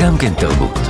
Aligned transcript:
גם 0.00 0.18
כן 0.18 0.34
תרבות. 0.34 0.89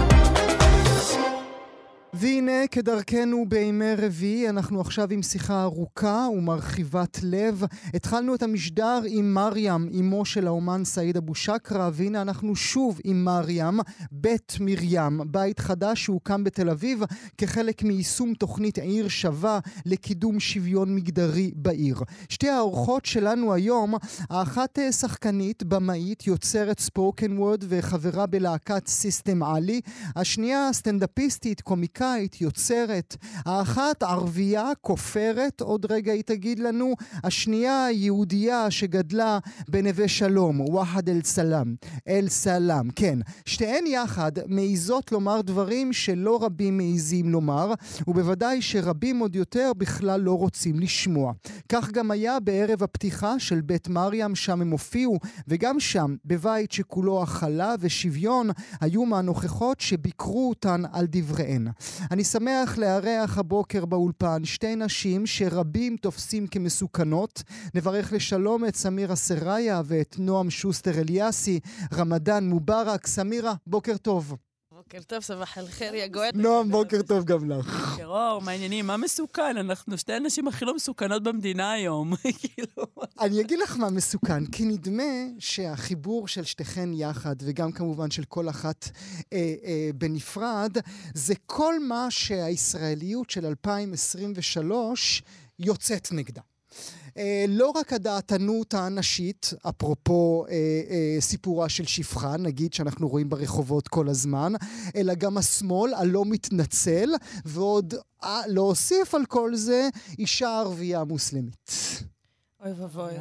והנה, 2.13 2.67
כדרכנו 2.71 3.45
בימי 3.49 3.95
רביעי, 3.99 4.49
אנחנו 4.49 4.81
עכשיו 4.81 5.09
עם 5.11 5.23
שיחה 5.23 5.63
ארוכה 5.63 6.27
ומרחיבת 6.33 7.19
לב. 7.23 7.65
התחלנו 7.95 8.35
את 8.35 8.43
המשדר 8.43 9.01
עם 9.09 9.35
מרים, 9.35 9.89
אמו 10.01 10.25
של 10.25 10.47
האומן 10.47 10.85
סעיד 10.85 11.17
אבו 11.17 11.35
שקרה, 11.35 11.91
והנה 11.93 12.23
אנחנו 12.23 12.57
שוב 12.57 13.01
עם 13.05 13.25
מרים, 13.25 13.81
בית 14.13 14.57
מרים, 14.61 15.21
בית 15.27 15.59
חדש 15.59 16.05
שהוקם 16.05 16.45
בתל 16.45 16.71
אביב 16.71 17.03
כחלק 17.39 17.83
מיישום 17.83 18.35
תוכנית 18.35 18.79
עיר 18.79 19.09
שווה 19.09 19.59
לקידום 19.87 20.41
שוויון 20.41 20.95
מגדרי 20.95 21.53
בעיר. 21.57 21.97
שתי 22.29 22.49
האורחות 22.49 23.07
שלנו 23.07 23.55
היום, 23.55 23.95
האחת 24.31 24.79
אה, 24.79 24.93
שחקנית, 24.93 25.63
במאית, 25.63 26.27
יוצרת 26.27 26.81
ספוקן 26.81 27.39
וורד 27.39 27.65
וחברה 27.69 28.27
בלהקת 28.27 28.87
סיסטם 28.87 29.43
עלי, 29.43 29.81
השנייה 30.17 30.69
סטנדאפיסטית, 30.73 31.61
קומיקאית. 31.61 32.00
אמריקאית, 32.03 32.41
יוצרת. 32.41 33.17
האחת 33.47 34.03
ערבייה, 34.03 34.71
כופרת, 34.81 35.61
עוד 35.61 35.93
רגע 35.93 36.13
היא 36.13 36.23
תגיד 36.23 36.59
לנו. 36.59 36.95
השנייה 37.25 37.87
יהודייה 37.93 38.71
שגדלה 38.71 39.39
בנווה 39.69 40.09
שלום, 40.09 40.61
וואחד 40.61 41.09
אל-סלאם. 41.09 41.75
אל-סלאם, 42.09 42.91
כן. 42.91 43.19
שתיהן 43.47 43.87
יחד 43.87 44.33
מעיזות 44.47 45.13
לומר 45.13 45.41
דברים 45.41 45.93
שלא 45.93 46.45
רבים 46.45 46.77
מעיזים 46.77 47.29
לומר, 47.29 47.73
ובוודאי 48.07 48.63
שרבים 48.63 49.19
עוד 49.19 49.37
יותר 49.37 49.73
בכלל 49.77 50.21
לא 50.21 50.39
רוצים 50.39 50.81
לשמוע. 50.81 51.33
כך 51.69 51.91
גם 51.91 52.11
היה 52.11 52.41
בערב 52.41 52.83
הפתיחה 52.83 53.39
של 53.39 53.61
בית 53.61 53.89
מרים, 53.89 54.35
שם 54.35 54.61
הם 54.61 54.71
הופיעו, 54.71 55.19
וגם 55.49 55.81
שם, 55.81 56.17
בבית 56.25 56.73
שכולו 56.73 57.23
הכלה 57.23 57.75
ושוויון, 57.81 58.51
היו 58.81 59.05
מהנוכחות 59.05 59.81
שביקרו 59.81 60.49
אותן 60.49 60.83
על 60.93 61.07
דבריהן. 61.09 61.69
אני 62.11 62.25
שמח 62.25 62.79
לארח 62.79 63.39
הבוקר 63.39 63.85
באולפן 63.85 64.45
שתי 64.45 64.77
נשים 64.77 65.27
שרבים 65.27 65.97
תופסים 65.97 66.47
כמסוכנות. 66.47 67.43
נברך 67.75 68.13
לשלום 68.13 68.65
את 68.65 68.77
סמירה 68.77 69.17
סראיה 69.17 69.83
ואת 69.85 70.17
נועם 70.19 70.51
שוסטר 70.51 71.01
אליאסי. 71.01 71.61
רמדאן 71.95 72.49
מובארק. 72.49 73.07
סמירה, 73.07 73.55
בוקר 73.67 73.97
טוב. 73.97 74.37
בוקר 74.93 75.03
טוב, 75.03 75.21
סבח 75.21 75.59
אל-חיר, 75.59 75.95
יא 75.95 76.07
גואט. 76.07 76.35
נועם, 76.35 76.71
בוקר 76.71 77.03
טוב 77.03 77.25
גם 77.25 77.51
לך. 77.51 77.97
מה 78.43 78.51
העניינים? 78.51 78.87
מה 78.87 78.97
מסוכן? 78.97 79.57
אנחנו 79.57 79.99
שתי 79.99 80.13
הנשים 80.13 80.49
הכי 80.49 80.65
לא 80.65 80.75
מסוכנות 80.75 81.23
במדינה 81.23 81.73
היום. 81.73 82.13
כאילו... 82.41 82.87
אני 83.21 83.41
אגיד 83.41 83.59
לך 83.59 83.77
מה 83.77 83.91
מסוכן, 83.91 84.47
כי 84.47 84.65
נדמה 84.65 85.13
שהחיבור 85.39 86.29
של 86.29 86.45
שתיכן 86.45 86.93
יחד, 86.93 87.37
וגם 87.43 87.73
כמובן 87.73 88.11
של 88.11 88.25
כל 88.25 88.49
אחת 88.49 88.91
אה, 89.33 89.55
אה, 89.65 89.91
בנפרד, 89.95 90.77
זה 91.15 91.35
כל 91.47 91.75
מה 91.81 92.07
שהישראליות 92.11 93.31
של 93.31 93.47
2023 93.47 95.23
יוצאת 95.59 96.09
נגדה. 96.13 96.50
אה, 97.21 97.45
לא 97.49 97.71
רק 97.71 97.93
הדעתנות 97.93 98.75
הנשית, 98.75 99.51
אפרופו 99.69 100.45
אה, 100.49 100.55
אה, 100.55 101.21
סיפורה 101.21 101.69
של 101.69 101.87
שפחה, 101.87 102.37
נגיד 102.37 102.73
שאנחנו 102.75 103.09
רואים 103.09 103.29
ברחובות 103.29 103.89
כל 103.89 104.09
הזמן, 104.09 104.53
אלא 104.97 105.15
גם 105.15 105.39
השמאל 105.39 105.95
הלא 105.95 106.25
מתנצל, 106.27 107.11
ועוד 107.45 107.95
אה, 108.25 108.41
להוסיף 108.47 109.15
על 109.15 109.27
כל 109.27 109.55
זה 109.55 109.89
אישה 110.19 110.59
ערבייה 110.59 111.05
מוסלמית. 111.05 111.71
אוי 112.65 112.73
ואבוי. 112.73 113.13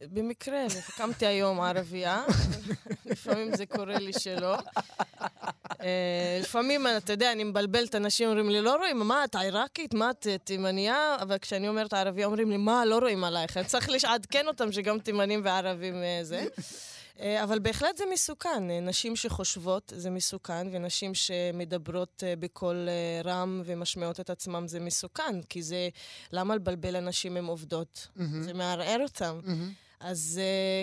במקרה, 0.00 0.66
קמתי 0.96 1.26
היום 1.26 1.60
ערבייה, 1.60 2.24
לפעמים 3.06 3.56
זה 3.56 3.66
קורה 3.66 3.98
לי 3.98 4.12
שלא. 4.12 4.58
אה, 5.80 6.38
לפעמים, 6.40 6.86
אתה 6.96 7.12
יודע, 7.12 7.32
אני 7.32 7.44
מבלבלת, 7.44 7.94
אנשים 7.94 8.28
אומרים 8.28 8.50
לי, 8.50 8.60
לא 8.60 8.76
רואים, 8.76 8.98
מה, 8.98 9.24
את 9.24 9.34
עיראקית? 9.34 9.94
מה, 9.94 10.10
את 10.10 10.26
תימניה? 10.44 11.16
אבל 11.20 11.38
כשאני 11.38 11.68
אומרת 11.68 11.92
ערבייה, 11.94 12.26
אומרים 12.26 12.50
לי, 12.50 12.56
מה, 12.56 12.84
לא 12.84 12.98
רואים 12.98 13.24
עלייך. 13.24 13.56
אני 13.56 13.64
צריך 13.64 13.88
לעדכן 13.88 14.48
אותם 14.48 14.72
שגם 14.72 14.98
תימנים 14.98 15.40
וערבים 15.44 16.02
אה, 16.02 16.20
זה. 16.22 16.44
אה, 17.20 17.44
אבל 17.44 17.58
בהחלט 17.58 17.96
זה 17.96 18.04
מסוכן. 18.12 18.70
נשים 18.82 19.16
שחושבות 19.16 19.92
זה 19.96 20.10
מסוכן, 20.10 20.66
ונשים 20.72 21.14
שמדברות 21.14 22.22
בקול 22.38 22.88
רם 23.24 23.62
ומשמעות 23.64 24.20
את 24.20 24.30
עצמם 24.30 24.68
זה 24.68 24.80
מסוכן, 24.80 25.42
כי 25.48 25.62
זה... 25.62 25.88
למה 26.32 26.56
לבלבל 26.56 26.96
אנשים 26.96 27.36
עם 27.36 27.46
עובדות? 27.46 28.08
Mm-hmm. 28.16 28.22
זה 28.40 28.54
מערער 28.54 29.02
אותם. 29.02 29.40
Mm-hmm. 29.44 29.50
אז 30.00 30.40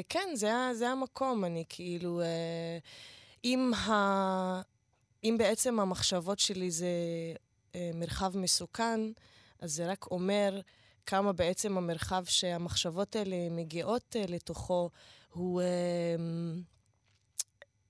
כן, 0.09 0.29
זה, 0.33 0.51
זה 0.73 0.89
המקום. 0.89 1.45
אני 1.45 1.63
כאילו... 1.69 2.21
אם 3.45 3.73
ה... 3.73 4.61
אם 5.25 5.35
בעצם 5.37 5.79
המחשבות 5.79 6.39
שלי 6.39 6.71
זה 6.71 6.87
אה, 7.75 7.91
מרחב 7.93 8.37
מסוכן, 8.37 8.99
אז 9.59 9.73
זה 9.73 9.87
רק 9.87 10.05
אומר 10.11 10.61
כמה 11.05 11.33
בעצם 11.33 11.77
המרחב 11.77 12.23
שהמחשבות 12.25 13.15
האלה 13.15 13.35
מגיעות 13.51 14.15
אה, 14.15 14.25
לתוכו 14.27 14.89
הוא 15.33 15.61
אה, 15.61 15.65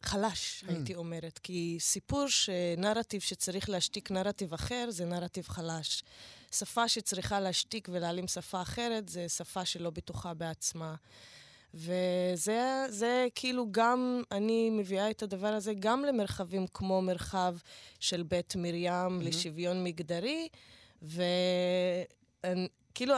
חלש, 0.01 0.63
mm. 0.63 0.71
הייתי 0.71 0.95
אומרת. 0.95 1.39
כי 1.43 1.77
סיפור 1.79 2.27
שנרטיב 2.27 3.21
שצריך 3.21 3.69
להשתיק 3.69 4.11
נרטיב 4.11 4.53
אחר, 4.53 4.87
זה 4.89 5.05
נרטיב 5.05 5.47
חלש. 5.47 6.03
שפה 6.51 6.87
שצריכה 6.87 7.39
להשתיק 7.39 7.89
ולהעלים 7.91 8.27
שפה 8.27 8.61
אחרת, 8.61 9.09
זה 9.09 9.29
שפה 9.29 9.65
שלא 9.65 9.89
בטוחה 9.89 10.33
בעצמה. 10.33 10.95
וזה 11.75 12.85
זה 12.89 13.27
כאילו 13.35 13.67
גם, 13.71 14.21
אני 14.31 14.69
מביאה 14.69 15.09
את 15.09 15.23
הדבר 15.23 15.47
הזה 15.47 15.73
גם 15.79 16.05
למרחבים 16.05 16.65
כמו 16.73 17.01
מרחב 17.01 17.55
של 17.99 18.23
בית 18.23 18.55
מרים 18.55 19.19
mm-hmm. 19.19 19.23
לשוויון 19.23 19.83
מגדרי, 19.83 20.47
וכאילו 22.43 23.15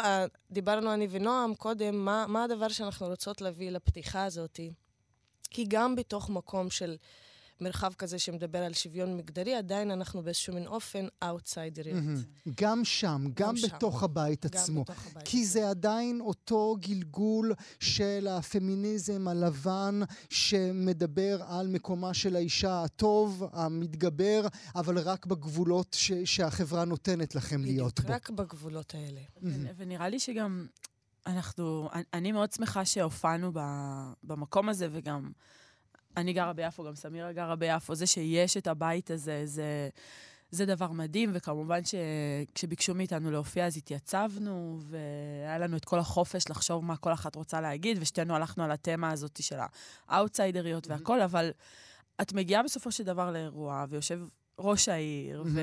דיברנו 0.51 0.93
אני 0.93 1.07
ונועם 1.09 1.55
קודם, 1.55 2.05
מה, 2.05 2.25
מה 2.27 2.43
הדבר 2.43 2.67
שאנחנו 2.67 3.07
רוצות 3.07 3.41
להביא 3.41 3.71
לפתיחה 3.71 4.23
הזאת? 4.23 4.59
כי 5.49 5.65
גם 5.67 5.95
בתוך 5.95 6.29
מקום 6.29 6.69
של... 6.69 6.95
מרחב 7.61 7.93
כזה 7.93 8.19
שמדבר 8.19 8.63
על 8.63 8.73
שוויון 8.73 9.17
מגדרי, 9.17 9.55
עדיין 9.55 9.91
אנחנו 9.91 10.23
באיזשהו 10.23 10.53
מין 10.53 10.67
אופן 10.67 11.07
אאוטסיידריות. 11.23 11.97
Mm-hmm. 11.99 12.51
גם 12.61 12.85
שם, 12.85 13.23
גם, 13.23 13.31
גם 13.33 13.55
בתוך 13.63 13.99
שם. 13.99 14.05
הבית 14.05 14.45
גם 14.45 14.61
עצמו. 14.61 14.83
בתוך 14.83 15.05
הבית 15.07 15.27
כי 15.27 15.37
עצמו. 15.37 15.51
זה 15.51 15.69
עדיין 15.69 16.21
אותו 16.21 16.75
גלגול 16.79 17.53
של 17.79 18.27
הפמיניזם 18.29 19.27
הלבן 19.27 19.99
שמדבר 20.29 21.43
על 21.47 21.67
מקומה 21.67 22.13
של 22.13 22.35
האישה 22.35 22.83
הטוב, 22.83 23.43
המתגבר, 23.51 24.47
אבל 24.75 24.99
רק 24.99 25.25
בגבולות 25.25 25.93
ש- 25.99 26.11
שהחברה 26.25 26.85
נותנת 26.85 27.35
לכם 27.35 27.61
בדיוק, 27.61 27.75
להיות 27.75 27.99
בו. 27.99 28.13
רק 28.13 28.29
בגבולות 28.29 28.95
האלה. 28.95 29.21
Mm-hmm. 29.21 29.73
ונראה 29.77 30.09
לי 30.09 30.19
שגם 30.19 30.67
אנחנו, 31.27 31.89
אני 32.13 32.31
מאוד 32.31 32.51
שמחה 32.51 32.85
שהופענו 32.85 33.51
במקום 34.23 34.69
הזה, 34.69 34.87
וגם... 34.91 35.31
אני 36.17 36.33
גרה 36.33 36.53
ביפו, 36.53 36.83
גם 36.83 36.95
סמירה 36.95 37.31
גרה 37.31 37.55
ביפו. 37.55 37.95
זה 37.95 38.07
שיש 38.07 38.57
את 38.57 38.67
הבית 38.67 39.11
הזה, 39.11 39.41
זה, 39.45 39.89
זה 40.51 40.65
דבר 40.65 40.91
מדהים, 40.91 41.31
וכמובן 41.33 41.79
שכשביקשו 41.83 42.95
מאיתנו 42.95 43.31
להופיע 43.31 43.65
אז 43.65 43.77
התייצבנו, 43.77 44.79
והיה 44.81 45.57
לנו 45.57 45.77
את 45.77 45.85
כל 45.85 45.99
החופש 45.99 46.49
לחשוב 46.49 46.85
מה 46.85 46.97
כל 46.97 47.13
אחת 47.13 47.35
רוצה 47.35 47.61
להגיד, 47.61 47.97
ושתינו 48.01 48.35
הלכנו 48.35 48.63
על 48.63 48.71
התמה 48.71 49.11
הזאת 49.11 49.39
של 49.43 49.55
האאוטסיידריות 50.07 50.85
mm-hmm. 50.85 50.91
והכל, 50.91 51.21
אבל 51.21 51.51
את 52.21 52.33
מגיעה 52.33 52.63
בסופו 52.63 52.91
של 52.91 53.03
דבר 53.03 53.31
לאירוע, 53.31 53.85
ויושב 53.89 54.19
ראש 54.59 54.89
העיר, 54.89 55.41
mm-hmm. 55.41 55.49
ו... 55.53 55.61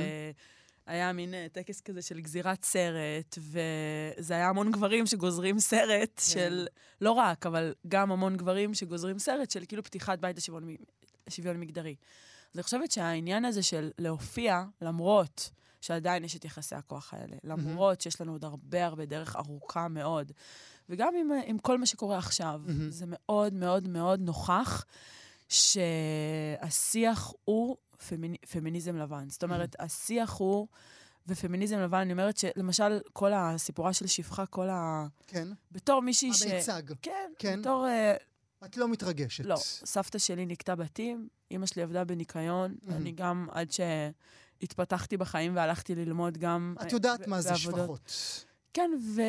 היה 0.86 1.12
מין 1.12 1.34
אה, 1.34 1.46
טקס 1.52 1.80
כזה 1.80 2.02
של 2.02 2.20
גזירת 2.20 2.64
סרט, 2.64 3.38
וזה 3.38 4.34
היה 4.34 4.48
המון 4.48 4.72
גברים 4.72 5.06
שגוזרים 5.06 5.58
סרט 5.58 6.10
כן. 6.16 6.22
של, 6.22 6.66
לא 7.00 7.10
רק, 7.10 7.46
אבל 7.46 7.74
גם 7.88 8.12
המון 8.12 8.36
גברים 8.36 8.74
שגוזרים 8.74 9.18
סרט 9.18 9.50
של 9.50 9.64
כאילו 9.68 9.82
פתיחת 9.82 10.18
בית 10.18 10.36
לשוויון, 10.36 10.76
לשוויון 11.26 11.60
מגדרי. 11.60 11.96
אז 12.52 12.58
אני 12.58 12.62
חושבת 12.62 12.90
שהעניין 12.90 13.44
הזה 13.44 13.62
של 13.62 13.90
להופיע, 13.98 14.64
למרות 14.82 15.50
שעדיין 15.80 16.24
יש 16.24 16.36
את 16.36 16.44
יחסי 16.44 16.74
הכוח 16.74 17.14
האלה, 17.14 17.36
למרות 17.44 18.00
שיש 18.00 18.20
לנו 18.20 18.32
עוד 18.32 18.44
הרבה 18.44 18.86
הרבה 18.86 19.06
דרך 19.06 19.36
ארוכה 19.36 19.88
מאוד, 19.88 20.32
וגם 20.88 21.12
עם, 21.20 21.30
עם 21.46 21.58
כל 21.58 21.78
מה 21.78 21.86
שקורה 21.86 22.18
עכשיו, 22.18 22.60
זה 22.88 23.04
מאוד 23.08 23.54
מאוד 23.54 23.88
מאוד 23.88 24.20
נוכח 24.20 24.84
שהשיח 25.48 27.32
הוא 27.44 27.76
פמיני, 28.08 28.36
פמיניזם 28.50 28.96
לבן. 28.96 29.28
זאת 29.28 29.42
אומרת, 29.44 29.76
mm. 29.80 29.84
השיח 29.84 30.32
הוא, 30.32 30.66
ופמיניזם 31.26 31.78
לבן, 31.78 31.98
אני 31.98 32.12
אומרת 32.12 32.36
שלמשל, 32.38 33.00
כל 33.12 33.32
הסיפורה 33.32 33.92
של 33.92 34.06
שפחה, 34.06 34.46
כל 34.46 34.68
ה... 34.68 35.06
כן. 35.26 35.48
בתור 35.72 36.00
מישהי 36.00 36.34
ש... 36.34 36.42
המיצג. 36.42 36.82
כן, 37.02 37.32
כן. 37.38 37.60
בתור... 37.60 37.86
Uh... 37.86 38.22
את 38.64 38.76
לא 38.76 38.88
מתרגשת. 38.88 39.44
לא. 39.44 39.56
סבתא 39.84 40.18
שלי 40.18 40.46
נקטה 40.46 40.74
בתים, 40.74 41.28
אימא 41.50 41.66
שלי 41.66 41.82
עבדה 41.82 42.04
בניקיון, 42.04 42.74
mm-hmm. 42.74 42.92
אני 42.92 43.12
גם, 43.12 43.48
עד 43.50 43.68
שהתפתחתי 43.70 45.16
בחיים 45.16 45.56
והלכתי 45.56 45.94
ללמוד 45.94 46.38
גם... 46.38 46.74
את 46.82 46.92
יודעת 46.92 47.26
מה 47.26 47.40
זה 47.40 47.56
שפחות. 47.56 48.00
כן, 48.74 48.90
ו... 49.14 49.22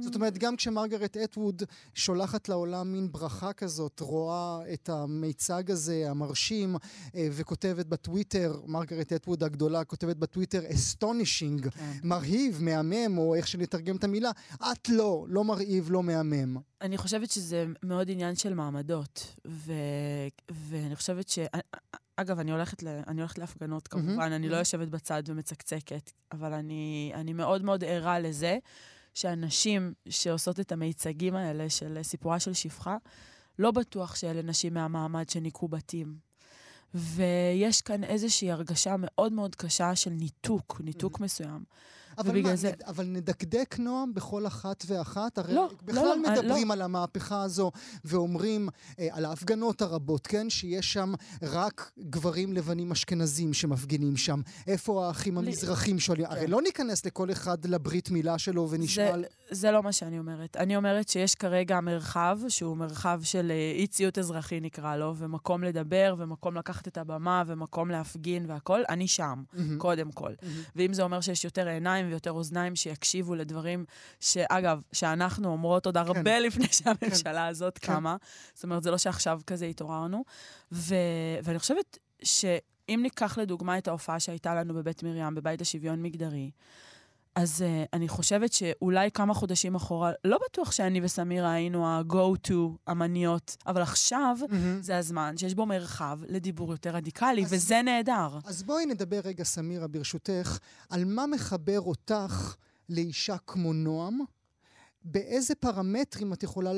זאת 0.00 0.14
אומרת, 0.14 0.38
גם 0.38 0.56
כשמרגרט 0.56 1.16
אטווד 1.16 1.62
שולחת 1.94 2.48
לעולם 2.48 2.92
מין 2.92 3.12
ברכה 3.12 3.52
כזאת, 3.52 4.00
רואה 4.00 4.60
את 4.72 4.88
המיצג 4.88 5.70
הזה, 5.70 6.10
המרשים, 6.10 6.76
אה, 7.14 7.28
וכותבת 7.32 7.86
בטוויטר, 7.86 8.60
מרגרט 8.66 9.12
אטווד 9.12 9.42
הגדולה 9.42 9.84
כותבת 9.84 10.16
בטוויטר, 10.16 10.62
astonishing, 10.74 11.68
כן. 11.68 11.92
מרהיב, 12.04 12.58
מהמם, 12.62 13.18
או 13.18 13.34
איך 13.34 13.48
שנתרגם 13.48 13.96
את 13.96 14.04
המילה, 14.04 14.30
את 14.54 14.88
לא, 14.88 15.26
לא 15.28 15.44
מרהיב, 15.44 15.90
לא 15.90 16.02
מהמם. 16.02 16.56
אני 16.80 16.98
חושבת 16.98 17.30
שזה 17.30 17.66
מאוד 17.82 18.10
עניין 18.10 18.36
של 18.36 18.54
מעמדות, 18.54 19.34
ו... 19.46 19.72
ואני 20.50 20.96
חושבת 20.96 21.28
ש... 21.28 21.38
אגב, 22.20 22.38
אני 22.38 22.50
הולכת, 22.50 22.82
ל... 22.82 22.88
אני 23.06 23.20
הולכת 23.20 23.38
להפגנות 23.38 23.88
כמובן, 23.88 24.32
mm-hmm. 24.32 24.36
אני 24.36 24.48
לא 24.48 24.56
יושבת 24.56 24.88
בצד 24.88 25.22
ומצקצקת, 25.26 26.12
אבל 26.32 26.52
אני, 26.52 27.12
אני 27.14 27.32
מאוד 27.32 27.64
מאוד 27.64 27.84
ערה 27.84 28.18
לזה 28.18 28.58
שאנשים 29.14 29.92
שעושות 30.08 30.60
את 30.60 30.72
המיצגים 30.72 31.34
האלה 31.34 31.70
של 31.70 31.98
סיפורה 32.02 32.40
של 32.40 32.52
שפחה, 32.52 32.96
לא 33.58 33.70
בטוח 33.70 34.16
שאלה 34.16 34.42
נשים 34.42 34.74
מהמעמד 34.74 35.28
שניקו 35.28 35.68
בתים. 35.68 36.16
ויש 36.94 37.82
כאן 37.82 38.04
איזושהי 38.04 38.50
הרגשה 38.50 38.94
מאוד 38.98 39.32
מאוד 39.32 39.54
קשה 39.54 39.96
של 39.96 40.10
ניתוק, 40.10 40.80
ניתוק 40.84 41.18
mm-hmm. 41.18 41.22
מסוים. 41.22 41.64
אבל 42.18 42.42
מה, 42.42 42.56
זה... 42.56 42.72
אבל 42.86 43.06
נדקדק, 43.06 43.76
נועם, 43.78 44.14
בכל 44.14 44.46
אחת 44.46 44.84
ואחת? 44.86 45.38
הרי 45.38 45.54
לא, 45.54 45.70
בכלל 45.84 46.04
לא, 46.04 46.16
לא, 46.16 46.32
מדברים 46.32 46.68
לא. 46.68 46.72
על 46.72 46.82
המהפכה 46.82 47.42
הזו 47.42 47.70
ואומרים 48.04 48.68
אה, 48.98 49.08
על 49.12 49.24
ההפגנות 49.24 49.82
הרבות, 49.82 50.26
כן? 50.26 50.50
שיש 50.50 50.92
שם 50.92 51.12
רק 51.42 51.92
גברים 51.98 52.52
לבנים 52.52 52.92
אשכנזים 52.92 53.52
שמפגינים 53.52 54.16
שם. 54.16 54.40
איפה 54.66 55.06
האחים 55.06 55.38
המזרחים 55.38 55.98
שואלים? 55.98 56.26
כן. 56.26 56.32
הרי 56.32 56.46
לא 56.46 56.62
ניכנס 56.62 57.06
לכל 57.06 57.30
אחד 57.32 57.64
לברית 57.66 58.10
מילה 58.10 58.38
שלו 58.38 58.70
ונשאל... 58.70 59.20
זה, 59.20 59.54
זה 59.60 59.70
לא 59.70 59.82
מה 59.82 59.92
שאני 59.92 60.18
אומרת. 60.18 60.56
אני 60.56 60.76
אומרת 60.76 61.08
שיש 61.08 61.34
כרגע 61.34 61.80
מרחב, 61.80 62.38
שהוא 62.48 62.76
מרחב 62.76 63.20
של 63.22 63.50
אה, 63.50 63.72
אי 63.76 63.86
ציות 63.86 64.18
אזרחי 64.18 64.60
נקרא 64.60 64.96
לו, 64.96 65.14
ומקום 65.16 65.64
לדבר, 65.64 66.14
ומקום 66.18 66.56
לקחת 66.56 66.88
את 66.88 66.98
הבמה, 66.98 67.42
ומקום 67.46 67.90
להפגין 67.90 68.50
והכול. 68.50 68.84
אני 68.88 69.08
שם, 69.08 69.42
mm-hmm. 69.54 69.58
קודם 69.78 70.12
כל. 70.12 70.32
Mm-hmm. 70.32 70.70
ואם 70.76 70.92
זה 70.92 71.02
אומר 71.02 71.20
שיש 71.20 71.44
יותר 71.44 71.68
עיניים 71.68 72.07
ויותר 72.08 72.32
אוזניים 72.32 72.76
שיקשיבו 72.76 73.34
לדברים 73.34 73.84
שאגב, 74.20 74.80
שאנחנו 74.92 75.48
אומרות 75.48 75.86
עוד 75.86 75.96
הרבה 75.96 76.22
כן. 76.22 76.42
לפני 76.42 76.66
שהממשלה 76.72 77.32
כן. 77.32 77.48
הזאת 77.48 77.78
כן. 77.78 77.92
קמה. 77.92 78.16
זאת 78.54 78.64
אומרת, 78.64 78.82
זה 78.82 78.90
לא 78.90 78.98
שעכשיו 78.98 79.40
כזה 79.46 79.66
התעוררנו. 79.66 80.24
ו... 80.72 80.94
ואני 81.42 81.58
חושבת 81.58 81.98
שאם 82.22 83.00
ניקח 83.02 83.38
לדוגמה 83.38 83.78
את 83.78 83.88
ההופעה 83.88 84.20
שהייתה 84.20 84.54
לנו 84.54 84.74
בבית 84.74 85.02
מרים, 85.02 85.34
בבית 85.34 85.60
השוויון 85.60 86.02
מגדרי, 86.02 86.50
אז 87.38 87.60
uh, 87.60 87.88
אני 87.92 88.08
חושבת 88.08 88.52
שאולי 88.52 89.10
כמה 89.10 89.34
חודשים 89.34 89.74
אחורה, 89.74 90.12
לא 90.24 90.38
בטוח 90.48 90.72
שאני 90.72 91.00
וסמירה 91.02 91.52
היינו 91.52 91.86
ה-go-to 91.86 92.90
אמניות, 92.90 93.56
אבל 93.66 93.82
עכשיו 93.82 94.36
mm-hmm. 94.42 94.54
זה 94.80 94.98
הזמן 94.98 95.36
שיש 95.36 95.54
בו 95.54 95.66
מרחב 95.66 96.18
לדיבור 96.28 96.72
יותר 96.72 96.90
רדיקלי, 96.90 97.44
אז, 97.44 97.52
וזה 97.52 97.82
נהדר. 97.82 98.38
אז 98.44 98.62
בואי 98.62 98.86
נדבר 98.86 99.20
רגע, 99.24 99.44
סמירה, 99.44 99.86
ברשותך, 99.88 100.58
על 100.90 101.04
מה 101.04 101.26
מחבר 101.26 101.80
אותך 101.80 102.54
לאישה 102.88 103.36
כמו 103.46 103.72
נועם, 103.72 104.18
באיזה 105.04 105.54
פרמטרים 105.54 106.32
את 106.32 106.42
יכולה 106.42 106.70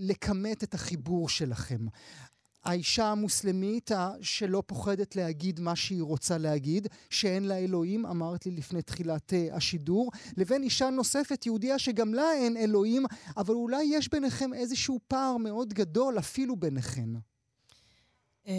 לכמת 0.00 0.64
את 0.64 0.74
החיבור 0.74 1.28
שלכם? 1.28 1.86
האישה 2.67 3.05
המוסלמית 3.05 3.91
שלא 4.21 4.63
פוחדת 4.65 5.15
להגיד 5.15 5.59
מה 5.59 5.75
שהיא 5.75 6.01
רוצה 6.01 6.37
להגיד, 6.37 6.87
שאין 7.09 7.43
לה 7.43 7.57
אלוהים, 7.57 8.05
אמרת 8.05 8.45
לי 8.45 8.51
לפני 8.51 8.81
תחילת 8.81 9.33
uh, 9.33 9.55
השידור, 9.55 10.11
לבין 10.37 10.63
אישה 10.63 10.89
נוספת, 10.89 11.45
יהודייה, 11.45 11.79
שגם 11.79 12.13
לה 12.13 12.33
אין 12.33 12.57
אלוהים, 12.57 13.05
אבל 13.37 13.53
אולי 13.53 13.83
יש 13.83 14.09
ביניכם 14.09 14.53
איזשהו 14.53 14.99
פער 15.07 15.37
מאוד 15.37 15.73
גדול, 15.73 16.19
אפילו 16.19 16.55
ביניכן. 16.55 17.09
אה, 18.47 18.53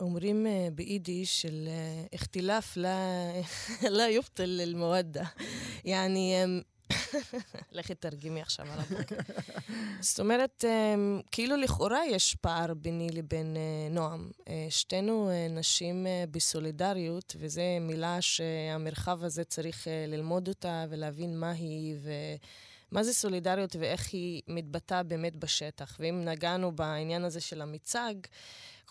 אומרים 0.00 0.46
אה, 0.46 0.68
ביידיש 0.74 1.42
של 1.42 1.68
اختلاف 2.14 2.76
لا 3.96 4.08
يبطل 4.08 4.60
المودة 4.60 5.24
يعني 5.84 6.34
לכי 7.71 7.95
תרגמי 7.95 8.41
עכשיו 8.41 8.65
על 8.71 8.79
הבוקר. 8.79 9.15
זאת 9.99 10.19
אומרת, 10.19 10.65
אמ, 10.67 11.21
כאילו 11.31 11.57
לכאורה 11.57 12.05
יש 12.05 12.35
פער 12.35 12.73
ביני 12.73 13.09
לבין 13.09 13.57
אה, 13.57 13.89
נועם. 13.89 14.31
אה, 14.47 14.67
שתינו 14.69 15.29
אה, 15.29 15.47
נשים 15.49 16.07
בסולידריות, 16.31 17.35
וזו 17.39 17.61
מילה 17.81 18.21
שהמרחב 18.21 19.23
הזה 19.23 19.43
צריך 19.43 19.87
ללמוד 20.07 20.47
אותה 20.47 20.85
ולהבין 20.89 21.39
מה 21.39 21.51
היא 21.51 21.95
ומה 22.91 23.03
זה 23.03 23.13
סולידריות 23.13 23.75
ואיך 23.79 24.13
היא 24.13 24.41
מתבטאה 24.47 25.03
באמת 25.03 25.35
בשטח. 25.35 25.97
ואם 25.99 26.25
נגענו 26.25 26.71
בעניין 26.71 27.25
הזה 27.25 27.41
של 27.41 27.61
המיצג, 27.61 28.13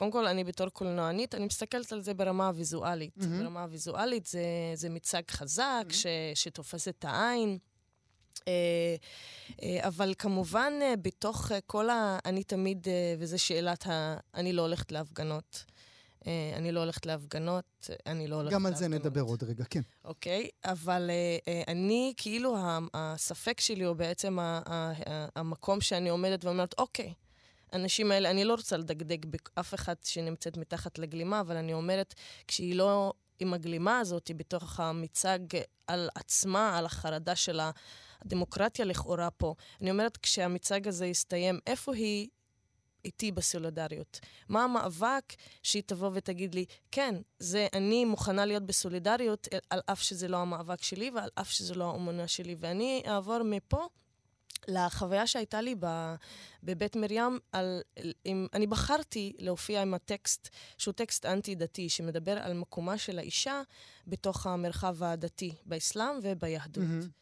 קודם 0.00 0.10
כל, 0.10 0.26
אני 0.26 0.44
בתור 0.44 0.68
קולנוענית, 0.68 1.34
אני 1.34 1.46
מסתכלת 1.46 1.92
על 1.92 2.00
זה 2.00 2.14
ברמה 2.14 2.46
הוויזואלית. 2.46 3.16
Mm-hmm. 3.18 3.42
ברמה 3.42 3.62
הוויזואלית 3.62 4.26
זה, 4.26 4.42
זה 4.74 4.88
מיצג 4.88 5.22
חזק, 5.30 5.84
mm-hmm. 5.88 5.94
ש, 5.94 6.06
שתופס 6.34 6.88
את 6.88 7.04
העין. 7.08 7.58
אה, 8.48 8.96
אה, 9.62 9.88
אבל 9.88 10.14
כמובן, 10.18 10.72
אה, 10.82 10.94
בתוך 11.02 11.50
כל 11.66 11.90
ה... 11.90 12.18
אני 12.24 12.44
תמיד, 12.44 12.86
וזו 13.18 13.38
שאלת 13.38 13.86
ה... 13.86 14.16
אני 14.34 14.52
לא 14.52 14.62
הולכת 14.62 14.92
להפגנות. 14.92 15.64
אני 16.56 16.72
לא 16.72 16.80
הולכת 16.80 17.06
להפגנות, 17.06 17.90
אני 18.06 18.28
לא 18.28 18.36
הולכת 18.36 18.52
להפגנות. 18.52 18.52
גם 18.52 18.66
על 18.66 18.74
זה 18.74 18.88
נדבר 18.88 19.20
עוד 19.20 19.42
רגע, 19.42 19.64
כן. 19.70 19.80
אוקיי, 20.04 20.48
אבל 20.64 21.10
אני, 21.68 22.14
כאילו, 22.16 22.56
הספק 22.94 23.60
שלי, 23.60 23.86
או 23.86 23.94
בעצם 23.94 24.38
המקום 25.36 25.80
שאני 25.80 26.08
עומדת 26.08 26.44
ואומרת, 26.44 26.74
אוקיי, 26.78 27.14
האנשים 27.72 28.12
האלה, 28.12 28.30
אני 28.30 28.44
לא 28.44 28.54
רוצה 28.54 28.76
לדגדג 28.76 29.26
באף 29.26 29.74
אחד 29.74 29.94
שנמצאת 30.02 30.56
מתחת 30.56 30.98
לגלימה, 30.98 31.40
אבל 31.40 31.56
אני 31.56 31.72
אומרת, 31.72 32.14
כשהיא 32.48 32.74
לא 32.74 33.12
עם 33.40 33.54
הגלימה 33.54 33.98
הזאת, 33.98 34.30
בתוך 34.36 34.80
המצג 34.80 35.38
על 35.86 36.08
עצמה, 36.14 36.78
על 36.78 36.86
החרדה 36.86 37.36
שלה, 37.36 37.70
הדמוקרטיה 38.22 38.84
לכאורה 38.84 39.30
פה. 39.30 39.54
אני 39.80 39.90
אומרת, 39.90 40.16
כשהמצג 40.16 40.88
הזה 40.88 41.06
יסתיים, 41.06 41.58
איפה 41.66 41.94
היא 41.94 42.28
איתי 43.04 43.32
בסולידריות? 43.32 44.20
מה 44.48 44.64
המאבק 44.64 45.34
שהיא 45.62 45.82
תבוא 45.86 46.10
ותגיד 46.14 46.54
לי, 46.54 46.64
כן, 46.90 47.14
זה, 47.38 47.66
אני 47.72 48.04
מוכנה 48.04 48.44
להיות 48.44 48.62
בסולידריות, 48.62 49.48
על 49.70 49.80
אף 49.86 50.02
שזה 50.02 50.28
לא 50.28 50.36
המאבק 50.36 50.82
שלי 50.82 51.10
ועל 51.10 51.30
אף 51.34 51.50
שזה 51.50 51.74
לא 51.74 51.90
האמונה 51.90 52.28
שלי. 52.28 52.56
ואני 52.58 53.02
אעבור 53.06 53.42
מפה 53.42 53.86
לחוויה 54.68 55.26
שהייתה 55.26 55.60
לי 55.60 55.74
בבית 56.62 56.96
מרים, 56.96 57.38
על, 57.52 57.80
עם, 58.24 58.46
אני 58.54 58.66
בחרתי 58.66 59.32
להופיע 59.38 59.82
עם 59.82 59.94
הטקסט, 59.94 60.48
שהוא 60.78 60.94
טקסט 60.94 61.26
אנטי-דתי, 61.26 61.88
שמדבר 61.88 62.38
על 62.38 62.52
מקומה 62.52 62.98
של 62.98 63.18
האישה 63.18 63.62
בתוך 64.06 64.46
המרחב 64.46 65.02
הדתי, 65.02 65.54
באסלאם 65.66 66.18
וביהדות. 66.22 66.84
Mm-hmm. 66.84 67.20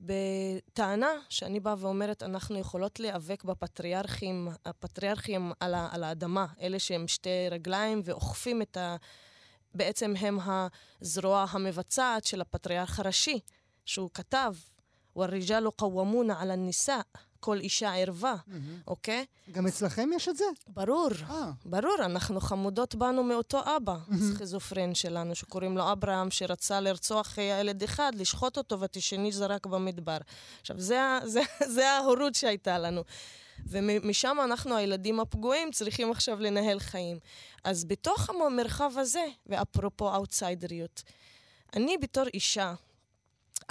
בטענה 0.00 1.10
שאני 1.28 1.60
באה 1.60 1.74
ואומרת, 1.78 2.22
אנחנו 2.22 2.58
יכולות 2.58 3.00
להיאבק 3.00 3.44
בפטריארכים, 3.44 4.48
הפטריארכים 4.64 5.52
על, 5.60 5.74
ה, 5.74 5.88
על 5.92 6.04
האדמה, 6.04 6.46
אלה 6.60 6.78
שהם 6.78 7.08
שתי 7.08 7.48
רגליים 7.50 8.00
ואוכפים 8.04 8.62
את 8.62 8.76
ה... 8.76 8.96
בעצם 9.74 10.14
הם 10.18 10.38
הזרוע 10.44 11.46
המבצעת 11.50 12.24
של 12.24 12.40
הפטריארך 12.40 13.00
הראשי, 13.00 13.40
שהוא 13.84 14.10
כתב, 14.14 14.54
والرجال 15.16 15.70
قوامون 15.76 16.30
על 16.30 16.50
הניסה. 16.50 17.00
כל 17.41 17.59
אישה 17.59 17.95
ערווה, 17.95 18.35
אוקיי? 18.87 19.25
גם 19.51 19.67
אצלכם 19.67 20.09
יש 20.15 20.29
את 20.29 20.37
זה? 20.37 20.45
ברור, 20.67 21.09
אה. 21.29 21.51
ברור, 21.65 21.95
אנחנו 21.99 22.41
חמודות 22.41 22.95
בנו 22.95 23.23
מאותו 23.23 23.61
אבא, 23.77 23.97
סכיזופרן 24.33 24.95
שלנו, 24.95 25.35
שקוראים 25.35 25.77
לו 25.77 25.91
אברהם, 25.91 26.31
שרצה 26.31 26.79
לרצוח 26.79 27.37
ילד 27.37 27.83
אחד, 27.83 28.11
לשחוט 28.15 28.57
אותו, 28.57 28.79
ואת 28.79 28.95
השני 28.95 29.31
זרק 29.31 29.65
במדבר. 29.65 30.17
עכשיו, 30.61 30.79
זה, 30.79 30.99
זה, 31.33 31.41
זה 31.67 31.89
ההורות 31.89 32.35
שהייתה 32.35 32.77
לנו. 32.77 33.03
ומשם 33.65 34.37
אנחנו, 34.43 34.75
הילדים 34.75 35.19
הפגועים, 35.19 35.71
צריכים 35.71 36.11
עכשיו 36.11 36.39
לנהל 36.39 36.79
חיים. 36.79 37.19
אז 37.63 37.85
בתוך 37.85 38.29
המרחב 38.29 38.91
הזה, 38.97 39.25
ואפרופו 39.45 40.15
אאוטסיידריות, 40.15 41.03
אני 41.75 41.97
בתור 41.97 42.23
אישה, 42.33 42.73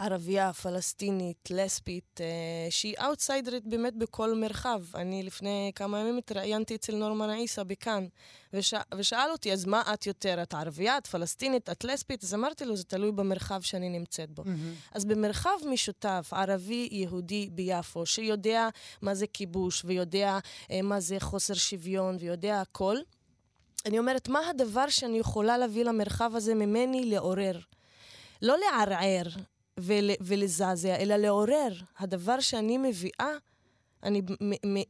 ערבייה, 0.00 0.52
פלסטינית, 0.52 1.48
לסבית, 1.50 2.20
אה, 2.20 2.70
שהיא 2.70 2.94
אאוטסיידרית 3.04 3.66
באמת 3.66 3.96
בכל 3.96 4.34
מרחב. 4.34 4.82
אני 4.94 5.22
לפני 5.22 5.72
כמה 5.74 6.00
ימים 6.00 6.18
התראיינתי 6.18 6.74
אצל 6.74 6.96
נורמן 6.96 7.30
עיסא 7.30 7.62
בכאן, 7.62 8.06
וש... 8.52 8.74
ושאל 8.94 9.30
אותי, 9.30 9.52
אז 9.52 9.64
מה 9.64 9.82
את 9.94 10.06
יותר? 10.06 10.42
את 10.42 10.54
ערבייה, 10.54 10.98
את 10.98 11.06
פלסטינית, 11.06 11.70
את 11.70 11.84
לסבית? 11.84 12.24
אז 12.24 12.34
אמרתי 12.34 12.64
לו, 12.64 12.76
זה 12.76 12.84
תלוי 12.84 13.12
במרחב 13.12 13.60
שאני 13.60 13.88
נמצאת 13.88 14.30
בו. 14.30 14.42
Mm-hmm. 14.42 14.94
אז 14.94 15.04
במרחב 15.04 15.56
משותף, 15.70 16.30
ערבי-יהודי 16.32 17.48
ביפו, 17.52 18.06
שיודע 18.06 18.68
מה 19.02 19.14
זה 19.14 19.26
כיבוש, 19.26 19.82
ויודע 19.84 20.38
אה, 20.70 20.82
מה 20.82 21.00
זה 21.00 21.16
חוסר 21.20 21.54
שוויון, 21.54 22.16
ויודע 22.20 22.60
הכל, 22.60 22.96
אני 23.86 23.98
אומרת, 23.98 24.28
מה 24.28 24.48
הדבר 24.50 24.88
שאני 24.88 25.18
יכולה 25.18 25.58
להביא 25.58 25.84
למרחב 25.84 26.32
הזה 26.34 26.54
ממני 26.54 27.10
לעורר? 27.10 27.58
לא 28.42 28.56
לערער, 28.58 29.26
ול, 29.80 30.10
ולזעזע, 30.20 30.96
אלא 30.96 31.16
לעורר. 31.16 31.72
הדבר 31.98 32.40
שאני 32.40 32.78
מביאה, 32.78 33.30
אני 34.02 34.22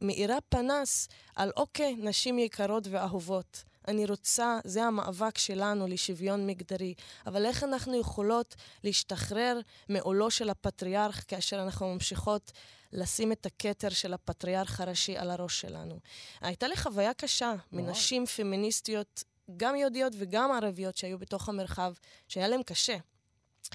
מאירה 0.01 0.37
פנס 0.49 1.07
על 1.35 1.51
אוקיי, 1.57 1.95
נשים 1.95 2.39
יקרות 2.39 2.87
ואהובות. 2.91 3.63
אני 3.87 4.05
רוצה, 4.05 4.59
זה 4.63 4.83
המאבק 4.83 5.37
שלנו 5.37 5.87
לשוויון 5.87 6.47
מגדרי. 6.47 6.93
אבל 7.25 7.45
איך 7.45 7.63
אנחנו 7.63 7.99
יכולות 7.99 8.55
להשתחרר 8.83 9.59
מעולו 9.89 10.31
של 10.31 10.49
הפטריארך 10.49 11.25
כאשר 11.27 11.63
אנחנו 11.63 11.93
ממשיכות 11.93 12.51
לשים 12.93 13.31
את 13.31 13.45
הכתר 13.45 13.89
של 13.89 14.13
הפטריארך 14.13 14.81
הראשי 14.81 15.17
על 15.17 15.31
הראש 15.31 15.61
שלנו? 15.61 15.99
הייתה 16.41 16.67
לי 16.67 16.75
חוויה 16.75 17.13
קשה 17.13 17.53
מנשים 17.71 18.25
פמיניסטיות, 18.25 19.23
גם 19.57 19.75
יהודיות 19.75 20.13
וגם 20.17 20.51
ערביות 20.51 20.97
שהיו 20.97 21.19
בתוך 21.19 21.49
המרחב, 21.49 21.93
שהיה 22.27 22.47
להם 22.47 22.63
קשה. 22.63 22.97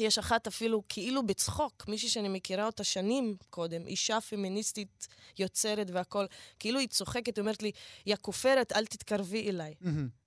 יש 0.00 0.18
אחת 0.18 0.46
אפילו 0.46 0.82
כאילו 0.88 1.26
בצחוק, 1.26 1.84
מישהי 1.88 2.08
שאני 2.08 2.28
מכירה 2.28 2.66
אותה 2.66 2.84
שנים 2.84 3.36
קודם, 3.50 3.86
אישה 3.86 4.20
פמיניסטית 4.20 5.08
יוצרת 5.38 5.90
והכול, 5.90 6.26
כאילו 6.58 6.78
היא 6.78 6.88
צוחקת, 6.88 7.38
אומרת 7.38 7.62
לי, 7.62 7.70
יא 8.06 8.16
כופרת, 8.16 8.72
אל 8.72 8.86
תתקרבי 8.86 9.48
אליי. 9.50 9.74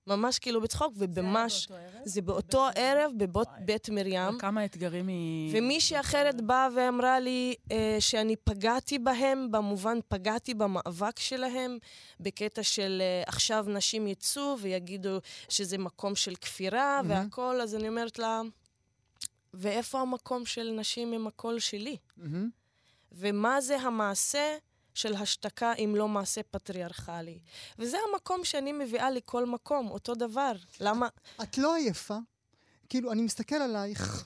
ממש 0.06 0.38
כאילו 0.38 0.60
בצחוק, 0.60 0.94
ובמש... 0.96 1.68
זה 1.68 1.72
באותו 1.72 1.78
ערב? 1.94 2.02
זה 2.04 2.20
באותו 2.20 2.66
ערב 2.74 3.12
בבית 3.16 3.88
מרים. 3.88 4.36
וכמה 4.36 4.64
אתגרים 4.64 5.08
היא... 5.08 5.58
ומישהי 5.58 6.00
אחרת 6.00 6.40
באה 6.40 6.68
ואמרה 6.76 7.20
לי 7.20 7.54
אה, 7.72 7.96
שאני 8.00 8.36
פגעתי 8.36 8.98
בהם, 8.98 9.50
במובן 9.50 9.98
פגעתי 10.08 10.54
במאבק 10.54 11.18
שלהם, 11.18 11.78
בקטע 12.20 12.62
של 12.62 13.02
אה, 13.04 13.22
עכשיו 13.26 13.66
נשים 13.68 14.06
יצאו 14.06 14.56
ויגידו 14.60 15.18
שזה 15.48 15.78
מקום 15.78 16.14
של 16.14 16.34
כפירה 16.34 17.00
והכול, 17.08 17.60
אז 17.60 17.74
אני 17.74 17.88
אומרת 17.88 18.18
לה... 18.18 18.42
ואיפה 19.54 20.00
המקום 20.00 20.46
של 20.46 20.74
נשים 20.76 21.12
עם 21.12 21.26
הקול 21.26 21.58
שלי? 21.58 21.96
Mm-hmm. 22.18 22.22
ומה 23.12 23.60
זה 23.60 23.80
המעשה 23.80 24.56
של 24.94 25.14
השתקה 25.14 25.72
אם 25.74 25.94
לא 25.96 26.08
מעשה 26.08 26.42
פטריארכלי? 26.42 27.38
וזה 27.78 27.96
המקום 28.12 28.44
שאני 28.44 28.72
מביאה 28.72 29.10
לכל 29.10 29.46
מקום, 29.46 29.90
אותו 29.90 30.14
דבר. 30.14 30.52
למה... 30.80 31.08
את 31.42 31.58
לא 31.58 31.74
עייפה? 31.74 32.16
כאילו, 32.90 33.12
אני 33.12 33.22
מסתכל 33.22 33.56
עלייך, 33.56 34.24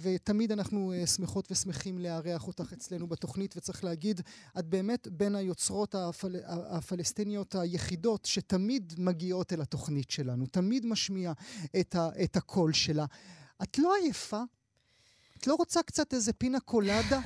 ותמיד 0.00 0.52
אנחנו 0.52 0.92
uh, 1.02 1.06
שמחות 1.06 1.52
ושמחים 1.52 1.98
לארח 1.98 2.46
אותך 2.46 2.72
אצלנו 2.72 3.06
בתוכנית, 3.06 3.56
וצריך 3.56 3.84
להגיד, 3.84 4.20
את 4.58 4.66
באמת 4.66 5.08
בין 5.08 5.34
היוצרות 5.34 5.94
הפל, 5.94 6.36
הפלסטיניות 6.46 7.54
היחידות 7.54 8.24
שתמיד 8.24 8.94
מגיעות 8.98 9.52
אל 9.52 9.60
התוכנית 9.60 10.10
שלנו, 10.10 10.46
תמיד 10.46 10.86
משמיע 10.86 11.32
את, 11.80 11.96
את 12.24 12.36
הקול 12.36 12.72
שלה. 12.72 13.04
את 13.62 13.78
לא 13.78 13.94
עייפה? 13.94 14.42
את 15.38 15.46
לא 15.46 15.54
רוצה 15.54 15.82
קצת 15.82 16.14
איזה 16.14 16.32
פינה 16.32 16.60
קולדה? 16.60 17.20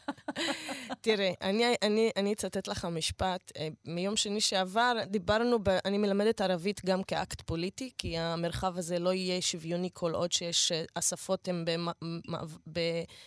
תראה, 1.00 1.32
אני, 1.42 1.74
אני, 1.82 2.10
אני 2.16 2.32
אצטט 2.32 2.68
לך 2.68 2.84
משפט. 2.84 3.52
אה, 3.56 3.68
מיום 3.84 4.16
שני 4.16 4.40
שעבר 4.40 4.96
דיברנו, 5.06 5.58
ב, 5.62 5.68
אני 5.68 5.98
מלמדת 5.98 6.40
ערבית 6.40 6.84
גם 6.86 7.02
כאקט 7.02 7.40
פוליטי, 7.40 7.90
כי 7.98 8.18
המרחב 8.18 8.78
הזה 8.78 8.98
לא 8.98 9.12
יהיה 9.12 9.42
שוויוני 9.42 9.90
כל 9.92 10.14
עוד 10.14 10.32
שיש, 10.32 10.72
השפות 10.96 11.48
הן 11.48 11.64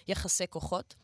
ביחסי 0.08 0.48
כוחות. 0.50 0.96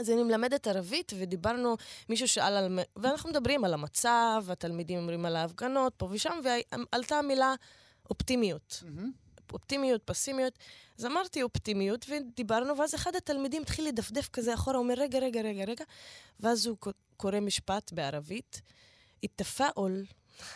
אז 0.00 0.10
אני 0.10 0.22
מלמדת 0.22 0.66
ערבית, 0.66 1.12
ודיברנו, 1.18 1.76
מישהו 2.08 2.28
שאל 2.28 2.56
על... 2.56 2.78
ואנחנו 2.96 3.30
מדברים 3.30 3.64
על 3.64 3.74
המצב, 3.74 4.44
התלמידים 4.48 4.98
אומרים 4.98 5.26
על 5.26 5.36
ההפגנות, 5.36 5.92
פה 5.96 6.08
ושם, 6.10 6.40
ועלתה 6.44 7.16
המילה 7.18 7.54
אופטימיות. 8.10 8.82
Mm-hmm. 8.82 9.25
אופטימיות, 9.52 10.02
פסימיות. 10.04 10.58
אז 10.98 11.06
אמרתי 11.06 11.42
אופטימיות, 11.42 12.06
ודיברנו, 12.08 12.78
ואז 12.78 12.94
אחד 12.94 13.16
התלמידים 13.16 13.62
התחיל 13.62 13.88
לדפדף 13.88 14.28
כזה 14.28 14.54
אחורה, 14.54 14.78
אומר, 14.78 14.94
רגע, 14.96 15.18
רגע, 15.18 15.40
רגע, 15.40 15.64
רגע, 15.64 15.84
ואז 16.40 16.66
הוא 16.66 16.76
קורא 17.16 17.40
משפט 17.40 17.92
בערבית, 17.92 18.60
התתפאול, 19.22 20.04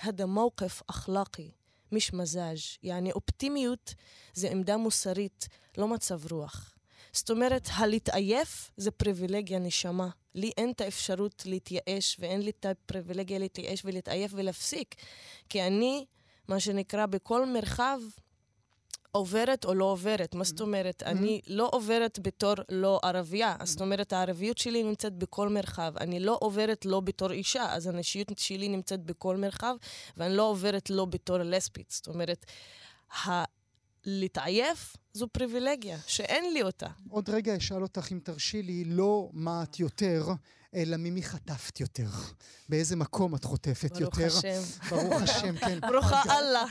הדה 0.03 0.27
מוקף 0.27 0.83
אכלקי, 0.87 1.51
מיש 1.93 2.13
מזאז', 2.13 2.59
יעני 2.83 3.13
אופטימיות 3.13 3.95
זה 4.35 4.51
עמדה 4.51 4.77
מוסרית, 4.77 5.49
לא 5.79 5.89
מצב 5.89 6.33
רוח. 6.33 6.75
זאת 7.13 7.31
אומרת, 7.31 7.69
הלהתעייף 7.73 8.71
זה 8.77 8.91
פריבילגיה 8.91 9.59
נשמה. 9.59 10.09
לי 10.35 10.51
אין 10.57 10.71
את 10.71 10.81
האפשרות 10.81 11.43
להתייאש, 11.47 12.17
ואין 12.19 12.43
לי 12.43 12.51
את 12.51 12.67
הפריבילגיה 12.67 13.39
להתייאש 13.39 13.83
ולהתעייף 13.85 14.31
ולהפסיק. 14.35 14.95
כי 15.49 15.63
אני, 15.63 16.07
מה 16.49 16.61
שנקרא, 16.61 17.07
בכל 17.07 17.47
מרחב 17.47 18.01
עוברת 19.13 19.65
או 19.65 19.75
לא 19.75 19.85
עוברת. 19.85 20.35
מה 20.35 20.45
זאת 20.45 20.61
אומרת? 20.61 21.03
אני 21.03 21.41
לא 21.47 21.69
עוברת 21.73 22.19
בתור 22.23 22.55
לא 22.69 23.01
ערבייה. 23.05 23.57
זאת 23.65 23.81
אומרת, 23.81 24.13
הערביות 24.13 24.59
שלי 24.59 24.83
נמצאת 24.83 25.15
בכל 25.15 25.49
מרחב. 25.49 25.93
אני 26.01 26.21
לא 26.21 26.39
עוברת 26.41 26.85
לא 26.85 27.01
בתור 27.01 27.31
אישה, 27.31 27.73
אז 27.75 27.87
הנשיות 27.87 28.39
שלי 28.39 28.69
נמצאת 28.69 29.01
בכל 29.01 29.37
מרחב, 29.37 29.75
ואני 30.17 30.37
לא 30.37 30.43
עוברת 30.43 30.91
לא 30.91 31.05
בתור 31.05 31.39
לסבית. 31.39 31.91
זאת 31.91 32.09
אומרת, 32.09 32.47
ה... 33.27 33.45
להתעייף 34.05 34.97
זו 35.13 35.29
פריבילגיה, 35.29 35.99
שאין 36.07 36.53
לי 36.53 36.63
אותה. 36.63 36.87
עוד 37.09 37.31
רגע 37.31 37.57
אשאל 37.57 37.83
אותך, 37.83 38.13
אם 38.13 38.19
תרשי 38.23 38.63
לי, 38.63 38.85
לא 38.85 39.31
מה 39.33 39.63
את 39.63 39.81
יותר, 39.81 40.27
אלא 40.75 40.97
ממי 40.97 41.23
חטפת 41.23 41.81
יותר. 41.81 42.09
באיזה 42.69 42.97
מקום 42.97 43.35
את 43.35 43.45
חוטפת 43.45 43.91
ברוך 43.91 44.01
יותר. 44.01 44.29
ברוך 44.29 44.45
השם. 44.45 44.91
ברוך 44.91 45.23
השם, 45.23 45.57
כן. 45.57 45.81
ברוך 45.91 46.13
אללה. 46.13 46.65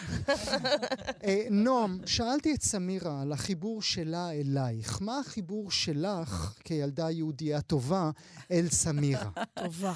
אה, 1.26 1.48
נועם, 1.52 2.00
שאלתי 2.06 2.54
את 2.54 2.62
סמירה 2.62 3.22
על 3.22 3.32
החיבור 3.32 3.82
שלה 3.82 4.32
אלייך. 4.32 5.02
מה 5.02 5.20
החיבור 5.20 5.72
שלך, 5.72 6.58
כילדה 6.64 7.12
יהודייה 7.12 7.62
טובה, 7.62 8.12
אל 8.52 8.68
סמירה? 8.70 9.30
טובה. 9.64 9.94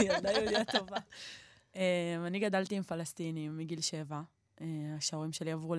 ילדה 0.00 0.32
יהודייה 0.32 0.64
טובה. 0.64 0.96
אה, 1.76 2.26
אני 2.26 2.40
גדלתי 2.40 2.76
עם 2.76 2.82
פלסטינים 2.82 3.56
מגיל 3.58 3.80
שבע. 3.80 4.20
אה, 4.60 4.66
שההורים 5.00 5.32
שלי 5.32 5.52
עברו 5.52 5.74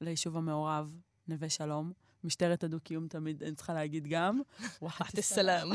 ליישוב 0.00 0.36
המעורב, 0.36 1.00
נווה 1.28 1.48
שלום. 1.48 1.92
משטרת 2.24 2.64
הדו-קיום 2.64 3.08
תמיד, 3.08 3.42
אני 3.42 3.54
צריכה 3.54 3.74
להגיד 3.74 4.06
גם. 4.08 4.40
וואחת 4.82 5.18
א-סלאם. 5.18 5.72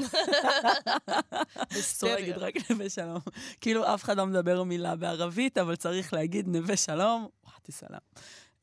אסור 1.79 2.09
להגיד 2.09 2.37
רק 2.37 2.53
נווה 2.71 2.89
שלום. 2.89 3.19
כאילו 3.61 3.93
אף 3.93 4.03
אחד 4.03 4.17
לא 4.17 4.25
מדבר 4.25 4.63
מילה 4.63 4.95
בערבית, 4.95 5.57
אבל 5.57 5.75
צריך 5.75 6.13
להגיד 6.13 6.47
נווה 6.47 6.77
שלום, 6.77 7.27
וואחת 7.43 7.69
א-סלאם. 7.69 7.99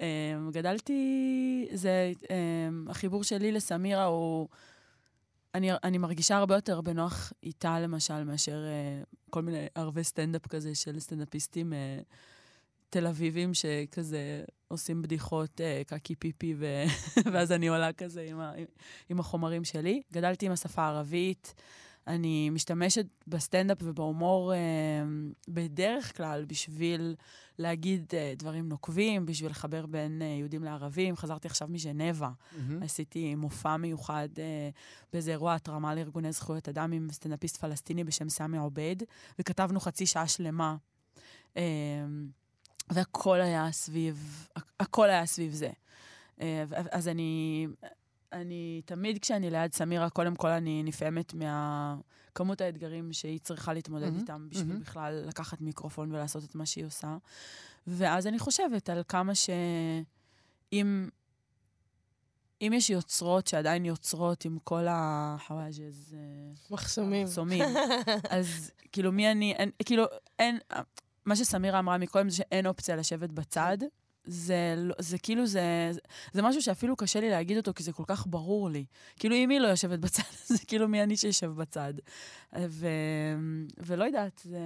אמ, 0.00 0.50
גדלתי, 0.52 1.68
זה, 1.73 2.12
אמ, 2.30 2.87
החיבור 2.90 3.25
שלי 3.25 3.52
לסמירה 3.52 4.04
הוא... 4.04 4.49
אני, 5.54 5.71
אני 5.85 5.99
מרגישה 5.99 6.37
הרבה 6.37 6.54
יותר 6.54 6.80
בנוח 6.80 7.33
איתה, 7.42 7.80
למשל, 7.80 8.25
מאשר 8.25 8.64
uh, 8.64 9.07
כל 9.30 9.42
מיני 9.42 9.66
ערבי 9.75 10.04
סטנדאפ 10.04 10.47
כזה 10.47 10.75
של 10.75 11.00
סטנדאפיסטים 11.00 11.73
uh, 11.73 11.76
תל 12.90 13.07
אביבים 13.07 13.54
שכזה 13.54 14.45
עושים 14.68 15.02
בדיחות 15.02 15.61
אה, 15.61 15.83
קקי 15.87 16.14
פיפי, 16.14 16.54
ו... 16.59 16.66
ואז 17.33 17.52
אני 17.52 17.68
עולה 17.68 17.92
כזה 17.92 18.26
עם, 18.28 18.40
ה... 18.40 18.52
עם 19.09 19.21
החומרים 19.21 19.64
שלי. 19.64 20.02
גדלתי 20.12 20.47
עם 20.47 20.52
השפה 20.52 20.83
הערבית, 20.83 21.54
אני 22.09 22.50
משתמשת 22.50 23.07
בסטנדאפ 23.26 23.78
ובהומור 23.83 24.54
אה, 24.54 24.59
בדרך 25.49 26.16
כלל 26.16 26.45
בשביל 26.45 27.14
להגיד 27.59 28.12
אה, 28.14 28.33
דברים 28.37 28.68
נוקבים, 28.68 29.26
בשביל 29.26 29.50
לחבר 29.50 29.87
בין 29.87 30.23
אה, 30.23 30.26
יהודים 30.26 30.64
לערבים. 30.64 31.16
חזרתי 31.16 31.49
עכשיו 31.49 31.68
מז'נבה, 31.68 32.30
mm-hmm. 32.30 32.85
עשיתי 32.85 33.35
מופע 33.35 33.76
מיוחד 33.76 34.28
אה, 34.38 34.71
באיזה 35.12 35.30
אירוע 35.30 35.54
התרמה 35.54 35.95
לארגוני 35.95 36.33
זכויות 36.33 36.68
אדם 36.68 36.92
עם 36.92 37.09
סטנדאפיסט 37.12 37.57
פלסטיני 37.57 38.04
בשם 38.04 38.28
סמי 38.28 38.59
עובד, 38.59 38.97
וכתבנו 39.38 39.80
חצי 39.80 40.07
שעה 40.07 40.28
שלמה. 40.28 40.76
אה, 41.57 41.62
והכל 42.92 43.40
היה 43.40 43.73
סביב, 43.73 44.49
הכל 44.80 45.11
היה 45.11 45.26
סביב 45.26 45.52
זה. 45.52 45.71
אה, 46.40 46.64
אז 46.90 47.09
אני, 47.09 47.66
אני 48.33 48.83
תמיד 48.85 49.18
כשאני 49.18 49.50
ליד 49.50 49.73
סמירה, 49.73 50.11
קודם 50.11 50.37
כל 50.37 50.49
אני 50.49 50.83
נפעמת 50.83 51.35
מהכמות 51.35 52.61
האתגרים 52.61 53.12
שהיא 53.12 53.40
צריכה 53.40 53.73
להתמודד 53.73 54.12
mm-hmm, 54.12 54.21
איתם 54.21 54.49
בשביל 54.50 54.76
mm-hmm. 54.76 54.80
בכלל 54.80 55.23
לקחת 55.26 55.61
מיקרופון 55.61 56.14
ולעשות 56.14 56.45
את 56.45 56.54
מה 56.54 56.66
שהיא 56.66 56.87
עושה. 56.87 57.16
ואז 57.87 58.26
אני 58.26 58.38
חושבת 58.38 58.88
על 58.88 59.02
כמה 59.09 59.33
שאם... 59.35 61.09
אם 62.62 62.73
יש 62.73 62.90
יוצרות 62.90 63.47
שעדיין 63.47 63.85
יוצרות 63.85 64.45
עם 64.45 64.59
כל 64.64 64.87
החוואג'ז... 64.90 66.14
אה, 66.14 66.75
מחסומים. 66.75 67.25
מחסומים. 67.26 67.64
אז 68.30 68.71
כאילו, 68.92 69.12
מי 69.12 69.30
אני... 69.30 69.52
אין, 69.52 69.71
כאילו, 69.85 70.04
אין... 70.38 70.59
מה 71.28 71.37
שסמירה 71.37 71.78
אמרה 71.78 71.99
מקודם 71.99 72.30
זה 72.30 72.37
שאין 72.37 72.66
אופציה 72.66 72.97
לשבת 72.97 73.32
בצד. 73.32 73.78
זה, 74.25 74.75
לא, 74.76 74.94
זה 74.99 75.18
כאילו, 75.18 75.47
זה, 75.47 75.90
זה 76.32 76.42
משהו 76.42 76.62
שאפילו 76.62 76.97
קשה 76.97 77.20
לי 77.20 77.30
להגיד 77.30 77.56
אותו, 77.56 77.75
כי 77.75 77.82
זה 77.82 77.92
כל 77.92 78.04
כך 78.06 78.26
ברור 78.26 78.70
לי. 78.70 78.85
כאילו, 79.16 79.37
אם 79.37 79.50
היא 79.50 79.58
לא 79.58 79.68
יושבת 79.68 79.99
בצד, 79.99 80.23
זה 80.47 80.58
כאילו 80.66 80.88
מי 80.88 81.02
אני 81.02 81.16
שיושב 81.16 81.47
בצד. 81.47 81.94
ו, 82.68 82.87
ולא 83.78 84.04
יודעת, 84.04 84.40
זה... 84.44 84.58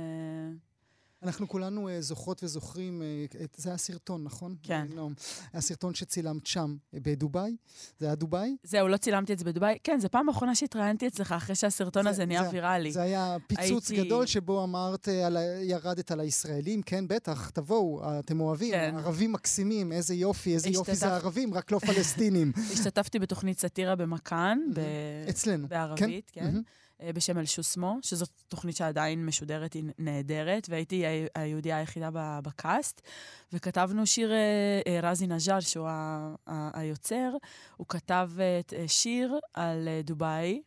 אנחנו 1.23 1.49
כולנו 1.49 1.88
uh, 1.88 2.00
זוכרות 2.00 2.45
וזוכרים, 2.45 3.02
את, 3.45 3.55
זה 3.59 3.69
היה 3.71 3.79
סרטון, 3.79 4.25
נכון? 4.25 4.55
כן. 4.62 4.87
לא, 4.95 5.09
היה 5.52 5.61
סרטון 5.61 5.95
שצילמת 5.95 6.47
שם, 6.47 6.76
בדובאי? 6.93 7.57
זה 7.99 8.07
היה 8.07 8.14
דובאי? 8.14 8.57
זהו, 8.62 8.88
לא 8.88 8.97
צילמתי 8.97 9.33
את 9.33 9.38
זה 9.38 9.45
בדובאי. 9.45 9.79
כן, 9.85 9.99
זו 10.00 10.09
פעם 10.11 10.29
אחרונה 10.29 10.55
שהתראיינתי 10.55 11.07
אצלך, 11.07 11.33
אחרי 11.33 11.55
שהסרטון 11.55 12.02
זה- 12.02 12.11
הזה 12.11 12.26
נהיה 12.26 12.49
ויראלי. 12.52 12.93
זה 12.93 13.02
היה 13.02 13.37
פיצוץ 13.47 13.91
הייתי- 13.91 14.05
גדול 14.07 14.26
שבו 14.26 14.64
אמרת, 14.64 15.09
על, 15.09 15.37
ירדת 15.62 16.11
על 16.11 16.21
הישראלים, 16.21 16.83
כן, 16.83 17.09
בטח, 17.09 17.50
תבואו, 17.50 18.00
אתם 18.19 18.41
אוהבים, 18.41 18.73
כן. 18.73 18.95
ערבים 18.99 19.33
מקסימים, 19.33 19.93
איזה 19.93 20.14
יופי, 20.14 20.55
איזה 20.55 20.69
יופי 20.69 20.95
זה 20.95 21.14
ערבים, 21.14 21.55
רק 21.55 21.71
לא 21.73 21.79
פלסטינים. 21.79 22.52
השתתפתי 22.73 23.19
בתוכנית 23.19 23.59
סאטירה 23.61 23.97
במכאן, 23.97 24.59
ב- 24.75 24.81
אצלנו. 25.29 25.69
בערבית, 25.69 26.31
כן. 26.35 26.55
אה, 27.02 27.12
בשם 27.12 27.38
אל 27.38 27.44
שוסמו, 27.44 27.99
שזאת 28.02 28.28
תוכנית 28.49 28.76
שעדיין 28.76 29.26
משודרת, 29.26 29.73
היא 29.73 29.85
נהדרת, 29.99 30.66
והייתי 30.71 31.04
היהודייה 31.35 31.76
היחידה 31.76 32.09
בקאסט, 32.42 33.02
וכתבנו 33.52 34.06
שיר, 34.06 34.32
אה, 34.32 34.80
אה, 34.87 35.11
רזי 35.11 35.26
נג'אר, 35.26 35.61
שהוא 35.61 35.88
היוצר, 36.47 37.30
הוא 37.76 37.87
כתב 37.88 38.30
שיר 38.87 39.38
על 39.54 39.88
דובאי, 40.04 40.62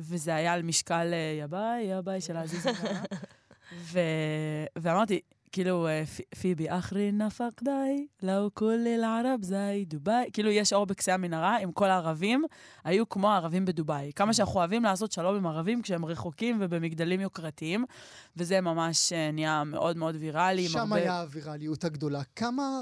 וזה 0.00 0.34
היה 0.34 0.52
על 0.52 0.62
משקל 0.62 1.10
אה, 1.12 1.38
יבאי, 1.44 1.82
יבאי 1.82 2.20
של 2.20 2.36
עזיז 2.36 2.66
אברה. 2.66 3.00
ו- 3.92 4.66
ואמרתי, 4.76 5.20
כאילו, 5.52 5.86
אה, 5.86 6.02
פיבי 6.40 6.66
אחרי 6.68 7.12
נפק 7.12 7.62
די, 7.64 8.06
לאו 8.22 8.50
כל 8.54 8.72
אל-ערב 8.86 9.42
זי 9.42 9.84
דובאי. 9.86 10.30
כאילו, 10.32 10.50
יש 10.50 10.72
אור 10.72 10.86
בקצה 10.86 11.14
המנהרה, 11.14 11.58
עם 11.58 11.72
כל 11.72 11.90
הערבים, 11.90 12.44
היו 12.84 13.08
כמו 13.08 13.30
הערבים 13.30 13.64
בדובאי. 13.64 14.12
כמה 14.16 14.34
שאנחנו 14.34 14.60
אוהבים 14.60 14.82
לעשות 14.84 15.12
שלום 15.12 15.36
עם 15.36 15.46
ערבים 15.46 15.82
כשהם 15.82 16.04
רחוקים 16.04 16.58
ובמגדלים 16.60 17.20
יוקרתיים, 17.20 17.84
וזה 18.36 18.60
ממש 18.60 19.12
אה, 19.12 19.30
נהיה 19.32 19.64
מאוד 19.64 19.96
מאוד 19.96 20.16
ויראלי. 20.20 20.68
שם 20.68 20.78
הרבה- 20.78 20.96
היה 20.96 21.20
הווירליות 21.20 21.84
הגדולה. 21.84 22.22
כמה, 22.36 22.80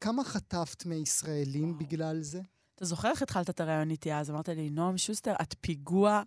כמה 0.00 0.24
חטפת 0.24 0.86
מישראלים 0.86 1.78
בגלל 1.78 2.20
זה? 2.20 2.40
אתה 2.80 2.88
זוכר 2.88 3.10
איך 3.10 3.22
התחלת 3.22 3.50
את 3.50 3.60
הרעיון 3.60 3.90
איתי 3.90 4.14
אז? 4.14 4.30
אמרת 4.30 4.48
לי, 4.48 4.70
נועם 4.70 4.98
שוסטר, 4.98 5.32
את 5.42 5.54
פיגוע, 5.60 6.22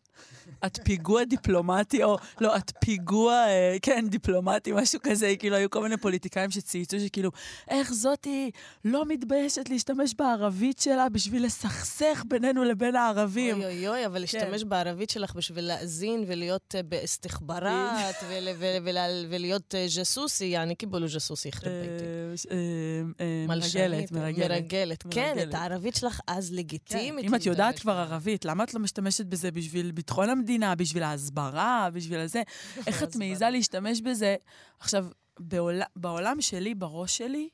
את 0.65 0.79
פיגוע 0.83 1.23
דיפלומטי, 1.23 2.03
או 2.03 2.17
לא, 2.41 2.57
את 2.57 2.71
פיגוע, 2.85 3.33
אה, 3.47 3.75
כן, 3.81 4.05
דיפלומטי, 4.09 4.71
משהו 4.71 4.99
כזה. 5.03 5.33
כאילו, 5.39 5.55
היו 5.55 5.69
כל 5.69 5.83
מיני 5.83 5.97
פוליטיקאים 5.97 6.51
שצייצו 6.51 6.99
שכאילו, 6.99 7.31
איך 7.67 7.93
זאתי 7.93 8.51
לא 8.85 9.05
מתביישת 9.05 9.69
להשתמש 9.69 10.13
בערבית 10.17 10.79
שלה 10.79 11.09
בשביל 11.09 11.45
לסכסך 11.45 12.23
בינינו 12.27 12.63
לבין 12.63 12.95
הערבים. 12.95 13.55
אוי 13.55 13.65
אוי 13.65 13.87
אוי, 13.87 14.05
אבל 14.05 14.19
להשתמש 14.19 14.63
בערבית 14.63 15.09
שלך 15.09 15.35
בשביל 15.35 15.63
להאזין 15.67 16.23
ולהיות 16.27 16.75
אה, 16.75 16.81
ול- 18.83 19.25
ולהיות 19.29 19.75
ג'סוסי, 19.97 20.45
יעני 20.45 20.75
קיבולו 20.75 21.07
ג'סוסי. 21.07 21.49
אה, 21.49 21.71
ש- 22.37 22.45
אה, 22.45 22.55
אה, 23.19 23.45
מלשנית, 23.47 24.11
מרגלת, 24.11 24.11
מרגלת. 24.11 24.51
מרגלת. 24.51 25.03
כן. 25.11 25.35
את 25.49 25.53
הערבית 25.53 25.95
שלך 25.95 26.19
אז 26.27 26.42
כן, 26.49 26.55
לגיטימית. 26.55 27.25
אם 27.25 27.35
את 27.35 27.45
יודעת 27.45 27.79
כבר 27.79 27.93
בה. 27.93 28.01
ערבית, 28.01 28.45
למה 28.45 28.63
את 28.63 28.73
לא 28.73 28.79
משתמשת 28.79 29.25
בזה 29.25 29.51
בשביל 29.51 29.91
ביטחון 29.91 30.29
המדינה, 30.29 30.75
בשביל 30.75 31.03
ההסברה, 31.03 31.89
בשביל 31.93 32.19
הזה? 32.19 32.41
איך 32.87 33.03
את. 33.03 33.15
מעיזה 33.15 33.49
להשתמש 33.49 34.01
בזה? 34.01 34.35
עכשיו, 34.79 35.05
בעול, 35.39 35.81
בעולם 35.95 36.41
שלי, 36.41 36.75
בראש 36.75 37.17
שלי, 37.17 37.49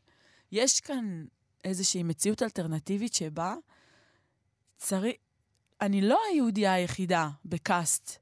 יש 0.52 0.80
כאן 0.80 1.26
איזושהי 1.64 2.04
מציאות 2.04 2.44
אלטרנטיבית 2.44 3.14
שבה 3.14 3.56
צריך... 4.78 5.16
אני 5.82 6.02
לא 6.02 6.20
היהודייה 6.32 6.74
היחידה 6.74 7.30
בקאסט 7.46 8.18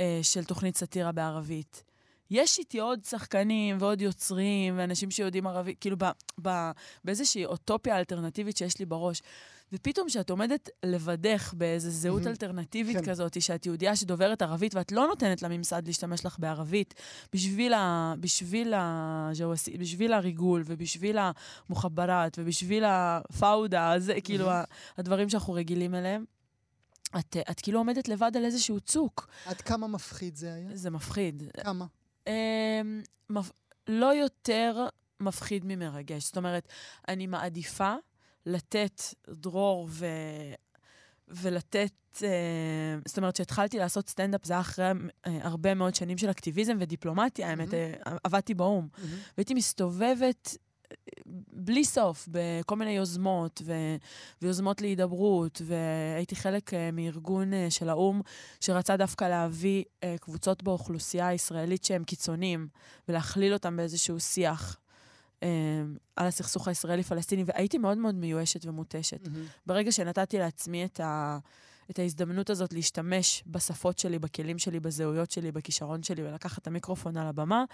אה, 0.00 0.20
של 0.22 0.44
תוכנית 0.44 0.76
סאטירה 0.76 1.12
בערבית. 1.12 1.84
יש 2.30 2.58
איתי 2.58 2.78
עוד 2.78 3.04
שחקנים 3.04 3.76
ועוד 3.80 4.00
יוצרים 4.00 4.78
ואנשים 4.78 5.10
שיודעים 5.10 5.46
ערבית, 5.46 5.78
כאילו 5.78 5.96
ב, 5.98 6.04
ב, 6.42 6.70
באיזושהי 7.04 7.44
אוטופיה 7.44 7.98
אלטרנטיבית 7.98 8.56
שיש 8.56 8.78
לי 8.78 8.84
בראש. 8.84 9.22
ופתאום 9.72 10.08
כשאת 10.08 10.30
עומדת 10.30 10.68
לבדך 10.82 11.54
באיזו 11.56 11.90
זהות 11.90 12.18
מהמם. 12.20 12.30
אלטרנטיבית 12.30 12.96
כן. 12.96 13.10
כזאת, 13.10 13.42
שאת 13.42 13.66
יהודייה 13.66 13.96
שדוברת 13.96 14.42
ערבית 14.42 14.74
ואת 14.74 14.92
לא 14.92 15.06
נותנת 15.06 15.42
לממסד 15.42 15.86
להשתמש 15.86 16.26
לך 16.26 16.38
בערבית, 16.38 16.94
בשביל, 17.32 17.74
ה, 17.74 18.14
בשביל, 18.20 18.74
ה, 18.74 19.30
בשביל 19.78 20.12
הריגול 20.12 20.62
ובשביל 20.66 21.18
המוחברת 21.18 22.38
ובשביל 22.38 22.84
הפאודה, 22.86 23.94
זה 23.98 24.14
כאילו 24.24 24.50
ה- 24.50 24.64
הדברים 24.98 25.28
שאנחנו 25.28 25.52
רגילים 25.52 25.94
אליהם. 25.94 26.24
את, 27.18 27.36
את 27.50 27.60
כאילו 27.60 27.78
עומדת 27.78 28.08
לבד 28.08 28.32
על 28.36 28.44
איזשהו 28.44 28.80
צוק. 28.80 29.28
עד 29.46 29.60
כמה 29.60 29.86
מפחיד 29.86 30.36
זה 30.36 30.54
היה? 30.54 30.68
זה 30.74 30.90
מפחיד. 30.90 31.42
כמה? 31.64 31.86
אמ, 32.26 32.32
מפ... 33.30 33.50
לא 33.88 34.14
יותר 34.14 34.86
מפחיד 35.20 35.64
ממרגש. 35.64 36.24
זאת 36.24 36.36
אומרת, 36.36 36.68
אני 37.08 37.26
מעדיפה 37.26 37.94
לתת 38.46 39.02
דרור 39.28 39.88
ו... 39.90 40.06
ולתת... 41.28 42.22
אה, 42.22 42.98
זאת 43.06 43.18
אומרת, 43.18 43.34
כשהתחלתי 43.34 43.78
לעשות 43.78 44.08
סטנדאפ, 44.08 44.44
זה 44.44 44.52
היה 44.52 44.60
אחרי 44.60 44.84
אה, 44.84 44.92
הרבה 45.42 45.74
מאוד 45.74 45.94
שנים 45.94 46.18
של 46.18 46.30
אקטיביזם 46.30 46.76
ודיפלומטיה, 46.80 47.50
האמת, 47.50 47.74
מהמם. 47.74 47.94
אה, 48.06 48.16
עבדתי 48.24 48.54
באו"ם. 48.54 48.88
מהמם. 48.98 49.16
והייתי 49.36 49.54
מסתובבת 49.54 50.56
אה, 50.92 50.96
בלי 51.52 51.84
סוף 51.84 52.28
בכל 52.30 52.76
מיני 52.76 52.90
יוזמות 52.90 53.62
ו... 53.64 53.72
ויוזמות 54.42 54.80
להידברות, 54.80 55.62
והייתי 55.64 56.36
חלק 56.36 56.74
אה, 56.74 56.90
מארגון 56.92 57.54
אה, 57.54 57.66
של 57.70 57.88
האו"ם 57.88 58.20
שרצה 58.60 58.96
דווקא 58.96 59.24
להביא 59.24 59.84
אה, 60.04 60.16
קבוצות 60.20 60.62
באוכלוסייה 60.62 61.28
הישראלית 61.28 61.84
שהם 61.84 62.04
קיצונים, 62.04 62.68
ולהכליל 63.08 63.52
אותם 63.52 63.76
באיזשהו 63.76 64.20
שיח 64.20 64.76
על 66.16 66.26
הסכסוך 66.26 66.68
הישראלי-פלסטיני, 66.68 67.44
והייתי 67.46 67.78
מאוד 67.78 67.98
מאוד 67.98 68.14
מיואשת 68.14 68.66
ומותשת. 68.66 69.28
מהמם. 69.28 69.44
ברגע 69.66 69.92
שנתתי 69.92 70.38
לעצמי 70.38 70.84
את, 70.84 71.00
ה, 71.00 71.38
את 71.90 71.98
ההזדמנות 71.98 72.50
הזאת 72.50 72.72
להשתמש 72.72 73.44
בשפות 73.46 73.98
שלי, 73.98 74.18
בכלים 74.18 74.58
שלי, 74.58 74.80
בזהויות 74.80 75.30
שלי, 75.30 75.52
בכישרון 75.52 76.02
שלי, 76.02 76.22
ולקחת 76.22 76.62
את 76.62 76.66
המיקרופון 76.66 77.16
על 77.16 77.26
הבמה, 77.26 77.64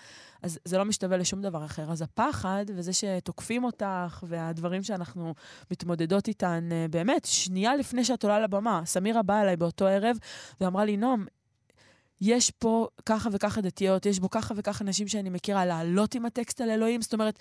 אז 0.42 0.58
זה 0.64 0.78
לא 0.78 0.84
משתווה 0.84 1.16
לשום 1.16 1.42
דבר 1.42 1.64
אחר. 1.64 1.92
אז 1.92 2.02
הפחד 2.02 2.64
וזה 2.76 2.92
שתוקפים 2.92 3.64
אותך, 3.64 4.24
והדברים 4.28 4.82
שאנחנו 4.82 5.34
מתמודדות 5.70 6.28
איתן, 6.28 6.68
אה, 6.72 6.86
באמת, 6.90 7.24
שנייה 7.24 7.76
לפני 7.76 8.04
שאת 8.04 8.24
עולה 8.24 8.40
לבמה, 8.40 8.82
סמירה 8.84 9.22
באה 9.22 9.42
אליי 9.42 9.56
באותו 9.56 9.86
ערב 9.86 10.16
ואמרה 10.60 10.84
לי, 10.84 10.96
נועם, 10.96 11.26
יש 12.20 12.50
פה 12.50 12.88
ככה 13.06 13.28
וככה 13.32 13.60
דתיות, 13.60 14.06
יש 14.06 14.18
בו 14.18 14.30
ככה 14.30 14.54
וככה 14.56 14.84
נשים 14.84 15.08
שאני 15.08 15.30
מכירה, 15.30 15.66
לעלות 15.66 16.14
עם 16.14 16.26
הטקסט 16.26 16.60
על 16.60 16.70
אלוהים, 16.70 17.02
זאת 17.02 17.12
אומרת, 17.12 17.38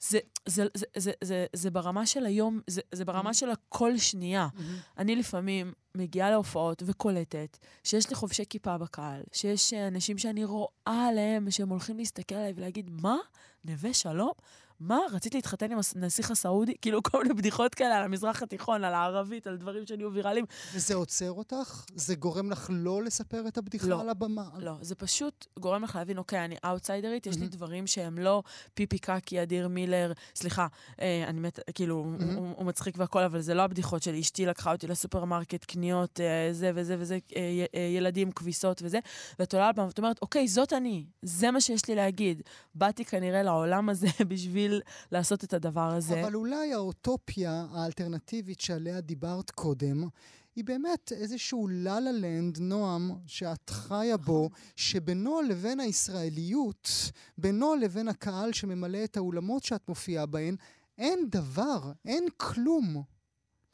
זה, 0.00 0.18
זה, 0.46 0.64
זה, 0.74 0.86
זה, 0.96 1.12
זה, 1.24 1.46
זה 1.52 1.70
ברמה 1.70 2.06
של 2.06 2.26
היום, 2.26 2.60
זה, 2.66 2.80
זה 2.92 3.04
ברמה 3.04 3.34
של 3.34 3.50
הכל 3.50 3.98
שנייה. 3.98 4.48
מהמם. 4.54 4.76
אני 4.98 5.16
לפעמים 5.16 5.72
מגיעה 5.94 6.30
להופעות 6.30 6.82
וקולטת 6.86 7.58
שיש 7.84 8.10
לי 8.10 8.14
חובשי 8.14 8.44
כיפה 8.50 8.78
בקהל, 8.78 9.22
שיש 9.32 9.72
אה, 9.72 9.88
אנשים 9.88 10.18
שאני 10.18 10.44
רואה 10.44 11.06
עליהם, 11.08 11.50
שהם 11.50 11.68
הולכים 11.68 11.98
להסתכל 11.98 12.34
עליי 12.34 12.52
ולהגיד, 12.56 12.90
מה? 12.90 13.16
נווה 13.64 13.94
שלום? 13.94 14.32
מה? 14.80 14.98
רצית 15.12 15.34
להתחתן 15.34 15.72
עם 15.72 15.78
הנסיך 15.96 16.30
הסעודי? 16.30 16.74
כאילו, 16.82 17.02
כל 17.02 17.22
מיני 17.22 17.34
בדיחות 17.34 17.74
כאלה 17.74 17.96
על 17.96 18.04
המזרח 18.04 18.42
התיכון, 18.42 18.84
על 18.84 18.94
הערבית, 18.94 19.46
על 19.46 19.56
דברים 19.56 19.86
שנהיו 19.86 20.12
ויראליים. 20.12 20.44
וזה 20.74 20.94
עוצר 20.94 21.32
אותך? 21.32 21.84
זה 21.94 22.14
גורם 22.14 22.50
לך 22.50 22.70
לא 22.72 23.02
לספר 23.02 23.48
את 23.48 23.58
הבדיחה 23.58 23.86
לא. 23.86 24.00
על 24.00 24.08
הבמה? 24.08 24.48
לא, 24.58 24.72
זה 24.80 24.94
פשוט 24.94 25.46
גורם 25.58 25.82
לך 25.82 25.96
להבין, 25.96 26.18
אוקיי, 26.18 26.44
אני 26.44 26.56
אאוטסיידרית, 26.64 27.26
יש 27.26 27.34
לי 27.34 27.40
מהמם. 27.40 27.52
דברים 27.52 27.86
שהם 27.86 28.18
לא 28.18 28.42
פיפי 28.74 28.98
קקי, 28.98 29.42
אדיר 29.42 29.68
מילר, 29.68 30.12
סליחה, 30.34 30.66
אה, 31.00 31.24
אני 31.26 31.40
מת, 31.40 31.58
כאילו, 31.74 32.04
מהמם. 32.04 32.36
הוא, 32.36 32.54
הוא 32.56 32.66
מצחיק 32.66 32.94
והכל, 32.98 33.22
אבל 33.22 33.40
זה 33.40 33.54
לא 33.54 33.62
הבדיחות 33.62 34.02
שלי. 34.02 34.20
אשתי 34.20 34.46
לקחה 34.46 34.72
אותי 34.72 34.86
לסופרמרקט, 34.86 35.64
קניות, 35.64 36.20
אה, 36.20 36.48
זה 36.52 36.70
וזה 36.74 36.96
וזה, 36.98 37.18
אה, 37.36 37.64
אה, 37.74 37.80
ילדים, 37.80 38.32
כביסות 38.32 38.82
וזה, 38.84 38.98
ואת 39.38 39.54
עולה 39.54 39.64
על 39.64 39.70
הבמה 39.70 39.86
ואת 39.86 39.98
אומרת, 39.98 40.18
אוקיי, 40.22 40.48
זאת 40.48 40.72
אני, 40.72 41.04
זה 41.22 41.50
מה 41.50 41.60
שיש 41.60 41.88
לי 41.88 41.94
להגיד. 41.94 42.42
באתי 42.74 43.04
כנראה 43.04 43.42
לעולם 43.42 43.88
הזה 43.88 44.06
בשביל 44.28 44.69
לעשות 45.12 45.44
את 45.44 45.54
הדבר 45.54 45.92
הזה. 45.92 46.22
אבל 46.22 46.34
אולי 46.34 46.72
האוטופיה 46.72 47.66
האלטרנטיבית 47.72 48.60
שעליה 48.60 49.00
דיברת 49.00 49.50
קודם, 49.50 50.08
היא 50.56 50.64
באמת 50.64 51.12
איזשהו 51.12 51.68
לה-לה 51.70 52.12
לנד, 52.12 52.58
נועם, 52.60 53.10
שאת 53.26 53.70
חיה 53.70 54.16
בו, 54.16 54.46
נכון. 54.46 54.58
שבינו 54.76 55.42
לבין 55.42 55.80
הישראליות, 55.80 56.90
בינו 57.38 57.74
לבין 57.74 58.08
הקהל 58.08 58.52
שממלא 58.52 59.04
את 59.04 59.16
האולמות 59.16 59.64
שאת 59.64 59.88
מופיעה 59.88 60.26
בהן, 60.26 60.56
אין 60.98 61.26
דבר, 61.30 61.92
אין 62.04 62.24
כלום. 62.36 63.02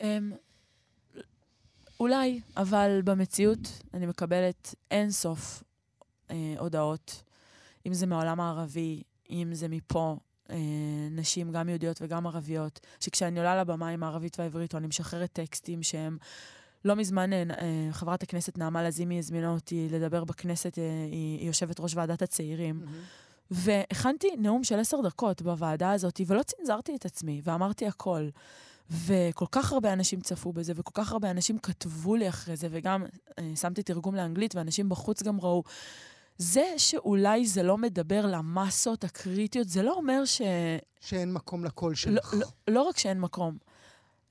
אמ, 0.00 0.32
אולי, 2.00 2.40
אבל 2.56 3.00
במציאות 3.04 3.82
אני 3.94 4.06
מקבלת 4.06 4.74
אין 4.90 5.10
סוף 5.10 5.62
אה, 6.30 6.54
הודעות, 6.58 7.22
אם 7.86 7.94
זה 7.94 8.06
מהעולם 8.06 8.40
הערבי, 8.40 9.02
אם 9.30 9.50
זה 9.52 9.68
מפה, 9.68 10.16
אה, 10.50 10.56
נשים, 11.10 11.52
גם 11.52 11.68
יהודיות 11.68 12.02
וגם 12.02 12.26
ערביות, 12.26 12.80
שכשאני 13.00 13.38
עולה 13.38 13.60
לבמה 13.60 13.88
עם 13.88 14.02
הערבית 14.02 14.38
והעברית, 14.38 14.72
או 14.74 14.78
אני 14.78 14.86
משחררת 14.86 15.32
טקסטים 15.32 15.82
שהם... 15.82 16.18
לא 16.84 16.96
מזמן 16.96 17.32
אה, 17.32 17.42
אה, 17.60 17.88
חברת 17.92 18.22
הכנסת 18.22 18.58
נעמה 18.58 18.82
לזימי 18.82 19.18
הזמינה 19.18 19.50
אותי 19.50 19.88
לדבר 19.90 20.24
בכנסת, 20.24 20.78
אה, 20.78 20.84
היא, 21.10 21.46
יושבת 21.46 21.80
ראש 21.80 21.94
ועדת 21.94 22.22
הצעירים, 22.22 22.80
והכנתי 23.50 24.28
נאום 24.38 24.64
של 24.64 24.78
עשר 24.78 25.00
דקות 25.00 25.42
בוועדה 25.42 25.92
הזאת, 25.92 26.20
ולא 26.26 26.42
צנזרתי 26.42 26.96
את 26.96 27.04
עצמי, 27.04 27.40
ואמרתי 27.44 27.86
הכל. 27.86 28.28
וכל 28.90 29.46
כך 29.52 29.72
הרבה 29.72 29.92
אנשים 29.92 30.20
צפו 30.20 30.52
בזה, 30.52 30.72
וכל 30.76 30.90
כך 30.94 31.12
הרבה 31.12 31.30
אנשים 31.30 31.58
כתבו 31.58 32.16
לי 32.16 32.28
אחרי 32.28 32.56
זה, 32.56 32.68
וגם 32.70 33.04
אה, 33.38 33.52
שמתי 33.56 33.82
תרגום 33.82 34.14
לאנגלית, 34.14 34.54
ואנשים 34.54 34.88
בחוץ 34.88 35.22
גם 35.22 35.40
ראו. 35.40 35.62
זה 36.38 36.64
שאולי 36.76 37.46
זה 37.46 37.62
לא 37.62 37.78
מדבר 37.78 38.26
למסות 38.26 39.04
הקריטיות, 39.04 39.68
זה 39.68 39.82
לא 39.82 39.92
אומר 39.92 40.24
ש... 40.24 40.42
שאין 41.00 41.32
מקום 41.32 41.64
לקול 41.64 41.94
שלך. 41.94 42.34
לא, 42.34 42.40
לא, 42.40 42.46
לא 42.68 42.82
רק 42.82 42.98
שאין 42.98 43.20
מקום. 43.20 43.56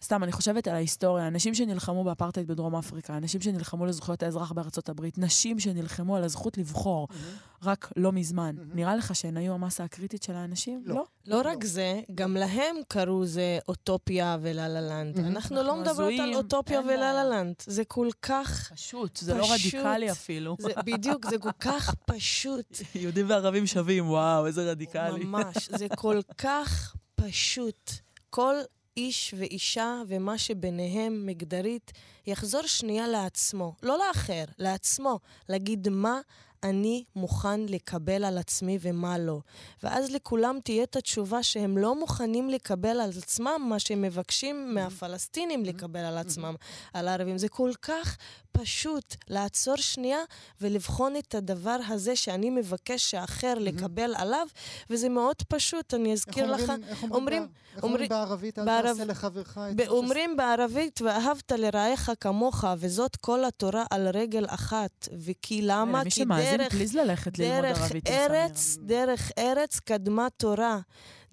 סתם, 0.03 0.23
אני 0.23 0.31
חושבת 0.31 0.67
על 0.67 0.75
ההיסטוריה, 0.75 1.27
אנשים 1.27 1.53
שנלחמו 1.53 2.03
באפרטהייד 2.03 2.47
בדרום 2.47 2.75
אפריקה, 2.75 3.17
אנשים 3.17 3.41
שנלחמו 3.41 3.85
לזכויות 3.85 4.23
האזרח 4.23 4.51
בארצות 4.51 4.89
הברית, 4.89 5.17
נשים 5.17 5.59
שנלחמו 5.59 6.15
על 6.15 6.23
הזכות 6.23 6.57
לבחור, 6.57 7.07
mm-hmm. 7.11 7.65
רק 7.67 7.91
לא 7.97 8.11
מזמן. 8.11 8.55
Mm-hmm. 8.57 8.75
נראה 8.75 8.95
לך 8.95 9.15
שהן 9.15 9.37
היו 9.37 9.53
המסה 9.53 9.83
הקריטית 9.83 10.23
של 10.23 10.33
האנשים? 10.33 10.83
לא. 10.85 10.95
לא, 10.95 11.03
לא 11.25 11.49
רק 11.49 11.63
לא. 11.63 11.69
זה, 11.69 12.01
גם 12.15 12.37
להם 12.37 12.75
קראו 12.87 13.25
זה 13.25 13.59
אוטופיה 13.67 14.37
וללה-לנד. 14.41 15.17
Mm-hmm. 15.17 15.21
אנחנו 15.21 15.63
לא 15.63 15.75
מדברות 15.75 16.13
על 16.19 16.35
אוטופיה 16.35 16.79
וללה-לנד. 16.79 17.55
זה 17.65 17.85
כל 17.85 18.09
כך 18.21 18.71
פשוט. 18.73 19.17
זה 19.17 19.33
לא 19.33 19.53
רדיקלי 19.53 20.11
אפילו. 20.11 20.57
זה, 20.59 20.69
בדיוק, 20.85 21.29
זה 21.29 21.37
כל 21.37 21.51
כך 21.59 21.95
פשוט. 22.11 22.77
יהודים 22.95 23.29
וערבים 23.29 23.67
שווים, 23.67 24.09
וואו, 24.09 24.45
איזה 24.45 24.71
רדיקלי. 24.71 25.23
ממש, 25.25 25.69
זה 25.69 25.87
כל 25.95 26.19
כך 26.37 26.95
פשוט. 27.15 27.91
כל 28.29 28.55
איש 28.97 29.33
ואישה 29.37 30.01
ומה 30.07 30.37
שביניהם 30.37 31.25
מגדרית, 31.25 31.91
יחזור 32.27 32.61
שנייה 32.61 33.07
לעצמו, 33.07 33.73
לא 33.83 33.97
לאחר, 34.07 34.43
לעצמו, 34.57 35.19
להגיד 35.49 35.89
מה 35.89 36.19
אני 36.63 37.03
מוכן 37.15 37.61
לקבל 37.61 38.23
על 38.23 38.37
עצמי 38.37 38.77
ומה 38.81 39.17
לא. 39.17 39.39
ואז 39.83 40.11
לכולם 40.11 40.59
תהיה 40.63 40.83
את 40.83 40.95
התשובה 40.95 41.43
שהם 41.43 41.77
לא 41.77 41.99
מוכנים 41.99 42.49
לקבל 42.49 42.99
על 42.99 43.09
עצמם 43.17 43.65
מה 43.69 43.79
שהם 43.79 44.01
מבקשים 44.01 44.73
מהפלסטינים 44.73 45.65
לקבל 45.65 45.99
על 45.99 46.17
עצמם, 46.17 46.55
על 46.93 47.07
הערבים. 47.07 47.37
זה 47.37 47.49
כל 47.49 47.71
כך 47.81 48.17
פשוט 48.61 49.15
לעצור 49.27 49.75
שנייה 49.75 50.19
ולבחון 50.61 51.15
את 51.17 51.35
הדבר 51.35 51.77
הזה 51.87 52.15
שאני 52.15 52.49
מבקש 52.49 53.11
שהאחר 53.11 53.53
לקבל 53.59 54.13
עליו, 54.15 54.47
וזה 54.89 55.09
מאוד 55.09 55.35
פשוט, 55.47 55.93
אני 55.93 56.13
אזכיר 56.13 56.51
לך. 56.51 56.73
איך 56.87 57.03
אומרים, 57.03 58.09
בערבית, 58.09 58.59
אל 58.59 58.65
תעשה 58.65 59.05
לחברך 59.05 59.57
את 59.71 59.79
מה 59.79 59.87
אומרים 59.87 60.37
בערבית, 60.37 61.01
ואהבת 61.01 61.51
לרעך 61.51 62.09
כמוך, 62.21 62.63
וזאת 62.77 63.15
כל 63.15 63.45
התורה 63.45 63.83
על 63.91 64.07
רגל 64.07 64.45
אחת. 64.47 65.07
וכי 65.17 65.61
למה? 65.61 66.03
כי 66.09 66.25
דרך... 66.25 66.71
פליז 66.71 66.95
ללכת 66.95 67.39
ללמוד 67.39 67.65
ערבית. 67.65 68.03
דרך 68.03 68.13
ארץ, 68.13 68.77
דרך 68.81 69.31
ארץ 69.37 69.79
קדמה 69.79 70.27
תורה. 70.37 70.79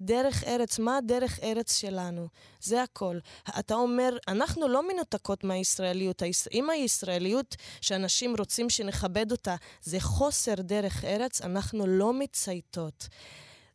דרך 0.05 0.43
ארץ, 0.43 0.79
מה 0.79 0.97
הדרך 0.97 1.39
ארץ 1.43 1.77
שלנו? 1.77 2.27
זה 2.59 2.83
הכל. 2.83 3.19
אתה 3.59 3.75
אומר, 3.75 4.17
אנחנו 4.27 4.67
לא 4.67 4.87
מנותקות 4.87 5.43
מהישראליות. 5.43 6.23
אם 6.53 6.69
הישראליות 6.69 7.55
שאנשים 7.81 8.35
רוצים 8.37 8.69
שנכבד 8.69 9.31
אותה 9.31 9.55
זה 9.81 9.99
חוסר 9.99 10.55
דרך 10.55 11.05
ארץ, 11.05 11.41
אנחנו 11.41 11.87
לא 11.87 12.13
מצייתות. 12.13 13.07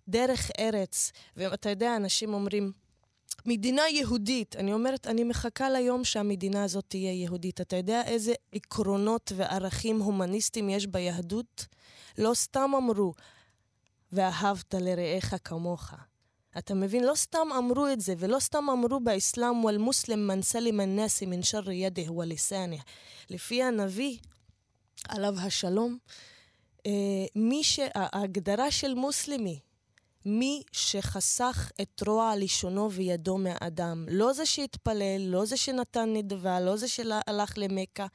דרך 0.08 0.50
ארץ, 0.58 1.12
ואתה 1.36 1.70
יודע, 1.70 1.96
אנשים 1.96 2.34
אומרים, 2.34 2.72
מדינה 3.46 3.82
יהודית. 3.88 4.56
אני 4.56 4.72
אומרת, 4.72 5.06
אני 5.06 5.24
מחכה 5.24 5.70
ליום 5.70 6.04
שהמדינה 6.04 6.64
הזאת 6.64 6.84
תהיה 6.88 7.12
יהודית. 7.12 7.60
אתה 7.60 7.76
יודע 7.76 8.02
איזה 8.06 8.32
עקרונות 8.52 9.32
וערכים 9.36 10.00
הומניסטיים 10.00 10.70
יש 10.70 10.86
ביהדות? 10.86 11.66
לא 12.18 12.34
סתם 12.34 12.70
אמרו, 12.76 13.12
ואהבת 14.12 14.74
לרעך 14.74 15.34
כמוך. 15.44 15.94
אתה 16.58 16.74
מבין? 16.74 17.04
לא 17.04 17.14
סתם 17.14 17.48
אמרו 17.58 17.88
את 17.88 18.00
זה, 18.00 18.14
ולא 18.18 18.38
סתם 18.38 18.70
אמרו 18.70 19.00
באסלאם, 19.00 19.64
וואל-מוסלם 19.64 20.26
מן 20.26 20.42
סלם 20.42 20.80
א-נאסי 20.80 21.26
מן 21.26 21.42
שר 21.42 21.70
ידה 21.70 22.12
וליסאנה. 22.12 22.76
לפי 23.30 23.62
הנביא, 23.62 24.18
עליו 25.08 25.34
השלום, 25.40 25.98
אה, 26.86 26.92
מי 27.36 27.64
ש... 27.64 27.80
ההגדרה 27.94 28.70
של 28.70 28.94
מוסלמי, 28.94 29.58
מי 30.26 30.62
שחסך 30.72 31.70
את 31.82 32.02
רוע 32.06 32.32
לשונו 32.36 32.92
וידו 32.92 33.38
מהאדם. 33.38 34.06
לא 34.10 34.32
זה 34.32 34.46
שהתפלל, 34.46 35.20
לא 35.20 35.44
זה 35.44 35.56
שנתן 35.56 36.12
נדבה, 36.12 36.60
לא 36.60 36.76
זה 36.76 36.88
שהלך 36.88 37.52
למכה. 37.56 38.06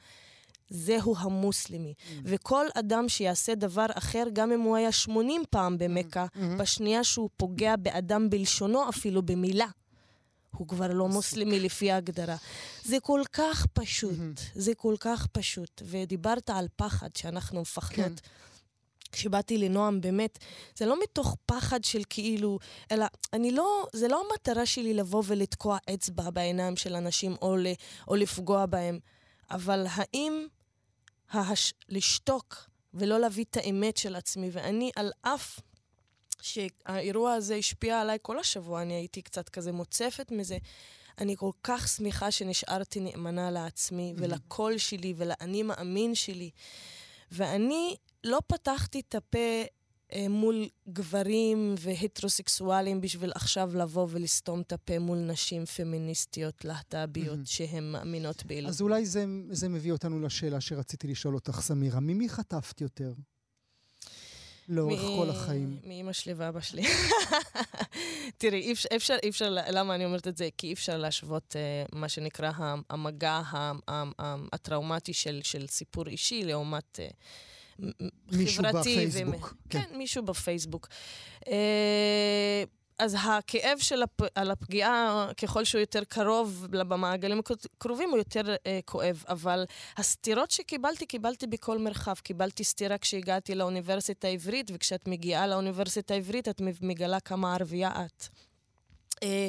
זהו 0.70 1.14
המוסלמי. 1.18 1.94
Mm. 1.96 2.12
וכל 2.24 2.66
אדם 2.74 3.08
שיעשה 3.08 3.54
דבר 3.54 3.86
אחר, 3.94 4.24
גם 4.32 4.52
אם 4.52 4.60
הוא 4.60 4.76
היה 4.76 4.92
80 4.92 5.42
פעם 5.50 5.78
במכה, 5.78 6.26
mm. 6.26 6.36
hmm 6.36 6.58
בשנייה 6.58 7.04
שהוא 7.04 7.28
פוגע 7.36 7.76
באדם 7.76 8.30
בלשונו, 8.30 8.88
אפילו 8.88 9.22
במילה, 9.22 9.66
הוא 10.56 10.68
כבר 10.68 10.92
לא 10.92 11.08
מוסלמי 11.08 11.60
לפי 11.60 11.90
ההגדרה. 11.90 12.36
זה 12.84 12.96
כל 13.00 13.22
כך 13.32 13.66
פשוט, 13.72 14.18
mm-hmm. 14.18 14.50
זה 14.54 14.74
כל 14.74 14.94
כך 15.00 15.26
פשוט. 15.26 15.82
ודיברת 15.84 16.50
על 16.50 16.66
פחד, 16.76 17.08
שאנחנו 17.16 17.60
מפחדות. 17.60 18.20
כן. 18.20 18.28
כשבאתי 19.12 19.58
לנועם, 19.58 20.00
באמת, 20.00 20.38
זה 20.76 20.86
לא 20.86 21.02
מתוך 21.02 21.36
פחד 21.46 21.84
של 21.84 22.02
כאילו, 22.10 22.58
אלא 22.90 23.06
אני 23.32 23.50
לא, 23.50 23.86
זה 23.92 24.08
לא 24.08 24.22
המטרה 24.30 24.66
שלי 24.66 24.94
לבוא 24.94 25.22
ולתקוע 25.26 25.78
אצבע 25.94 26.30
בעיניים 26.30 26.76
של 26.76 26.94
אנשים 26.94 27.36
או, 27.42 27.56
ל, 27.56 27.66
או 28.08 28.14
לפגוע 28.14 28.66
בהם, 28.66 28.98
אבל 29.50 29.86
האם 29.90 30.46
ההש... 31.30 31.74
לשתוק 31.88 32.70
ולא 32.94 33.20
להביא 33.20 33.44
את 33.50 33.56
האמת 33.56 33.96
של 33.96 34.16
עצמי, 34.16 34.48
ואני 34.52 34.90
על 34.96 35.12
אף 35.22 35.60
שהאירוע 36.42 37.32
הזה 37.32 37.54
השפיע 37.54 38.00
עליי 38.00 38.18
כל 38.22 38.38
השבוע, 38.38 38.82
אני 38.82 38.94
הייתי 38.94 39.22
קצת 39.22 39.48
כזה 39.48 39.72
מוצפת 39.72 40.30
מזה. 40.30 40.58
אני 41.18 41.36
כל 41.36 41.50
כך 41.62 41.88
שמחה 41.88 42.30
שנשארתי 42.30 43.00
נאמנה 43.00 43.50
לעצמי 43.50 44.14
ולקול 44.16 44.78
שלי 44.78 45.14
ולאני 45.16 45.62
מאמין 45.62 46.14
שלי. 46.14 46.50
ואני 47.32 47.96
לא 48.24 48.40
פתחתי 48.46 49.00
את 49.00 49.14
הפה 49.14 49.62
מול 50.30 50.68
גברים 50.88 51.74
והטרוסקסואלים 51.78 53.00
בשביל 53.00 53.32
עכשיו 53.34 53.70
לבוא 53.76 54.06
ולסתום 54.10 54.60
את 54.60 54.72
הפה 54.72 54.98
מול 54.98 55.18
נשים 55.18 55.64
פמיניסטיות 55.64 56.64
להט"ביות 56.64 57.38
mm-hmm. 57.38 57.50
שהן 57.50 57.92
מאמינות 57.92 58.44
באלוהים. 58.44 58.68
אז 58.68 58.80
אולי 58.80 59.06
זה, 59.06 59.24
זה 59.50 59.68
מביא 59.68 59.92
אותנו 59.92 60.20
לשאלה 60.20 60.60
שרציתי 60.60 61.06
לשאול 61.06 61.34
אותך, 61.34 61.60
סמירה. 61.60 62.00
ממי 62.00 62.28
חטפת 62.28 62.80
יותר? 62.80 63.12
לאורך 64.68 65.00
מ- 65.00 65.16
כל 65.16 65.30
החיים. 65.30 65.78
מאמא 65.84 66.12
שלי 66.12 66.32
ואבא 66.32 66.60
שלי. 66.60 66.82
תראי, 68.38 68.60
אי 68.60 68.72
אפשר, 68.72 68.88
אפשר, 68.96 69.16
אפשר, 69.28 69.50
למה 69.50 69.94
אני 69.94 70.04
אומרת 70.04 70.28
את 70.28 70.36
זה? 70.36 70.48
כי 70.58 70.66
אי 70.66 70.72
אפשר 70.72 70.96
להשוות 70.96 71.56
uh, 71.56 71.96
מה 71.96 72.08
שנקרא 72.08 72.52
המגע 72.90 73.42
הטראומטי 74.52 75.12
של, 75.12 75.40
של 75.44 75.66
סיפור 75.66 76.06
אישי 76.06 76.44
לעומת... 76.44 76.98
Uh, 76.98 77.14
מישהו 78.32 78.64
בפייסבוק. 78.64 79.54
כן. 79.70 79.82
כן, 79.82 79.98
מישהו 79.98 80.22
בפייסבוק. 80.22 80.88
אה, 81.48 82.64
אז 82.98 83.16
הכאב 83.20 83.78
של 83.78 84.02
הפ... 84.02 84.20
על 84.34 84.50
הפגיעה, 84.50 85.28
ככל 85.42 85.64
שהוא 85.64 85.80
יותר 85.80 86.04
קרוב 86.04 86.66
במעגלים 86.70 87.40
הקרובים, 87.74 88.10
הוא 88.10 88.18
יותר 88.18 88.54
אה, 88.66 88.80
כואב. 88.84 89.24
אבל 89.28 89.64
הסתירות 89.96 90.50
שקיבלתי, 90.50 91.06
קיבלתי 91.06 91.46
בכל 91.46 91.78
מרחב. 91.78 92.14
קיבלתי 92.14 92.64
סתירה 92.64 92.98
כשהגעתי 92.98 93.54
לאוניברסיטה 93.54 94.28
העברית, 94.28 94.70
וכשאת 94.74 95.08
מגיעה 95.08 95.46
לאוניברסיטה 95.46 96.14
העברית, 96.14 96.48
את 96.48 96.60
מגלה 96.80 97.20
כמה 97.20 97.54
ערבייה 97.54 97.90
את. 98.04 98.28
אה, 99.22 99.48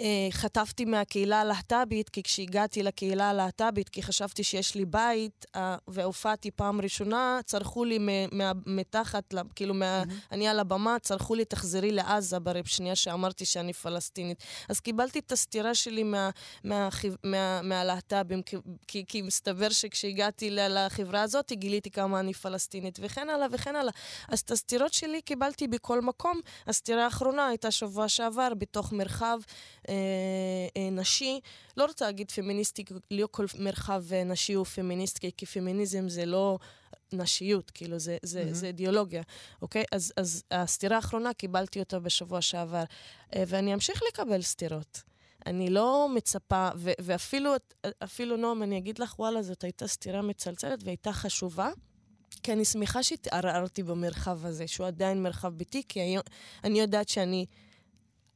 אה, 0.00 0.28
חטפתי 0.30 0.84
מהקהילה 0.84 1.40
הלהט"בית, 1.40 2.08
כי 2.08 2.22
כשהגעתי 2.22 2.82
לקהילה 2.82 3.30
הלהט"בית, 3.30 3.88
כי 3.88 4.02
חשבתי 4.02 4.44
שיש 4.44 4.74
לי 4.74 4.84
בית, 4.84 5.46
אה, 5.56 5.76
והופעתי 5.88 6.50
פעם 6.50 6.80
ראשונה, 6.80 7.40
צרחו 7.44 7.84
לי 7.84 7.98
מתחת, 8.66 9.34
כאילו, 9.54 9.74
מה, 9.74 10.02
mm-hmm. 10.02 10.32
אני 10.32 10.48
על 10.48 10.60
הבמה, 10.60 10.96
צרחו 11.02 11.34
לי, 11.34 11.44
תחזרי 11.44 11.90
לעזה 11.90 12.38
ברב 12.38 12.64
שנייה 12.64 12.96
שאמרתי 12.96 13.44
שאני 13.44 13.72
פלסטינית. 13.72 14.44
אז 14.68 14.80
קיבלתי 14.80 15.18
את 15.18 15.32
הסתירה 15.32 15.74
שלי 15.74 16.02
מה, 16.02 16.30
מה, 16.64 16.88
מה, 17.24 17.62
מהלהט"בים, 17.62 18.42
כי, 18.42 18.56
כי, 18.86 19.04
כי 19.08 19.22
מסתבר 19.22 19.68
שכשהגעתי 19.68 20.50
לחברה 20.50 21.22
הזאת, 21.22 21.52
גיליתי 21.52 21.90
כמה 21.90 22.20
אני 22.20 22.34
פלסטינית, 22.34 22.98
וכן 23.02 23.28
הלאה 23.28 23.46
וכן 23.50 23.76
הלאה. 23.76 23.92
אז 24.28 24.40
את 24.40 24.50
הסתירות 24.50 24.92
שלי 24.92 25.22
קיבלתי 25.22 25.68
בכל 25.68 26.00
מקום. 26.00 26.40
הסתירה 26.66 27.04
האחרונה 27.04 27.46
הייתה 27.46 27.70
שבוע 27.70 28.08
שעבר, 28.08 28.54
בתוך 28.58 28.92
מרחב 28.94 29.38
אה, 29.88 29.94
אה, 30.76 30.90
נשי. 30.90 31.40
לא 31.76 31.84
רוצה 31.84 32.04
להגיד 32.04 32.30
פמיניסטי, 32.30 32.84
לא 33.10 33.28
כל 33.30 33.46
מרחב 33.58 34.04
אה, 34.12 34.24
נשי 34.24 34.52
הוא 34.52 34.64
פמיניסטי, 34.64 35.30
כי 35.36 35.46
פמיניזם 35.46 36.08
זה 36.08 36.26
לא 36.26 36.58
נשיות, 37.12 37.70
כאילו, 37.70 37.98
זה, 37.98 38.16
זה, 38.22 38.42
mm-hmm. 38.42 38.54
זה 38.54 38.66
אידיאולוגיה, 38.66 39.22
אוקיי? 39.62 39.84
אז, 39.92 40.12
אז 40.16 40.44
הסתירה 40.50 40.96
האחרונה, 40.96 41.32
קיבלתי 41.32 41.80
אותה 41.80 41.98
בשבוע 41.98 42.40
שעבר, 42.40 42.84
אה, 43.34 43.44
ואני 43.46 43.74
אמשיך 43.74 44.02
לקבל 44.08 44.42
סתירות. 44.42 45.02
אני 45.46 45.70
לא 45.70 46.08
מצפה, 46.14 46.68
ו- 46.76 46.90
ואפילו 47.00 47.50
אפילו, 48.04 48.36
נועם, 48.36 48.62
אני 48.62 48.78
אגיד 48.78 48.98
לך, 48.98 49.18
וואלה, 49.18 49.42
זאת 49.42 49.64
הייתה 49.64 49.86
סתירה 49.86 50.22
מצלצלת 50.22 50.82
והייתה 50.84 51.12
חשובה. 51.12 51.70
כי 52.42 52.52
אני 52.52 52.64
שמחה 52.64 53.02
שהתערערתי 53.02 53.82
במרחב 53.82 54.46
הזה, 54.46 54.66
שהוא 54.66 54.86
עדיין 54.86 55.22
מרחב 55.22 55.48
ביתי, 55.48 55.82
כי 55.88 56.00
היום, 56.00 56.22
אני 56.64 56.80
יודעת 56.80 57.08
שאני, 57.08 57.46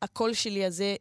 הקול 0.02 0.34
שלי 0.34 0.64
הזה 0.64 0.96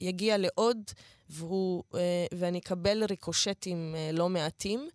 יגיע 0.00 0.38
לעוד, 0.38 0.90
והוא, 1.30 1.82
אה, 1.94 2.26
ואני 2.34 2.58
אקבל 2.58 3.04
ריקושטים 3.04 3.94
אה, 3.94 4.10
לא 4.12 4.28
מעטים. 4.28 4.88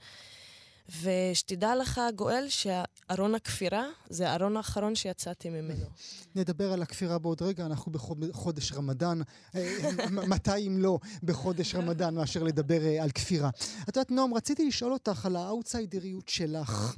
ושתדע 1.02 1.76
לך, 1.76 2.02
גואל, 2.16 2.46
שארון 2.50 3.36
הכפירה 3.36 3.86
זה 4.10 4.30
הארון 4.30 4.58
האחרון 4.58 4.96
שיצאתי 4.96 5.50
ממנו. 5.50 5.86
נדבר 6.36 6.74
על 6.74 6.82
הכפירה 6.82 7.20
בעוד 7.20 7.42
רגע, 7.42 7.66
אנחנו 7.66 7.92
בחודש 7.92 8.72
רמדאן. 8.72 9.20
אה, 9.56 9.78
מתי 10.10 10.68
אם 10.68 10.78
לא 10.80 11.00
בחודש 11.24 11.76
רמדאן 11.76 12.16
מאשר 12.16 12.44
לדבר 12.44 13.02
על 13.02 13.12
כפירה. 13.12 13.50
את 13.84 13.88
יודעת, 13.88 14.12
נועם, 14.12 14.34
רציתי 14.34 14.68
לשאול 14.68 14.94
אותך 14.94 15.26
על 15.26 15.36
האאוטסיידריות 15.36 16.30
שלך. 16.30 16.96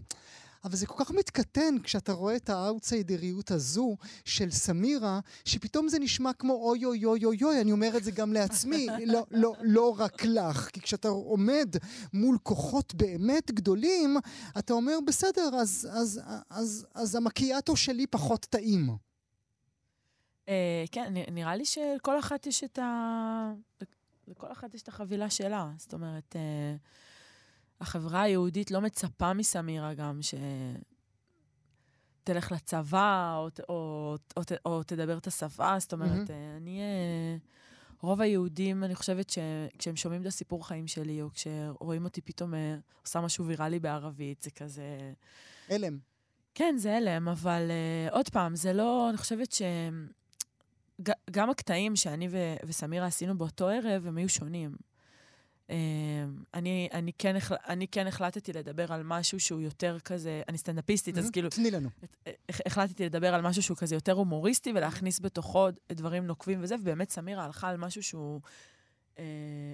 אבל 0.68 0.76
זה 0.76 0.88
כל 0.88 1.04
כך 1.06 1.12
מתקטן 1.12 1.76
כשאתה 1.84 2.14
רואה 2.14 2.36
את 2.36 2.50
האאוטסיידריות 2.50 3.52
הזו 3.52 3.98
של 4.26 4.52
סמירה, 4.52 5.20
שפתאום 5.46 5.90
זה 5.90 6.00
נשמע 6.00 6.34
כמו 6.34 6.54
אוי 6.54 6.86
אוי 6.86 7.06
אוי 7.06 7.26
אוי 7.26 7.44
אוי, 7.44 7.62
אני 7.62 7.72
אומר 7.72 7.98
את 7.98 8.04
זה 8.04 8.12
גם 8.12 8.34
לעצמי, 8.34 8.88
לא, 9.14 9.26
לא, 9.32 9.54
לא 9.62 9.96
רק 9.98 10.26
לך. 10.26 10.70
כי 10.74 10.82
כשאתה 10.82 11.08
עומד 11.08 11.76
מול 12.14 12.38
כוחות 12.44 12.94
באמת 12.94 13.52
גדולים, 13.52 14.18
אתה 14.60 14.74
אומר, 14.74 14.98
בסדר, 15.08 15.50
אז, 15.56 15.88
אז, 15.92 15.92
אז, 15.94 16.22
אז, 16.50 16.88
אז 16.94 17.16
המקיאטו 17.16 17.76
שלי 17.76 18.08
פחות 18.08 18.46
טעים. 18.50 18.90
Uh, 18.90 20.50
כן, 20.92 21.14
נראה 21.32 21.56
לי 21.56 21.66
שלכל 21.66 22.20
אחת 22.20 22.48
יש 22.48 22.64
את 22.64 22.80
ה... 22.80 23.54
לכל 24.28 24.52
אחת 24.52 24.74
יש 24.74 24.82
את 24.82 24.88
החבילה 24.88 25.30
שלה. 25.30 25.72
זאת 25.78 25.94
אומרת... 25.94 26.36
Uh... 26.36 27.07
החברה 27.82 28.22
היהודית 28.22 28.72
לא 28.72 28.82
מצפה 28.82 29.34
מסמירה 29.34 29.94
גם 29.94 30.20
שתלך 32.24 32.52
לצבא 32.52 33.36
או, 33.38 33.50
או, 33.70 34.16
או, 34.38 34.42
או, 34.66 34.72
או 34.72 34.84
תדבר 34.84 35.18
את 35.18 35.28
השפה, 35.28 35.80
זאת 35.80 35.94
אומרת, 35.94 36.30
mm-hmm. 36.30 36.58
אני... 36.58 36.80
אה, 36.80 37.38
רוב 38.02 38.22
היהודים, 38.22 38.84
אני 38.84 38.96
חושבת 38.96 39.30
שכשהם 39.30 39.96
שומעים 39.96 40.22
את 40.22 40.28
הסיפור 40.28 40.68
חיים 40.68 40.88
שלי, 40.88 41.22
או 41.22 41.30
כשרואים 41.34 42.04
אותי 42.04 42.22
פתאום 42.22 42.54
אה, 42.54 42.76
עושה 43.02 43.22
משהו 43.22 43.46
ויראלי 43.46 43.80
בערבית, 43.80 44.44
זה 44.44 44.52
כזה... 44.52 45.14
הלם. 45.70 45.98
כן, 46.56 46.76
זה 46.78 46.98
הלם, 46.98 47.28
אבל 47.28 47.72
uh, 48.10 48.14
עוד 48.14 48.30
פעם, 48.30 48.56
זה 48.56 48.74
לא, 48.74 49.10
אני 49.10 49.18
חושבת 49.18 49.52
ש... 49.52 49.62
גם 51.32 51.50
הקטעים 51.50 51.96
שאני 51.96 52.28
ו- 52.32 52.56
וסמירה 52.66 53.06
עשינו 53.06 53.38
באותו 53.38 53.68
ערב, 53.68 54.08
הם 54.08 54.18
היו 54.18 54.30
שונים. 54.30 54.76
אמ, 55.70 55.76
אני, 56.54 56.90
אני, 56.94 57.12
כן, 57.18 57.36
אני 57.68 57.88
כן 57.88 58.08
החלטתי 58.08 58.54
לדבר 58.54 58.94
על 58.94 59.04
משהו 59.04 59.40
שהוא 59.40 59.62
יותר 59.62 59.98
כזה, 60.00 60.42
אני 60.50 60.58
סטנדאפיסטית, 60.58 61.18
אז 61.18 61.30
כאילו... 61.30 61.50
תני 61.50 61.72
לנו. 61.72 61.90
החלטתי 62.66 63.06
לדבר 63.06 63.34
על 63.34 63.42
משהו 63.42 63.64
שהוא 63.64 63.78
כזה 63.78 63.96
יותר 63.96 64.12
הומוריסטי, 64.12 64.72
ולהכניס 64.76 65.20
בתוכו 65.20 65.68
דברים 65.92 66.28
נוקבים 66.28 66.60
וזה, 66.62 66.76
ובאמת 66.76 67.10
סמירה 67.12 67.46
הלכה 67.46 67.70
על 67.70 67.78
משהו 67.78 68.04
שהוא 68.04 68.42
אה, 69.20 69.24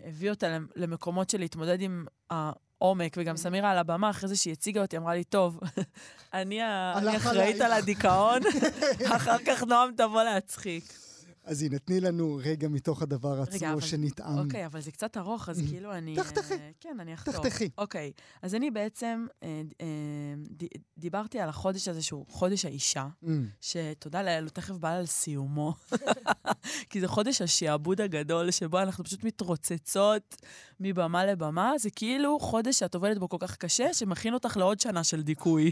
הביא 0.05 0.29
אותה 0.29 0.57
למקומות 0.75 1.29
של 1.29 1.39
להתמודד 1.39 1.81
עם 1.81 2.05
העומק, 2.29 3.15
וגם 3.17 3.37
סמירה 3.37 3.71
על 3.71 3.77
הבמה, 3.77 4.09
אחרי 4.09 4.29
זה 4.29 4.35
שהיא 4.35 4.53
הציגה 4.53 4.81
אותי, 4.81 4.97
אמרה 4.97 5.15
לי, 5.15 5.23
טוב, 5.23 5.59
אני, 6.33 6.59
אני 6.95 7.17
אחראית 7.17 7.61
על 7.61 7.71
הדיכאון, 7.71 8.39
אחר 9.15 9.37
כך 9.45 9.63
נועם 9.63 9.91
תבוא 9.97 10.23
להצחיק. 10.23 10.93
אז 11.45 11.63
הנה, 11.63 11.79
תני 11.79 11.99
לנו 11.99 12.39
רגע 12.43 12.67
מתוך 12.67 13.01
הדבר 13.01 13.41
עצמו 13.41 13.77
רגע, 13.77 13.81
שנטעם. 13.81 14.37
אוקיי, 14.37 14.65
אבל 14.65 14.81
זה 14.81 14.91
קצת 14.91 15.17
ארוך, 15.17 15.49
אז 15.49 15.61
כאילו 15.69 15.93
אני... 15.93 16.15
תחתכי. 16.15 16.53
אה, 16.53 16.69
כן, 16.79 16.97
אני 16.99 17.13
אחתוך. 17.13 17.35
תחתכי. 17.35 17.69
אוקיי, 17.77 18.11
אז 18.41 18.55
אני 18.55 18.71
בעצם 18.71 19.25
אה, 19.43 19.61
אה, 19.81 19.85
ד, 20.51 20.65
דיברתי 20.97 21.39
על 21.39 21.49
החודש 21.49 21.87
הזה, 21.87 22.01
שהוא 22.01 22.25
חודש 22.29 22.65
האישה, 22.65 23.07
mm. 23.23 23.27
שתודה 23.61 24.23
לאל, 24.23 24.43
הוא 24.43 24.49
תכף 24.49 24.75
בא 24.75 24.91
על 24.91 25.05
סיומו. 25.05 25.73
כי 26.89 27.01
זה 27.01 27.07
חודש 27.07 27.41
השעבוד 27.41 28.01
הגדול, 28.01 28.51
שבו 28.51 28.79
אנחנו 28.79 29.03
פשוט 29.03 29.23
מתרוצצות 29.23 30.35
מבמה 30.79 31.25
לבמה. 31.25 31.73
זה 31.77 31.89
כאילו 31.89 32.39
חודש 32.39 32.79
שאת 32.79 32.95
עובדת 32.95 33.17
בו 33.17 33.29
כל 33.29 33.37
כך 33.39 33.55
קשה, 33.55 33.93
שמכין 33.93 34.33
אותך 34.33 34.57
לעוד 34.57 34.79
שנה 34.79 35.03
של 35.03 35.21
דיכוי. 35.21 35.71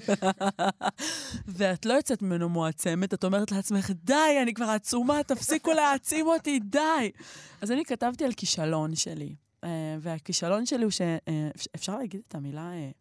ואת 1.58 1.86
לא 1.86 1.94
יוצאת 1.94 2.22
ממנו 2.22 2.50
מועצמת, 2.50 3.14
את 3.14 3.24
אומרת 3.24 3.52
לעצמך, 3.52 3.92
די, 4.04 4.14
אני 4.42 4.54
כבר 4.54 4.66
עצומה, 4.66 5.24
תפסיק. 5.24 5.61
תפסיקו 5.62 5.76
להעצים 5.76 6.28
אותי, 6.28 6.60
די. 6.60 7.12
אז 7.62 7.72
אני 7.72 7.86
כתבתי 7.86 8.26
על 8.26 8.34
כישלון 8.34 8.96
שלי. 8.96 9.36
Uh, 9.66 9.68
והכישלון 10.00 10.66
שלי 10.66 10.84
הוא 10.84 10.92
שאפשר 10.92 11.92
אה, 11.92 11.98
uh, 11.98 12.02
להגיד 12.02 12.22
את 12.28 12.36
המילה 12.36 12.72
uh, 12.72 13.01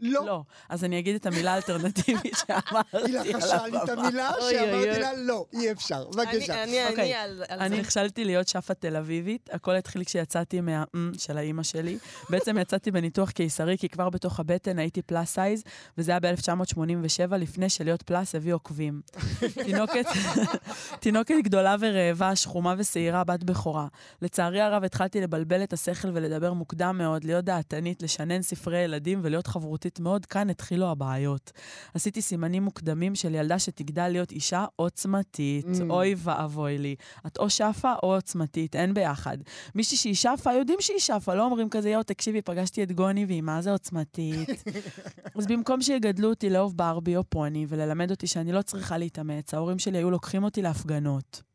לא. 0.00 0.26
לא. 0.26 0.42
אז 0.68 0.84
אני 0.84 0.98
אגיד 0.98 1.14
את 1.14 1.26
המילה 1.26 1.52
האלטרנטיבית 1.52 2.36
שאמרתי 2.46 2.96
על 2.96 3.16
הבמה. 3.16 3.22
היא 3.22 3.34
לחשה 3.34 3.66
לי 3.66 3.78
את 3.84 3.88
המילה 3.88 4.32
שאמרתי 4.50 5.00
לה, 5.00 5.14
לא, 5.16 5.46
אי 5.52 5.72
אפשר. 5.72 6.06
בבקשה. 6.10 6.62
אני 6.64 6.88
אוקיי. 6.88 7.14
על 7.14 7.36
זה. 7.36 7.44
אני 7.50 7.80
נכשלתי 7.80 8.24
להיות 8.24 8.48
שפה 8.48 8.74
תל 8.74 8.96
אביבית. 8.96 9.50
הכל 9.52 9.76
התחיל 9.76 10.04
כשיצאתי 10.04 10.60
מה 10.60 10.84
של 11.18 11.38
האימא 11.38 11.62
שלי. 11.62 11.98
בעצם 12.30 12.58
יצאתי 12.58 12.90
בניתוח 12.90 13.30
קיסרי, 13.30 13.78
כי 13.78 13.88
כבר 13.88 14.10
בתוך 14.10 14.40
הבטן 14.40 14.78
הייתי 14.78 15.02
פלאס 15.02 15.34
סייז, 15.34 15.62
וזה 15.98 16.10
היה 16.12 16.20
ב-1987, 16.20 17.36
לפני 17.36 17.68
שלהיות 17.68 18.02
פלאס 18.02 18.34
הביא 18.34 18.54
עוקבים. 18.54 19.00
תינוקת 21.00 21.34
גדולה 21.42 21.76
ורעבה, 21.80 22.36
שחומה 22.36 22.74
ושעירה, 22.78 23.24
בת 23.24 23.44
בכורה. 23.44 23.86
לצערי 24.22 24.60
הרב 24.60 24.84
התחלתי 24.84 25.20
לבלבל 25.20 25.62
את 25.62 25.72
השכל 25.72 26.08
ולדבר 26.14 26.52
מוקדם 26.52 26.98
מאוד, 26.98 27.24
להיות 27.24 27.44
דעתנית, 27.44 28.02
לשנן 28.02 28.42
ספרי 28.42 28.78
ילדים 28.78 29.20
ולהיות 29.22 29.46
חברותית 29.46 29.83
משמעותית 29.84 30.00
מאוד, 30.00 30.26
כאן 30.26 30.50
התחילו 30.50 30.90
הבעיות. 30.90 31.52
עשיתי 31.94 32.22
סימנים 32.22 32.62
מוקדמים 32.62 33.14
של 33.14 33.34
ילדה 33.34 33.58
שתגדל 33.58 34.08
להיות 34.08 34.32
אישה 34.32 34.64
עוצמתית. 34.76 35.66
Mm. 35.66 35.90
אוי 35.90 36.14
ואבוי 36.18 36.78
לי. 36.78 36.96
את 37.26 37.38
או 37.38 37.50
שפה 37.50 37.92
או 38.02 38.14
עוצמתית, 38.14 38.76
אין 38.76 38.94
ביחד. 38.94 39.38
מישהי 39.74 39.96
שהיא 39.96 40.14
שפה, 40.14 40.52
יודעים 40.52 40.78
שהיא 40.80 40.98
שפה, 40.98 41.34
לא 41.34 41.44
אומרים 41.44 41.68
כזה, 41.68 41.90
יואו, 41.90 42.02
תקשיבי, 42.02 42.42
פגשתי 42.42 42.82
את 42.82 42.92
גוני 42.92 43.24
והיא 43.24 43.42
מה 43.42 43.62
זה 43.62 43.72
עוצמתית. 43.72 44.48
אז 45.38 45.46
במקום 45.46 45.82
שיגדלו 45.82 46.30
אותי 46.30 46.50
לאהוב 46.50 46.76
ברבי 46.76 47.16
או 47.16 47.24
פוני 47.28 47.66
וללמד 47.68 48.10
אותי 48.10 48.26
שאני 48.26 48.52
לא 48.52 48.62
צריכה 48.62 48.98
להתאמץ, 48.98 49.54
ההורים 49.54 49.78
שלי 49.78 49.98
היו 49.98 50.10
לוקחים 50.10 50.44
אותי 50.44 50.62
להפגנות. 50.62 51.53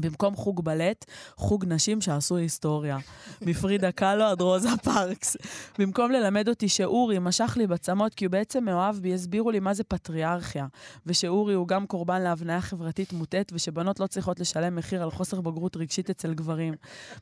במקום 0.00 0.36
חוג 0.36 0.64
בלט, 0.64 1.04
חוג 1.36 1.64
נשים 1.68 2.00
שעשו 2.00 2.36
היסטוריה. 2.36 2.98
מפרידה 3.42 3.92
קאלו 3.92 4.24
עד 4.24 4.40
רוזה 4.40 4.68
פארקס. 4.84 5.36
במקום 5.78 6.10
ללמד 6.10 6.48
אותי 6.48 6.68
שאורי 6.68 7.18
משך 7.18 7.54
לי 7.56 7.66
בצמות 7.66 8.14
כי 8.14 8.24
הוא 8.24 8.32
בעצם 8.32 8.64
מאוהב 8.64 8.96
בי, 8.96 9.14
הסבירו 9.14 9.50
לי 9.50 9.60
מה 9.60 9.74
זה 9.74 9.84
פטריארכיה. 9.84 10.66
ושאורי 11.06 11.54
הוא 11.54 11.68
גם 11.68 11.86
קורבן 11.86 12.22
להבניה 12.22 12.60
חברתית 12.60 13.12
מוטעת, 13.12 13.52
ושבנות 13.54 14.00
לא 14.00 14.06
צריכות 14.06 14.40
לשלם 14.40 14.76
מחיר 14.76 15.02
על 15.02 15.10
חוסר 15.10 15.40
בגרות 15.40 15.76
רגשית 15.76 16.10
אצל 16.10 16.34
גברים. 16.34 16.74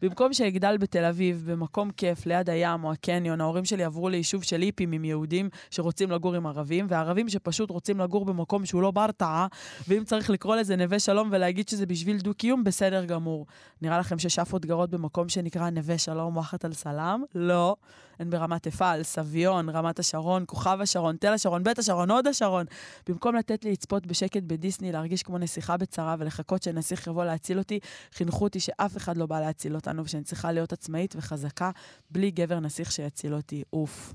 במקום 0.03 0.33
שאגדל 0.33 0.77
בתל 0.77 1.05
אביב, 1.05 1.43
במקום 1.47 1.91
כיף, 1.91 2.27
ליד 2.27 2.51
הים 2.51 2.85
או 2.85 2.93
הקניון, 2.93 3.41
ההורים 3.41 3.65
שלי 3.65 3.85
עברו 3.85 4.09
ליישוב 4.09 4.43
של 4.43 4.61
היפים 4.61 4.93
עם 4.93 5.05
יהודים 5.05 5.49
שרוצים 5.71 6.11
לגור 6.11 6.35
עם 6.35 6.47
ערבים, 6.47 6.87
וערבים 6.89 7.29
שפשוט 7.29 7.71
רוצים 7.71 8.01
לגור 8.01 8.25
במקום 8.25 8.67
שהוא 8.67 8.83
לא 8.83 8.91
ברטעה, 8.91 9.47
ואם 9.89 10.05
צריך 10.05 10.31
לקרוא 10.31 10.57
לזה 10.57 10.77
נווה 10.77 10.99
שלום 10.99 11.29
ולהגיד 11.33 11.69
שזה 11.69 11.87
בשביל 11.87 12.19
דו-קיום, 12.19 12.60
היום 12.61 12.65
בסדר 12.65 13.05
גמור. 13.05 13.47
נראה 13.83 13.99
לכם 13.99 14.19
ששאפות 14.19 14.67
גרות 14.67 14.91
במקום 14.91 15.29
שנקרא 15.29 15.71
נווה 15.71 15.99
שלום 15.99 16.37
וואחת 16.37 16.65
על 16.65 16.73
סלאם? 16.73 17.23
לא. 17.35 17.77
הן 18.19 18.31
ברמת 18.31 18.67
אפעל, 18.67 19.03
סביון, 19.03 19.69
רמת 19.69 19.99
השרון, 19.99 20.45
כוכב 20.47 20.79
השרון, 20.81 21.17
תל 21.17 21.33
השרון, 21.33 21.65
בית 21.65 21.79
השרון, 21.79 22.11
הוד 22.11 22.27
השרון. 22.27 22.67
במקום 23.09 23.35
לתת 23.35 23.65
לי 23.65 23.73
לצפות 23.73 24.07
בשקט 24.07 24.43
בדיסני, 24.43 24.93
להרגיש 24.93 25.23
כמו 25.23 25.39
נסיכה 25.39 25.77
בצרה 25.77 26.17
ולחכות 26.19 26.63
שנסיך 26.63 27.07
יבוא 27.07 27.25
להציל 27.25 27.59
אותי, 27.59 27.79
חינכו 28.13 28.45
אותי 28.45 28.61
שאף 28.61 28.97
אחד 28.97 29.17
לא 29.17 29.27
בא 29.27 29.41
להציל 29.41 29.75
אותנו 29.75 30.05
ושאני 30.05 30.25
צריכה 30.25 30.53
להיות 30.53 30.73
עצמאית 30.73 31.15
וחזקה, 31.17 31.71
בלי 32.11 32.31
גבר 32.31 32.61
נסיך 32.61 32.93
שיציל 32.93 33.35
אותי. 33.35 33.63
אוף. 33.73 34.15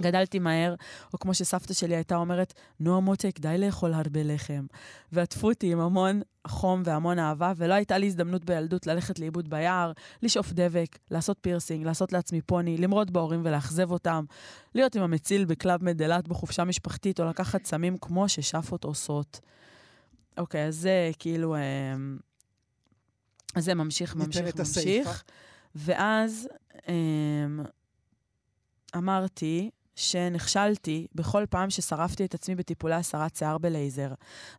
גדלתי 0.00 0.38
מהר, 0.38 0.74
או 1.12 1.18
כמו 1.18 1.34
שסבתא 1.34 1.74
שלי 1.74 1.96
הייתה 1.96 2.16
אומרת, 2.16 2.54
נו 2.80 3.00
מותק, 3.00 3.38
די 3.38 3.58
לאכול 3.58 3.94
הרבה 3.94 4.22
לחם. 4.22 4.66
ועטפו 5.12 5.48
אותי 5.48 5.72
עם 5.72 5.80
המון 5.80 6.20
חום 6.46 6.82
והמון 6.84 7.18
אהבה, 7.18 7.52
ולא 7.56 7.74
הייתה 7.74 7.98
לי 7.98 8.06
הזדמנות 8.06 8.44
בילדות 8.44 8.86
ללכת 8.86 9.18
לאיבוד 9.18 9.50
ביער, 9.50 9.92
לשאוף 10.22 10.52
דבק, 10.52 10.98
לעשות 11.10 11.36
פירסינג, 11.40 11.86
לעשות 11.86 12.12
לעצמי 12.12 12.40
פוני, 12.40 12.76
למרוד 12.76 13.12
בהורים 13.12 13.40
ולאכזב 13.44 13.90
אותם, 13.90 14.24
להיות 14.74 14.94
עם 14.96 15.02
המציל 15.02 15.44
בקלאב 15.44 15.84
מד 15.84 15.97
באילת 15.97 16.28
בחופשה 16.28 16.64
משפחתית, 16.64 17.20
או 17.20 17.24
לקחת 17.24 17.66
סמים 17.66 17.96
כמו 18.00 18.28
ששאפות 18.28 18.84
עושות. 18.84 19.40
אוקיי, 20.38 20.66
אז 20.66 20.76
זה 20.76 21.10
כאילו... 21.18 21.54
אה, 21.54 21.60
אז 23.54 23.64
זה 23.64 23.74
ממשיך, 23.74 24.16
ממשיך, 24.16 24.56
ממשיך. 24.58 25.24
ואז 25.74 26.48
אה, 26.88 26.94
אמרתי, 28.96 29.70
שנכשלתי 29.98 31.06
בכל 31.14 31.44
פעם 31.50 31.70
ששרפתי 31.70 32.24
את 32.24 32.34
עצמי 32.34 32.54
בטיפולי 32.54 32.94
הסרת 32.94 33.36
שיער 33.36 33.58
בלייזר. 33.58 34.12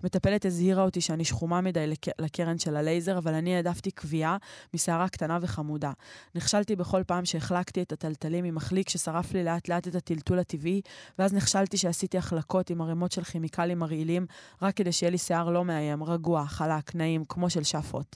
המטפלת 0.04 0.46
הזהירה 0.46 0.84
אותי 0.84 1.02
שאני 1.02 1.26
שחומה 1.26 1.62
מדי 1.62 1.88
לק... 1.88 2.22
לקרן 2.22 2.58
של 2.58 2.76
הלייזר, 2.76 3.18
אבל 3.18 3.34
אני 3.34 3.56
העדפתי 3.56 3.92
קביעה 3.92 4.38
משערה 4.74 5.10
קטנה 5.10 5.40
וחמודה. 5.42 5.92
נכשלתי 6.36 6.76
בכל 6.76 7.04
פעם 7.08 7.26
שהחלקתי 7.26 7.82
את 7.82 7.92
הטלטלים 7.92 8.46
עם 8.46 8.56
מחליק 8.56 8.90
ששרף 8.90 9.34
לי 9.34 9.44
לאט 9.44 9.70
לאט 9.70 9.88
את 9.88 9.96
הטלטול 9.96 10.40
הטבעי, 10.40 10.82
ואז 11.20 11.34
נכשלתי 11.34 11.78
שעשיתי 11.78 12.18
החלקות 12.18 12.70
עם 12.70 12.82
ערימות 12.82 13.12
של 13.12 13.24
כימיקלים 13.24 13.80
מרעילים, 13.80 14.26
רק 14.62 14.76
כדי 14.76 14.92
שיהיה 14.92 15.12
לי 15.12 15.18
שיער 15.18 15.50
לא 15.50 15.66
מאיים, 15.66 16.04
רגוע, 16.04 16.46
חלק, 16.46 16.96
נעים, 16.96 17.26
כמו 17.26 17.50
של 17.50 17.64
שפות. 17.64 18.16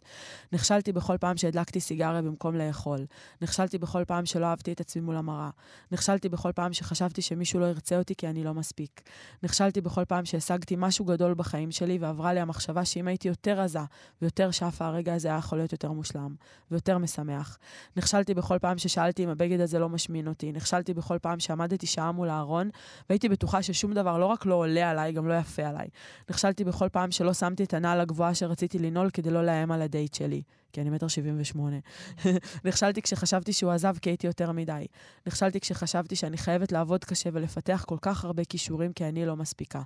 נכשלתי 0.52 0.92
בכל 0.92 1.18
פעם 1.18 1.38
שהדלקתי 1.38 1.80
סיגריה 1.80 2.22
במקום 2.22 2.56
לאכול. 2.56 3.06
נכשלתי 3.42 3.78
בכל 3.78 4.04
פעם 4.08 4.26
שלא 4.26 4.46
אהבתי 4.46 4.72
את 4.72 4.80
עצמי 4.80 5.02
מול 5.02 5.16
המראה. 5.16 5.50
נכשלתי 5.92 6.30
בכל 6.30 6.52
פעם 6.52 6.74
שחשבתי 6.74 7.13
שמישהו 7.22 7.60
לא 7.60 7.66
ירצה 7.66 7.98
אותי 7.98 8.16
כי 8.16 8.28
אני 8.28 8.44
לא 8.44 8.54
מספיק. 8.54 9.02
נכשלתי 9.44 9.82
בכל 9.82 10.06
פעם 10.06 10.26
שהשגתי 10.26 10.76
משהו 10.78 11.06
גדול 11.06 11.34
בחיים 11.34 11.72
שלי, 11.72 11.98
ועברה 11.98 12.34
לי 12.34 12.40
המחשבה 12.40 12.86
שאם 12.86 13.08
הייתי 13.08 13.28
יותר 13.28 13.60
רזה 13.60 13.80
ויותר 14.22 14.52
שפה, 14.52 14.86
הרגע 14.86 15.14
הזה 15.14 15.28
היה 15.28 15.38
יכול 15.38 15.58
להיות 15.58 15.72
יותר 15.72 15.92
מושלם 15.92 16.36
ויותר 16.72 16.98
משמח. 16.98 17.58
נכשלתי 17.98 18.34
בכל 18.34 18.60
פעם 18.60 18.78
ששאלתי 18.78 19.24
אם 19.24 19.30
הבגד 19.30 19.60
הזה 19.60 19.80
לא 19.80 19.90
משמין 19.90 20.28
אותי. 20.28 20.52
נכשלתי 20.52 20.94
בכל 20.94 21.18
פעם 21.22 21.40
שעמדתי 21.40 21.88
שעה 21.88 22.12
מול 22.12 22.30
הארון, 22.30 22.70
והייתי 23.10 23.30
בטוחה 23.30 23.64
ששום 23.64 23.94
דבר 23.94 24.18
לא 24.18 24.26
רק 24.26 24.46
לא 24.46 24.56
עולה 24.56 24.90
עליי, 24.90 25.12
גם 25.12 25.28
לא 25.28 25.34
יפה 25.34 25.64
עליי. 25.64 25.88
נכשלתי 26.30 26.64
בכל 26.64 26.90
פעם 26.90 27.12
שלא 27.12 27.34
שמתי 27.34 27.64
את 27.64 27.74
הנעל 27.74 28.00
הגבוהה 28.00 28.36
שרציתי 28.36 28.80
לנעול 28.80 29.10
כדי 29.10 29.30
לא 29.30 29.46
לאיים 29.46 29.72
על 29.72 29.82
הדייט 29.82 30.14
שלי. 30.14 30.42
כי 30.74 30.82
אני 30.82 30.90
מטר 30.90 31.08
שבעים 31.08 31.36
ושמונה. 31.40 31.78
נכשלתי 32.66 33.02
כשחשבתי 33.02 33.54
שהוא 33.54 33.72
עזב 33.72 33.96
כי 34.02 34.10
הייתי 34.10 34.28
יותר 34.28 34.52
מדי. 34.52 34.86
נכשלתי 35.28 35.60
כשחשבתי 35.60 36.16
שאני 36.16 36.38
חייבת 36.38 36.72
לעבוד 36.72 37.06
קשה 37.06 37.30
ולפתח 37.34 37.84
כל 37.88 37.98
כך 38.02 38.26
הרבה 38.26 38.46
כישורים 38.46 38.94
כי 38.94 39.06
אני 39.06 39.26
לא 39.26 39.36
מספיקה. 39.36 39.82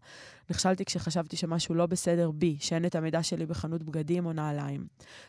נכשלתי 0.49 0.85
כשחשבתי 0.85 1.37
שמשהו 1.37 1.75
לא 1.75 1.85
בסדר 1.85 2.31
בי, 2.31 2.57
שאין 2.59 2.85
את 2.85 2.95
המידע 2.95 3.23
שלי 3.23 3.45
בחנות 3.45 3.83
בגדים 3.83 4.25
או 4.25 4.33
נעליים. 4.33 4.87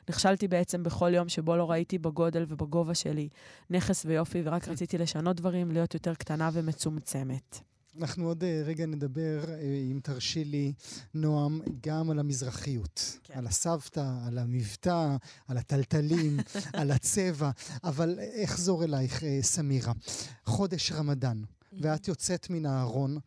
נכשלתי 0.08 0.48
בעצם 0.48 0.82
בכל 0.82 1.14
יום 1.14 1.28
שבו 1.28 1.56
לא 1.56 1.70
ראיתי 1.70 1.98
בגודל 1.98 2.44
ובגובה 2.48 2.94
שלי 2.94 3.28
נכס 3.70 4.04
ויופי 4.06 4.42
ורק 4.44 4.68
רציתי 4.68 4.98
לשנות 4.98 5.36
דברים, 5.36 5.70
להיות 5.70 5.94
יותר 5.94 6.14
קטנה 6.14 6.50
ומצומצמת. 6.52 7.60
אנחנו 7.98 8.28
עוד 8.28 8.44
אה, 8.44 8.62
רגע 8.64 8.86
נדבר, 8.86 9.44
אה, 9.48 9.56
אם 9.90 10.00
תרשי 10.02 10.44
לי, 10.44 10.72
נועם, 11.14 11.60
גם 11.82 12.10
על 12.10 12.18
המזרחיות. 12.18 13.18
כן. 13.24 13.38
על 13.38 13.46
הסבתא, 13.46 14.12
על 14.26 14.38
המבטא, 14.38 15.16
על 15.48 15.56
הטלטלים, 15.58 16.36
על 16.80 16.90
הצבע. 16.90 17.50
אבל 17.84 18.18
אחזור 18.44 18.84
אלייך, 18.84 19.24
אה, 19.24 19.38
סמירה. 19.42 19.92
חודש 20.44 20.92
רמדאן, 20.92 21.42
ואת 21.72 22.08
יוצאת 22.08 22.50
מן 22.50 22.66
הארון. 22.66 23.18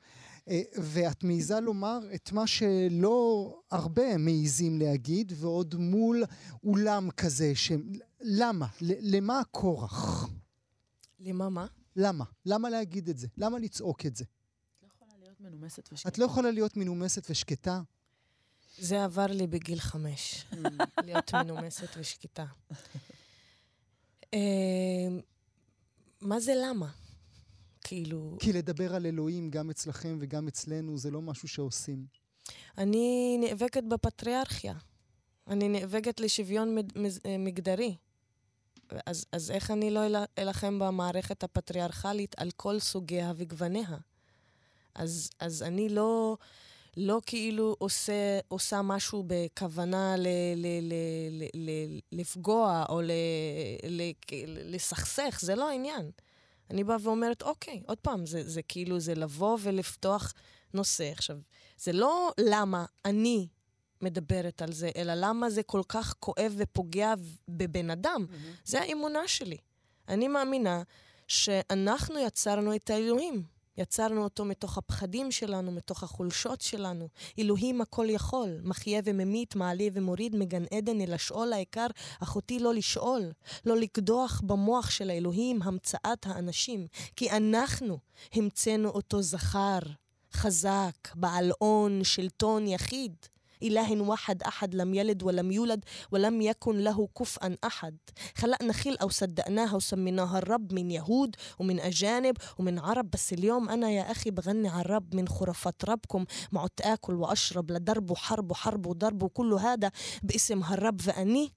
ואת 0.78 1.24
מעיזה 1.24 1.60
לומר 1.60 2.00
את 2.16 2.32
מה 2.32 2.48
שלא 2.48 3.56
הרבה 3.72 4.18
מעיזים 4.18 4.80
להגיד, 4.80 5.34
ועוד 5.36 5.76
מול 5.76 6.24
אולם 6.64 7.12
כזה, 7.12 7.52
ש... 7.56 7.72
למה? 8.22 8.68
למה 8.82 9.40
הכורח? 9.40 10.30
למה 11.20 11.50
מה? 11.50 11.66
למה? 11.96 12.26
למה 12.46 12.70
להגיד 12.70 13.10
את 13.10 13.18
זה? 13.18 13.28
למה 13.38 13.60
לצעוק 13.60 14.06
את 14.06 14.16
זה? 14.16 14.26
מנומסת 15.42 15.90
ושקטה. 15.94 16.10
את 16.10 16.18
לא 16.18 16.26
יכולה 16.26 16.52
להיות 16.52 16.78
מנומסת 16.78 17.30
ושקטה? 17.30 17.82
זה 18.78 19.04
עבר 19.04 19.26
לי 19.28 19.48
בגיל 19.48 19.80
חמש, 19.80 20.46
להיות 21.06 21.34
מנומסת 21.34 21.88
ושקטה. 21.98 22.46
אמ, 24.34 25.20
מה 26.22 26.40
זה 26.40 26.54
למה? 26.56 26.92
כאילו... 27.84 28.38
כי 28.40 28.54
לדבר 28.54 28.96
על 28.96 29.06
אלוהים 29.06 29.50
גם 29.50 29.70
אצלכם 29.70 30.18
וגם 30.22 30.48
אצלנו 30.48 30.98
זה 30.98 31.12
לא 31.12 31.22
משהו 31.22 31.48
שעושים. 31.48 32.06
אני 32.78 33.38
נאבקת 33.40 33.84
בפטריארכיה. 33.84 34.74
אני 35.48 35.70
נאבקת 35.70 36.20
לשוויון 36.20 36.78
מגדרי. 37.40 37.96
אז, 39.06 39.26
אז 39.32 39.52
איך 39.52 39.72
אני 39.72 39.92
לא 39.92 40.02
אלחם 40.38 40.80
במערכת 40.80 41.44
הפטריארכלית 41.44 42.36
על 42.38 42.52
כל 42.52 42.80
סוגיה 42.80 43.34
וגווניה? 43.36 43.98
אז, 44.96 45.30
אז 45.40 45.64
אני 45.64 45.90
לא, 45.90 46.38
לא 46.98 47.22
כאילו 47.26 47.76
עושה, 47.80 48.40
עושה 48.48 48.82
משהו 48.82 49.24
בכוונה 49.28 50.16
ל, 50.18 50.28
ל, 50.56 50.66
ל, 50.82 50.94
ל, 51.32 51.70
ל, 51.70 52.00
לפגוע 52.12 52.86
או 52.90 53.02
ל, 53.02 53.12
ל, 53.90 54.12
לסכסך, 54.46 55.40
זה 55.42 55.56
לא 55.56 55.70
העניין. 55.70 56.12
אני 56.70 56.84
באה 56.84 56.98
ואומרת, 57.02 57.42
אוקיי, 57.42 57.82
עוד 57.88 57.98
פעם, 57.98 58.26
זה, 58.26 58.50
זה 58.50 58.62
כאילו, 58.62 59.00
זה 59.00 59.16
לבוא 59.16 59.58
ולפתוח 59.62 60.34
נושא. 60.74 61.12
עכשיו, 61.12 61.38
זה 61.78 61.94
לא 61.94 62.32
למה 62.40 62.86
אני 63.06 63.48
מדברת 64.02 64.62
על 64.62 64.72
זה, 64.72 64.90
אלא 64.96 65.14
למה 65.16 65.50
זה 65.50 65.64
כל 65.64 65.82
כך 65.88 66.16
כואב 66.20 66.54
ופוגע 66.58 67.14
בבן 67.48 67.90
אדם. 67.90 68.26
Mm-hmm. 68.30 68.62
זה 68.66 68.82
האמונה 68.82 69.28
שלי. 69.28 69.58
אני 70.08 70.28
מאמינה 70.28 70.84
שאנחנו 71.28 72.20
יצרנו 72.20 72.76
את 72.76 72.90
האלוהים. 72.90 73.44
יצרנו 73.78 74.24
אותו 74.24 74.46
מתוך 74.46 74.78
הפחדים 74.78 75.32
שלנו, 75.32 75.72
מתוך 75.72 76.04
החולשות 76.04 76.62
שלנו. 76.62 77.08
אלוהים 77.40 77.82
הכל 77.82 78.06
יכול, 78.10 78.60
מחיה 78.64 79.02
וממית, 79.06 79.56
מעלה 79.56 79.88
ומוריד 79.94 80.36
מגן 80.36 80.64
עדן 80.74 81.02
אל 81.02 81.14
השאול 81.14 81.54
העיקר, 81.54 81.88
אחותי 82.24 82.60
לא 82.60 82.74
לשאול, 82.74 83.32
לא 83.66 83.78
לקדוח 83.78 84.42
במוח 84.46 84.90
של 84.90 85.10
האלוהים 85.10 85.62
המצאת 85.62 86.26
האנשים, 86.26 86.88
כי 87.16 87.32
אנחנו 87.32 88.00
המצאנו 88.34 88.90
אותו 88.90 89.22
זכר, 89.22 89.80
חזק, 90.34 91.16
בעל 91.16 91.52
הון, 91.60 92.04
שלטון 92.04 92.68
יחיד. 92.68 93.16
إله 93.63 94.01
واحد 94.01 94.43
أحد 94.43 94.75
لم 94.75 94.95
يلد 94.95 95.23
ولم 95.23 95.53
يولد 95.53 95.85
ولم 96.11 96.43
يكن 96.43 96.79
له 96.79 97.09
كفءا 97.19 97.57
أحد 97.65 97.97
خلقنا 98.35 98.73
خلقة 98.73 99.07
وصدقناها 99.07 99.75
وسميناها 99.75 100.39
الرب 100.39 100.73
من 100.73 100.91
يهود 100.91 101.37
ومن 101.59 101.81
أجانب 101.81 102.37
ومن 102.59 102.79
عرب 102.79 103.11
بس 103.11 103.33
اليوم 103.33 103.69
أنا 103.69 103.91
يا 103.91 104.11
أخي 104.11 104.31
بغني 104.31 104.69
على 104.69 104.81
الرب 104.81 105.15
من 105.15 105.29
خرافات 105.29 105.85
ربكم 105.85 106.25
معد 106.53 106.71
آكل 106.81 107.15
وأشرب 107.15 107.71
لدرب 107.71 108.11
وحرب 108.11 108.51
وحرب 108.51 108.87
وضرب 108.87 109.23
وكل 109.23 109.53
هذا 109.53 109.91
باسم 110.23 110.63
هالرب 110.63 111.01
فأني 111.01 111.53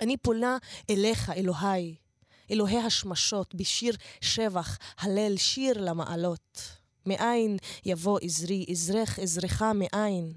אני 0.00 0.16
פונה 0.16 0.58
אליך, 0.90 1.30
אלוהי, 1.30 1.96
אלוהי 2.50 2.78
השמשות, 2.78 3.54
בשיר 3.54 3.96
שבח, 4.20 4.78
הלל, 4.98 5.36
שיר 5.36 5.80
למעלות. 5.80 6.60
מאין 7.06 7.56
יבוא 7.86 8.18
עזרי, 8.22 8.64
עזרך, 8.68 9.18
עזרך 9.18 9.62
מאין. 9.62 10.34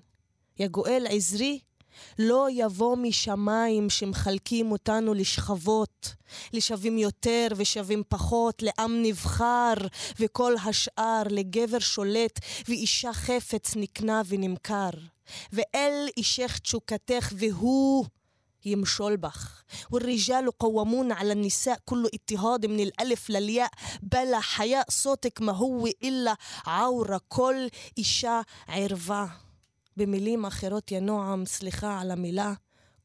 יא 0.60 0.68
גואל 0.68 1.06
עזרי, 1.10 1.60
לא 2.20 2.48
יבוא 2.52 2.96
משמיים 2.96 3.90
שמחלקים 3.90 4.72
אותנו 4.72 5.14
לשכבות, 5.14 6.16
לשווים 6.54 6.98
יותר 6.98 7.48
ושווים 7.56 8.04
פחות, 8.10 8.62
לעם 8.62 9.02
נבחר 9.02 9.74
וכל 10.20 10.56
השאר, 10.66 11.24
לגבר 11.30 11.80
שולט 11.80 12.40
ואישה 12.68 13.14
חפץ 13.14 13.76
נקנה 13.76 14.22
ונמכר. 14.28 14.90
ואל 15.54 16.08
אישך 16.18 16.60
תשוקתך 16.60 17.34
והוא 17.36 18.06
يمشول 18.66 19.18
بخ 19.18 19.64
والرجال 19.92 20.52
قوامون 20.52 21.12
على 21.12 21.34
النساء 21.34 21.80
كله 21.86 22.10
اضطهاد 22.14 22.66
من 22.66 22.80
الألف 22.80 23.30
للياء 23.30 23.72
بلا 24.02 24.40
حياء 24.40 24.86
صوتك 24.90 25.42
ما 25.42 25.52
هو 25.52 25.88
إلا 25.88 26.38
عورة 26.66 27.22
كل 27.30 27.70
إشاء 28.00 28.44
عرفة 28.68 29.30
במילים 29.97 30.45
אחרות, 30.45 30.91
יא 30.91 31.01
נועם, 31.01 31.47
סליחה 31.47 32.01
על 32.01 32.11
המילה, 32.11 32.53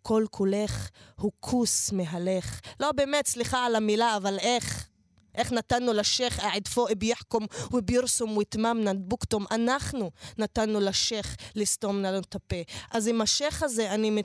כל 0.01 0.25
כולך 0.31 0.89
הוא 1.15 1.31
כוס 1.39 1.91
מהלך. 1.91 2.61
לא 2.79 2.91
באמת, 2.91 3.27
סליחה 3.27 3.65
על 3.65 3.75
המילה, 3.75 4.17
אבל 4.17 4.39
איך? 4.39 4.87
איך 5.37 5.51
נתנו 5.51 5.93
לשייח 5.93 6.39
אעד 6.39 6.67
פוק 6.67 6.91
ביחכום 6.91 7.45
ובירסום 7.71 8.37
ויתממנה 8.37 8.93
בוקתום 8.93 9.45
אנחנו 9.51 10.11
נתנו 10.37 10.79
לשייח 10.79 11.35
לסתום 11.55 12.01
לנו 12.01 12.19
את 12.19 12.35
הפה. 12.35 12.55
אז 12.91 13.07
עם 13.07 13.21
השייח 13.21 13.63
הזה, 13.63 13.93
אני, 13.93 14.23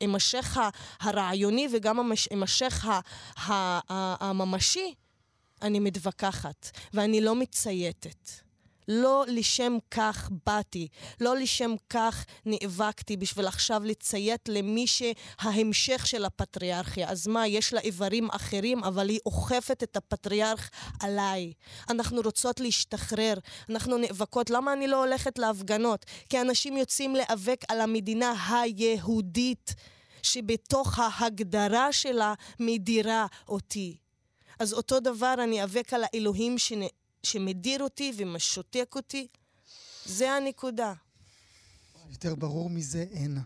עם 0.00 0.14
השייח 0.14 0.58
הרעיוני 1.00 1.68
וגם 1.72 2.12
עם 2.30 2.42
השייח 2.42 2.86
הממשי, 3.36 4.94
אני 5.62 5.80
מתווכחת, 5.80 6.70
ואני 6.94 7.20
לא 7.20 7.34
מצייתת. 7.34 8.30
לא 8.88 9.24
לשם 9.28 9.76
כך 9.90 10.30
באתי, 10.46 10.88
לא 11.20 11.36
לשם 11.36 11.74
כך 11.90 12.24
נאבקתי 12.46 13.16
בשביל 13.16 13.46
עכשיו 13.46 13.82
לציית 13.84 14.48
למי 14.48 14.86
שההמשך 14.86 16.06
של 16.06 16.24
הפטריארכיה. 16.24 17.10
אז 17.10 17.26
מה, 17.26 17.46
יש 17.46 17.72
לה 17.72 17.80
איברים 17.80 18.30
אחרים, 18.30 18.84
אבל 18.84 19.08
היא 19.08 19.20
אוכפת 19.26 19.82
את 19.82 19.96
הפטריארך 19.96 20.70
עליי. 21.00 21.52
אנחנו 21.90 22.20
רוצות 22.24 22.60
להשתחרר, 22.60 23.34
אנחנו 23.70 23.98
נאבקות. 23.98 24.50
למה 24.50 24.72
אני 24.72 24.86
לא 24.86 25.04
הולכת 25.04 25.38
להפגנות? 25.38 26.06
כי 26.28 26.40
אנשים 26.40 26.76
יוצאים 26.76 27.16
להיאבק 27.16 27.64
על 27.68 27.80
המדינה 27.80 28.34
היהודית, 28.48 29.74
שבתוך 30.22 30.98
ההגדרה 30.98 31.92
שלה 31.92 32.34
מדירה 32.60 33.26
אותי. 33.48 33.96
אז 34.58 34.72
אותו 34.72 35.00
דבר 35.00 35.34
אני 35.38 35.56
איאבק 35.56 35.94
על 35.94 36.04
האלוהים. 36.04 36.56
שמדיר 37.22 37.82
אותי 37.82 38.12
ומשותק 38.16 38.92
אותי. 38.94 39.26
זה 40.04 40.32
הנקודה. 40.32 40.92
יותר 42.10 42.34
ברור 42.34 42.70
מזה 42.70 43.04
אין. 43.10 43.38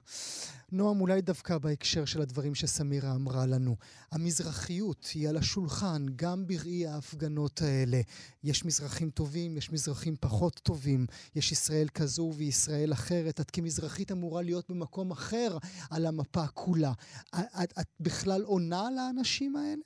נועם, 0.72 1.00
אולי 1.00 1.20
דווקא 1.20 1.58
בהקשר 1.58 2.04
של 2.04 2.20
הדברים 2.20 2.54
שסמירה 2.54 3.14
אמרה 3.14 3.46
לנו. 3.46 3.76
המזרחיות 4.12 5.10
היא 5.14 5.28
על 5.28 5.36
השולחן 5.36 6.06
גם 6.16 6.46
בראי 6.46 6.86
ההפגנות 6.86 7.62
האלה. 7.62 8.00
יש 8.44 8.64
מזרחים 8.64 9.10
טובים, 9.10 9.56
יש 9.56 9.72
מזרחים 9.72 10.16
פחות 10.20 10.60
טובים, 10.62 11.06
יש 11.34 11.52
ישראל 11.52 11.88
כזו 11.88 12.32
וישראל 12.36 12.92
אחרת. 12.92 13.40
את 13.40 13.50
כמזרחית 13.50 14.12
אמורה 14.12 14.42
להיות 14.42 14.70
במקום 14.70 15.10
אחר 15.10 15.58
על 15.90 16.06
המפה 16.06 16.46
כולה. 16.46 16.92
את, 17.34 17.72
את 17.80 17.86
בכלל 18.00 18.42
עונה 18.42 18.88
לאנשים 18.96 19.56
האלה? 19.56 19.82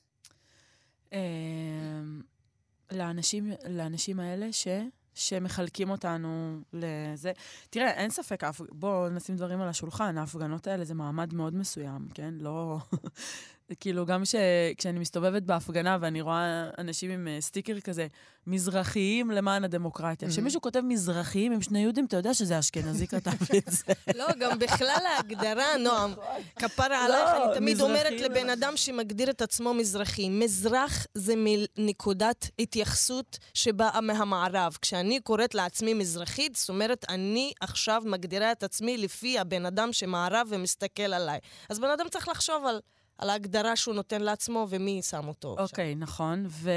לאנשים, 2.92 3.52
לאנשים 3.68 4.20
האלה 4.20 4.52
ש... 4.52 4.68
שמחלקים 5.14 5.90
אותנו 5.90 6.60
לזה. 6.72 7.32
תראה, 7.70 7.90
אין 7.90 8.10
ספק, 8.10 8.42
בואו 8.72 9.08
נשים 9.08 9.36
דברים 9.36 9.60
על 9.60 9.68
השולחן, 9.68 10.18
ההפגנות 10.18 10.66
האלה 10.66 10.84
זה 10.84 10.94
מעמד 10.94 11.34
מאוד 11.34 11.54
מסוים, 11.54 12.08
כן? 12.14 12.34
לא... 12.40 12.78
כאילו, 13.80 14.06
גם 14.06 14.24
ש... 14.24 14.34
כשאני 14.76 14.98
מסתובבת 14.98 15.42
בהפגנה 15.42 15.98
ואני 16.00 16.20
רואה 16.20 16.70
אנשים 16.78 17.10
עם 17.10 17.28
uh, 17.38 17.42
סטיקר 17.42 17.80
כזה, 17.80 18.06
מזרחיים 18.46 19.30
למען 19.30 19.64
הדמוקרטיה. 19.64 20.28
כשמישהו 20.28 20.60
כותב 20.60 20.80
מזרחיים 20.80 21.52
עם 21.52 21.62
שני 21.62 21.78
יהודים, 21.82 22.04
אתה 22.04 22.16
יודע 22.16 22.34
שזה 22.34 22.58
אשכנזי 22.58 23.06
כתב 23.12 23.30
את 23.56 23.70
זה. 23.78 23.92
לא, 24.14 24.26
גם 24.38 24.58
בכלל 24.58 25.02
ההגדרה, 25.16 25.76
נועם, 25.76 26.14
כפרה 26.56 26.88
לא, 26.88 27.14
עלייך, 27.14 27.28
אני 27.30 27.54
תמיד 27.54 27.80
אומרת 27.80 28.20
לבן 28.20 28.50
אדם 28.50 28.76
שמגדיר 28.76 29.30
את 29.30 29.42
עצמו 29.42 29.74
מזרחי, 29.74 30.28
מזרח 30.28 31.06
זה 31.14 31.34
מנקודת 31.36 32.50
התייחסות 32.58 33.38
שבאה 33.54 34.00
מהמערב. 34.00 34.78
כשאני 34.82 35.20
קוראת 35.20 35.54
לעצמי 35.54 35.94
מזרחית, 35.94 36.56
זאת 36.56 36.68
אומרת, 36.68 37.04
אני 37.08 37.52
עכשיו 37.60 38.02
מגדירה 38.06 38.52
את 38.52 38.62
עצמי 38.62 38.98
לפי 38.98 39.38
הבן 39.38 39.66
אדם 39.66 39.92
שמערב 39.92 40.46
ומסתכל 40.50 41.02
עליי. 41.02 41.38
אז 41.68 41.78
בן 41.78 41.90
אדם 41.90 42.08
צריך 42.08 42.28
לחשוב 42.28 42.66
על... 42.66 42.80
על 43.20 43.30
ההגדרה 43.30 43.76
שהוא 43.76 43.94
נותן 43.94 44.20
לעצמו 44.20 44.66
ומי 44.70 45.00
שם 45.02 45.28
אותו. 45.28 45.56
אוקיי, 45.58 45.92
okay, 45.92 45.98
נכון. 45.98 46.46
ו... 46.48 46.70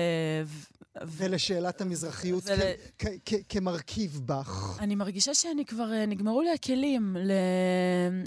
ולשאלת 1.08 1.82
המזרחיות 1.82 2.44
ול... 2.46 2.60
כ- 3.00 3.06
כ- 3.26 3.44
כמרכיב 3.50 4.22
בך. 4.26 4.78
אני 4.80 4.96
מרגישה 4.96 5.34
שאני 5.34 5.66
כבר, 5.66 5.94
אה, 5.94 6.06
נגמרו 6.06 6.42
לי 6.42 6.52
הכלים 6.52 7.18
ל... 7.20 7.32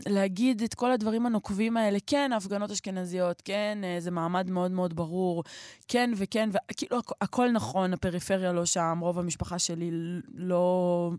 להגיד 0.06 0.62
את 0.62 0.74
כל 0.74 0.92
הדברים 0.92 1.26
הנוקבים 1.26 1.76
האלה. 1.76 1.98
כן, 2.06 2.30
הפגנות 2.36 2.70
אשכנזיות, 2.70 3.42
כן, 3.44 3.78
אה, 3.84 3.96
זה 4.00 4.10
מעמד 4.10 4.50
מאוד 4.50 4.70
מאוד 4.70 4.96
ברור, 4.96 5.44
כן 5.88 6.10
וכן, 6.16 6.50
וכאילו 6.70 6.98
הכ- 7.00 7.12
הכל 7.20 7.50
נכון, 7.50 7.92
הפריפריה 7.92 8.52
לא 8.52 8.64
שם, 8.66 8.98
רוב 9.00 9.18
המשפחה 9.18 9.58
שלי 9.58 9.90
לא, 10.34 11.10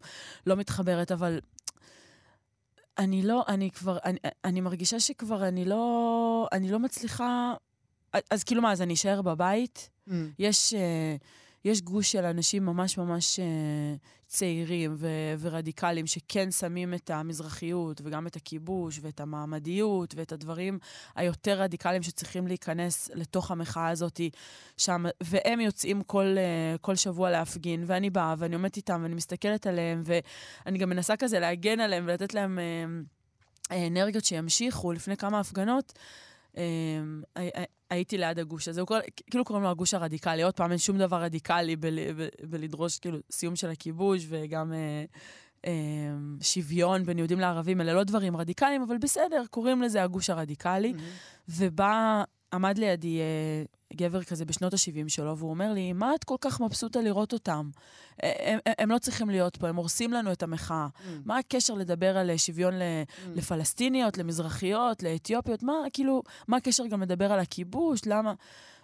לא 0.47 0.55
מתחברת, 0.55 1.11
אבל 1.11 1.39
אני 2.97 3.21
לא, 3.21 3.43
אני 3.47 3.71
כבר, 3.71 3.97
אני, 4.05 4.19
אני 4.45 4.61
מרגישה 4.61 4.99
שכבר 4.99 5.47
אני 5.47 5.65
לא, 5.65 6.47
אני 6.51 6.71
לא 6.71 6.79
מצליחה... 6.79 7.53
אז 8.31 8.43
כאילו 8.43 8.61
מה, 8.61 8.71
אז 8.71 8.81
אני 8.81 8.93
אשאר 8.93 9.21
בבית? 9.21 9.89
Mm. 10.09 10.11
יש, 10.39 10.73
uh, 10.73 10.77
יש 11.67 11.81
גוש 11.81 12.11
של 12.11 12.25
אנשים 12.25 12.65
ממש 12.65 12.97
ממש 12.97 13.39
uh, 13.39 13.43
צעירים 14.27 14.95
ו- 14.97 15.33
ורדיקליים 15.39 16.07
שכן 16.07 16.51
שמים 16.51 16.93
את 16.93 17.09
המזרחיות 17.09 18.01
וגם 18.03 18.27
את 18.27 18.35
הכיבוש 18.35 18.99
ואת 19.01 19.19
המעמדיות 19.19 20.13
ואת 20.15 20.31
הדברים 20.31 20.79
היותר 21.15 21.61
רדיקליים 21.61 22.03
שצריכים 22.03 22.47
להיכנס 22.47 23.09
לתוך 23.13 23.51
המחאה 23.51 23.87
הזאת 23.87 24.21
שם, 24.77 25.05
והם 25.21 25.59
יוצאים 25.59 26.01
כל, 26.03 26.35
uh, 26.35 26.77
כל 26.77 26.95
שבוע 26.95 27.31
להפגין, 27.31 27.83
ואני 27.87 28.09
באה 28.09 28.35
ואני 28.37 28.55
עומדת 28.55 28.77
איתם 28.77 28.99
ואני 29.03 29.15
מסתכלת 29.15 29.67
עליהם, 29.67 30.01
ואני 30.05 30.77
גם 30.77 30.89
מנסה 30.89 31.17
כזה 31.17 31.39
להגן 31.39 31.79
עליהם 31.79 32.03
ולתת 32.07 32.33
להם 32.33 32.59
uh, 33.69 33.73
אנרגיות 33.73 34.25
שימשיכו 34.25 34.91
לפני 34.91 35.17
כמה 35.17 35.39
הפגנות. 35.39 35.93
הייתי 37.89 38.17
ליד 38.17 38.39
הגוש 38.39 38.67
הזה, 38.67 38.81
כאילו 39.31 39.45
קוראים 39.45 39.63
לו 39.63 39.69
הגוש 39.69 39.93
הרדיקלי. 39.93 40.43
עוד 40.43 40.53
פעם, 40.53 40.71
אין 40.71 40.79
שום 40.79 40.97
דבר 40.97 41.23
רדיקלי 41.23 41.75
בלדרוש 42.43 42.99
כאילו 42.99 43.17
סיום 43.31 43.55
של 43.55 43.69
הכיבוש 43.69 44.25
וגם 44.29 44.73
אה, 44.73 45.05
שוויון 46.41 47.03
בין 47.03 47.17
יהודים 47.17 47.39
לערבים, 47.39 47.81
אלה 47.81 47.93
לא 47.93 48.03
דברים 48.03 48.37
רדיקליים, 48.37 48.81
אבל 48.81 48.97
בסדר, 48.97 49.43
קוראים 49.49 49.81
לזה 49.81 50.03
הגוש 50.03 50.29
הרדיקלי. 50.29 50.93
ובא, 51.49 52.23
עמד 52.53 52.77
לידי 52.77 53.19
אה, 53.19 53.63
גבר 53.93 54.23
כזה 54.23 54.45
בשנות 54.45 54.73
ה-70 54.73 55.09
שלו, 55.09 55.37
והוא 55.37 55.49
אומר 55.49 55.73
לי, 55.73 55.93
מה 55.93 56.15
את 56.15 56.23
כל 56.23 56.35
כך 56.41 56.61
מבסוטה 56.61 57.01
לראות 57.01 57.33
אותם? 57.33 57.69
הם, 58.23 58.29
הם, 58.65 58.73
הם 58.79 58.91
לא 58.91 58.97
צריכים 58.97 59.29
להיות 59.29 59.57
פה, 59.57 59.67
הם 59.67 59.75
הורסים 59.75 60.13
לנו 60.13 60.31
את 60.31 60.43
המחאה. 60.43 60.87
Mm. 60.87 61.01
מה 61.25 61.37
הקשר 61.37 61.73
לדבר 61.73 62.17
על 62.17 62.29
אה, 62.29 62.37
שוויון 62.37 62.73
ל, 62.73 62.81
mm. 62.81 63.29
לפלסטיניות, 63.35 64.17
למזרחיות, 64.17 65.03
לאתיופיות? 65.03 65.63
מה, 65.63 65.73
כאילו, 65.93 66.23
מה 66.47 66.57
הקשר 66.57 66.87
גם 66.87 67.01
לדבר 67.01 67.33
על 67.33 67.39
הכיבוש? 67.39 68.01
למה? 68.05 68.33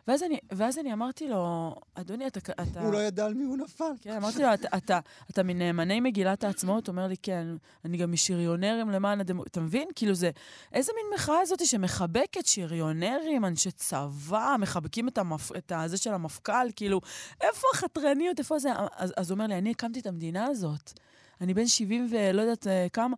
ואז 0.08 0.24
אני, 0.24 0.40
ואז 0.52 0.80
אני 0.80 0.94
אמרתי 0.94 1.28
לו, 1.28 1.76
אדוני, 1.96 2.28
אתה... 2.28 2.40
אתה... 2.40 2.82
הוא 2.82 2.94
לא 2.94 2.98
ידע 2.98 3.26
על 3.26 3.34
מי 3.34 3.44
הוא 3.44 3.58
נפל. 3.58 3.92
כן, 4.02 4.12
אמרתי 4.12 4.42
לו, 4.42 4.54
אתה, 4.54 4.78
אתה, 4.78 5.00
אתה 5.30 5.44
מנאמני 5.44 6.00
מגילת 6.00 6.44
העצמאות? 6.44 6.88
הוא 6.88 6.94
אומר 6.94 7.08
לי, 7.08 7.16
כן, 7.18 7.48
אני 7.86 7.98
גם 7.98 8.12
משריונרים 8.12 8.90
למען 8.90 9.20
הדמוקרטיה. 9.20 9.52
אתה 9.52 9.62
מבין? 9.62 9.88
כאילו 9.96 10.14
זה, 10.14 10.32
איזה 10.74 10.92
מין 10.96 11.06
מחאה 11.16 11.40
הזאת 11.40 11.66
שמחבקת 11.66 12.46
שריונרים, 12.46 13.46
אנשי 13.46 13.72
צבא, 13.72 14.56
מחבקים 14.60 15.08
את, 15.08 15.18
המפ... 15.18 15.52
את 15.58 15.72
הזה 15.76 15.98
של 15.98 16.14
המפכ"ל, 16.14 16.68
כאילו, 16.76 17.02
איפה 17.42 17.68
החתרניות, 17.74 18.40
איפה 18.40 18.60
זה? 18.60 18.70
אז, 18.96 19.14
אז 19.18 19.32
הוא 19.32 19.36
אומר 19.36 19.48
לי, 19.48 19.58
אני 19.58 19.72
הקמתי 19.72 20.00
את 20.00 20.08
המדינה 20.08 20.46
הזאת. 20.46 20.94
אני 21.42 21.54
בן 21.54 21.68
70 21.68 22.08
ולא 22.12 22.42
יודעת 22.42 22.68
אה, 22.68 22.88
כמה. 22.94 23.16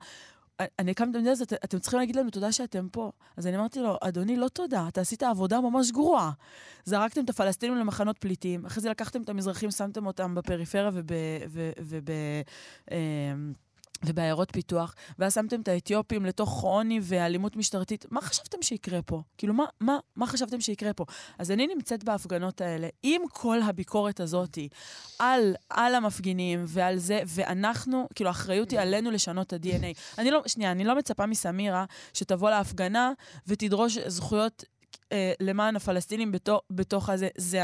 אני 0.59 0.91
הקמתי 0.91 1.09
את 1.09 1.15
המדינה 1.15 1.31
הזאת, 1.31 1.53
אתם 1.53 1.79
צריכים 1.79 1.99
להגיד 1.99 2.15
לנו 2.15 2.29
תודה 2.29 2.51
שאתם 2.51 2.87
פה. 2.91 3.11
אז 3.37 3.47
אני 3.47 3.57
אמרתי 3.57 3.79
לו, 3.79 3.97
אדוני, 4.01 4.37
לא 4.37 4.47
תודה, 4.47 4.87
אתה 4.87 5.01
עשית 5.01 5.23
עבודה 5.23 5.61
ממש 5.61 5.91
גרועה. 5.91 6.31
זרקתם 6.85 7.23
את 7.23 7.29
הפלסטינים 7.29 7.77
למחנות 7.77 8.17
פליטים, 8.17 8.65
אחרי 8.65 8.81
זה 8.81 8.89
לקחתם 8.89 9.21
את 9.21 9.29
המזרחים, 9.29 9.71
שמתם 9.71 10.07
אותם 10.07 10.35
בפריפריה 10.35 10.89
וב... 10.93 11.11
וב, 11.49 11.59
וב, 11.79 12.09
אה, 12.91 13.33
ובעיירות 14.07 14.51
פיתוח, 14.51 14.95
ואז 15.19 15.33
שמתם 15.33 15.61
את 15.61 15.67
האתיופים 15.67 16.25
לתוך 16.25 16.61
עוני 16.61 16.99
ואלימות 17.03 17.55
משטרתית. 17.55 18.05
מה 18.11 18.21
חשבתם 18.21 18.57
שיקרה 18.61 19.01
פה? 19.01 19.21
כאילו, 19.37 19.53
מה, 19.53 19.65
מה, 19.79 19.97
מה 20.15 20.27
חשבתם 20.27 20.61
שיקרה 20.61 20.93
פה? 20.93 21.05
אז 21.39 21.51
אני 21.51 21.67
נמצאת 21.67 22.03
בהפגנות 22.03 22.61
האלה 22.61 22.87
עם 23.03 23.21
כל 23.33 23.61
הביקורת 23.61 24.19
הזאת 24.19 24.57
על, 25.19 25.55
על 25.69 25.95
המפגינים 25.95 26.65
ועל 26.67 26.97
זה, 26.97 27.19
ואנחנו, 27.27 28.07
כאילו, 28.15 28.29
האחריות 28.29 28.71
היא 28.71 28.79
עלינו 28.79 29.11
לשנות 29.11 29.47
את 29.47 29.53
ה-DNA. 29.53 30.17
אני 30.17 30.31
לא, 30.31 30.41
שנייה, 30.47 30.71
אני 30.71 30.83
לא 30.83 30.95
מצפה 30.95 31.25
מסמירה 31.25 31.85
שתבוא 32.13 32.49
להפגנה 32.49 33.11
ותדרוש 33.47 33.97
זכויות 33.97 34.63
אה, 35.11 35.33
למען 35.39 35.75
הפלסטינים 35.75 36.31
בתוך, 36.31 36.61
בתוך 36.69 37.09
הזה. 37.09 37.27
זה, 37.37 37.61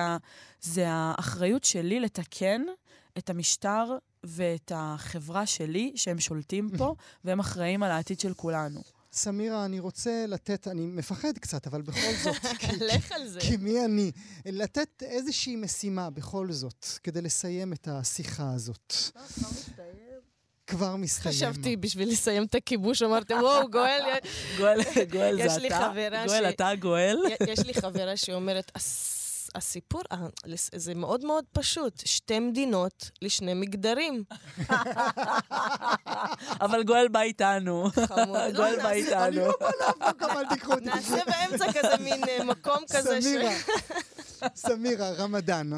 זה 0.61 0.85
האחריות 0.87 1.63
שלי 1.63 1.99
לתקן 1.99 2.61
את 3.17 3.29
המשטר 3.29 3.97
ואת 4.23 4.71
החברה 4.75 5.45
שלי, 5.45 5.91
שהם 5.95 6.19
שולטים 6.19 6.69
פה, 6.77 6.95
והם 7.23 7.39
אחראים 7.39 7.83
על 7.83 7.91
העתיד 7.91 8.19
של 8.19 8.33
כולנו. 8.33 8.81
סמירה, 9.13 9.65
אני 9.65 9.79
רוצה 9.79 10.25
לתת, 10.27 10.67
אני 10.67 10.85
מפחד 10.85 11.37
קצת, 11.37 11.67
אבל 11.67 11.81
בכל 11.81 12.13
זאת, 12.23 12.35
לך 12.93 13.11
על 13.11 13.27
זה. 13.27 13.39
כי 13.39 13.57
מי 13.57 13.85
אני? 13.85 14.11
לתת 14.45 15.03
איזושהי 15.03 15.55
משימה 15.55 16.09
בכל 16.09 16.51
זאת, 16.51 16.85
כדי 17.03 17.21
לסיים 17.21 17.73
את 17.73 17.87
השיחה 17.87 18.53
הזאת. 18.53 18.93
כבר 20.67 20.95
מסתיים. 20.95 21.35
חשבתי, 21.35 21.77
בשביל 21.77 22.09
לסיים 22.09 22.43
את 22.43 22.55
הכיבוש, 22.55 23.01
אמרתם, 23.01 23.35
וואו, 23.41 23.69
גואל... 23.71 24.01
גואל, 24.57 24.79
גואל 25.11 25.49
זה 25.49 25.67
אתה? 25.67 25.91
גואל, 26.27 26.49
אתה 26.49 26.71
גואל? 26.79 27.17
יש 27.47 27.59
לי 27.59 27.73
חברה 27.73 28.17
שאומרת, 28.17 28.71
הסיפור, 29.55 30.01
זה 30.75 30.95
מאוד 30.95 31.25
מאוד 31.25 31.45
פשוט. 31.51 32.01
שתי 32.05 32.39
מדינות 32.39 33.11
לשני 33.21 33.53
מגדרים. 33.53 34.23
אבל 36.65 36.83
גואל 36.83 37.07
בא 37.07 37.21
איתנו. 37.21 37.89
גואל 38.57 38.75
בא 38.83 38.89
איתנו. 38.89 39.25
אני 39.25 39.35
לא 39.35 39.53
בא 39.59 39.69
לאף 39.79 40.09
מקום, 40.09 40.31
אל 40.31 40.49
תיקחו 40.49 40.73
אותי. 40.73 40.85
נעשה 40.85 41.17
באמצע 41.25 41.73
כזה 41.73 42.03
מין 42.03 42.23
אה, 42.27 42.43
מקום 42.43 42.83
כזה 42.89 43.21
ש... 43.21 43.23
סמירה, 43.23 43.51
סמירה, 44.55 45.11
רמדאן. 45.11 45.69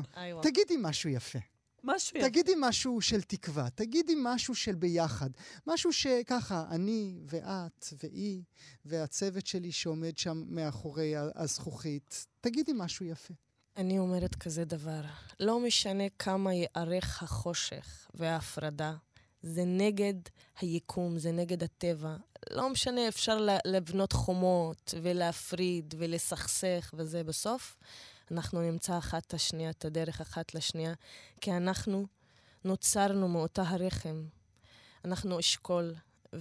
תגידי 0.41 0.75
משהו 0.79 1.09
יפה. 1.09 1.39
משהו 1.83 2.17
יפה. 2.17 2.27
תגידי 2.27 2.53
משהו 2.59 3.01
של 3.01 3.21
תקווה, 3.21 3.69
תגידי 3.69 4.13
משהו 4.17 4.55
של 4.55 4.75
ביחד. 4.75 5.29
משהו 5.67 5.93
שככה, 5.93 6.65
אני 6.69 7.19
ואת 7.25 7.87
והיא 8.03 8.41
והצוות 8.85 9.47
שלי 9.47 9.71
שעומד 9.71 10.17
שם 10.17 10.43
מאחורי 10.47 11.13
הזכוכית, 11.35 12.25
תגידי 12.41 12.71
משהו 12.75 13.05
יפה. 13.05 13.33
אני 13.77 13.99
אומרת 13.99 14.35
כזה 14.35 14.65
דבר, 14.65 15.01
לא 15.39 15.59
משנה 15.59 16.03
כמה 16.19 16.51
יארך 16.53 17.23
החושך 17.23 18.07
וההפרדה, 18.13 18.95
זה 19.41 19.63
נגד 19.65 20.13
היקום, 20.59 21.17
זה 21.17 21.31
נגד 21.31 21.63
הטבע. 21.63 22.15
לא 22.51 22.69
משנה, 22.69 23.07
אפשר 23.07 23.47
לבנות 23.65 24.13
חומות 24.13 24.93
ולהפריד 25.01 25.93
ולסכסך 25.97 26.93
וזה 26.97 27.23
בסוף. 27.23 27.77
אנחנו 28.31 28.61
נמצא 28.61 28.97
אחת 28.97 29.25
את 29.27 29.33
השנייה, 29.33 29.69
את 29.69 29.85
הדרך 29.85 30.21
אחת 30.21 30.55
לשנייה, 30.55 30.93
כי 31.41 31.51
אנחנו 31.51 32.07
נוצרנו 32.65 33.27
מאותה 33.27 33.63
הרחם. 33.67 34.23
אנחנו 35.05 35.39
אשכול, 35.39 35.93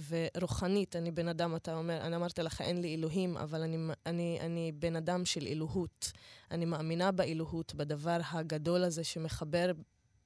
ורוחנית, 0.09 0.95
אני 0.95 1.11
בן 1.11 1.27
אדם, 1.27 1.55
אתה 1.55 1.75
אומר, 1.75 2.01
אני 2.01 2.15
אמרתי 2.15 2.43
לך, 2.43 2.61
אין 2.61 2.81
לי 2.81 2.95
אלוהים, 2.95 3.37
אבל 3.37 3.61
אני, 3.61 3.77
אני, 4.05 4.37
אני 4.41 4.71
בן 4.71 4.95
אדם 4.95 5.25
של 5.25 5.47
אלוהות. 5.47 6.11
אני 6.51 6.65
מאמינה 6.65 7.11
באלוהות, 7.11 7.75
בדבר 7.75 8.19
הגדול 8.31 8.83
הזה 8.83 9.03
שמחבר 9.03 9.71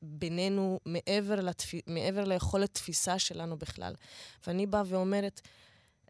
בינינו 0.02 0.80
מעבר, 0.86 1.36
לתפ... 1.36 1.74
מעבר 1.88 2.24
ליכולת 2.24 2.74
תפיסה 2.74 3.20
שלנו 3.20 3.58
בכלל. 3.58 3.94
ואני 4.48 4.66
באה 4.66 4.84
ואומרת, 4.86 5.42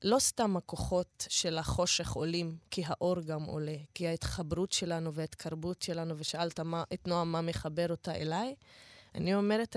לא 0.03 0.20
סתם 0.20 0.58
הכוחות 0.58 1.28
של 1.30 1.58
החושך 1.58 2.12
עולים, 2.12 2.58
כי 2.72 2.84
האור 2.86 3.22
גם 3.22 3.43
עולה, 3.43 3.76
כי 3.93 4.08
ההתחברות 4.08 4.72
שלנו 4.72 5.14
וההתקרבות 5.14 5.82
שלנו, 5.82 6.18
ושאלת 6.18 6.60
מה, 6.60 6.84
את 6.93 7.08
נועם 7.08 7.32
מה 7.32 7.41
מחבר 7.41 7.89
אותה 7.89 8.16
אליי, 8.16 8.55
אני 9.16 9.36
אומרת, 9.36 9.76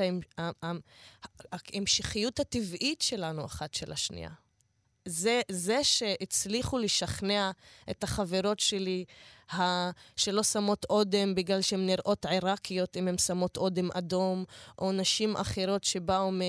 ההמשכיות 1.53 2.41
הטבעית 2.41 3.03
שלנו 3.03 3.45
אחת 3.45 3.75
של 3.75 3.93
השנייה. 3.93 4.31
זה, 5.05 5.41
זה 5.51 5.85
שהצליחו 5.85 6.79
לשכנע 6.79 7.51
את 7.91 8.05
החברות 8.05 8.61
שלי. 8.61 9.05
שלא 10.17 10.43
שמות 10.43 10.87
אודם 10.91 11.35
בגלל 11.35 11.61
שהן 11.61 11.87
נראות 11.87 12.27
עיראקיות, 12.27 12.97
אם 12.97 13.09
הן 13.09 13.19
שמות 13.19 13.57
אודם 13.57 13.91
אדום, 13.93 14.45
או 14.79 14.93
נשים 14.93 15.37
אחרות 15.37 15.85
שבאו 15.85 16.33
מ... 16.33 16.41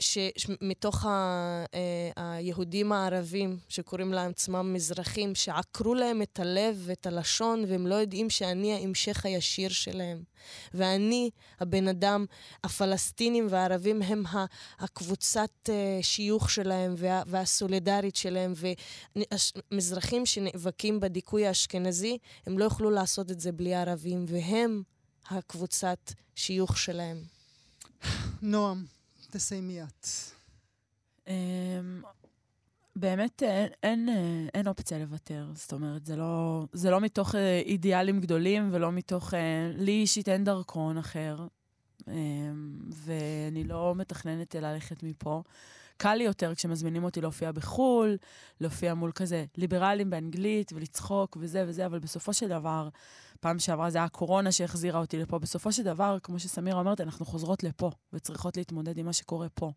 ש... 0.00 0.18
מתוך 0.60 1.04
ה... 1.04 1.64
אה, 1.74 2.10
היהודים 2.16 2.92
הערבים, 2.92 3.58
שקוראים 3.68 4.12
להם 4.12 4.30
עצמם 4.30 4.72
מזרחים, 4.72 5.34
שעקרו 5.34 5.94
להם 5.94 6.22
את 6.22 6.40
הלב 6.40 6.82
ואת 6.84 7.06
הלשון, 7.06 7.64
והם 7.68 7.86
לא 7.86 7.94
יודעים 7.94 8.30
שאני 8.30 8.74
ההמשך 8.74 9.26
הישיר 9.26 9.68
שלהם. 9.68 10.22
ואני, 10.74 11.30
הבן 11.60 11.88
אדם, 11.88 12.26
הפלסטינים 12.64 13.46
והערבים 13.50 14.02
הם 14.02 14.22
הקבוצת 14.78 15.50
אה, 15.68 15.98
שיוך 16.02 16.50
שלהם 16.50 16.94
וה... 16.96 17.22
והסולידרית 17.26 18.16
שלהם, 18.16 18.52
ומזרחים 19.72 20.26
שנאבקים 20.26 21.00
בדיכוי 21.00 21.46
האשכנזי, 21.46 22.18
הם 22.48 22.58
לא 22.58 22.64
יוכלו 22.64 22.90
לעשות 22.90 23.30
את 23.30 23.40
זה 23.40 23.52
בלי 23.52 23.74
ערבים, 23.74 24.24
והם 24.28 24.82
הקבוצת 25.30 26.12
שיוך 26.34 26.78
שלהם. 26.78 27.22
נועם, 28.42 28.84
תסיימי 29.30 29.82
את. 29.82 30.06
אמ, 31.26 32.02
באמת 32.96 33.42
אין, 33.42 33.68
אין, 33.82 34.08
אין 34.54 34.68
אופציה 34.68 34.98
לוותר. 34.98 35.46
זאת 35.54 35.72
אומרת, 35.72 36.06
זה 36.06 36.16
לא, 36.16 36.64
זה 36.72 36.90
לא 36.90 37.00
מתוך 37.00 37.34
אה, 37.34 37.58
אידיאלים 37.58 38.20
גדולים 38.20 38.68
ולא 38.72 38.92
מתוך... 38.92 39.34
אה, 39.34 39.70
לי 39.74 39.92
אישית 39.92 40.28
אין 40.28 40.44
דרכון 40.44 40.98
אחר, 40.98 41.46
אמ, 42.08 42.12
ואני 42.90 43.64
לא 43.64 43.94
מתכננת 43.94 44.54
ללכת 44.54 45.02
מפה. 45.02 45.42
קל 45.98 46.14
לי 46.14 46.24
יותר 46.24 46.54
כשמזמינים 46.54 47.04
אותי 47.04 47.20
להופיע 47.20 47.52
בחו"ל, 47.52 48.16
להופיע 48.60 48.94
מול 48.94 49.12
כזה 49.12 49.44
ליברלים 49.56 50.10
באנגלית 50.10 50.72
ולצחוק 50.72 51.36
וזה 51.40 51.64
וזה, 51.66 51.86
אבל 51.86 51.98
בסופו 51.98 52.32
של 52.32 52.48
דבר, 52.48 52.88
פעם 53.40 53.58
שעברה 53.58 53.90
זה 53.90 53.98
היה 53.98 54.04
הקורונה 54.04 54.52
שהחזירה 54.52 55.00
אותי 55.00 55.18
לפה. 55.18 55.38
בסופו 55.38 55.72
של 55.72 55.82
דבר, 55.82 56.18
כמו 56.22 56.38
שסמירה 56.38 56.80
אומרת, 56.80 57.00
אנחנו 57.00 57.26
חוזרות 57.26 57.62
לפה 57.62 57.90
וצריכות 58.12 58.56
להתמודד 58.56 58.98
עם 58.98 59.06
מה 59.06 59.12
שקורה 59.12 59.48
פה. 59.48 59.72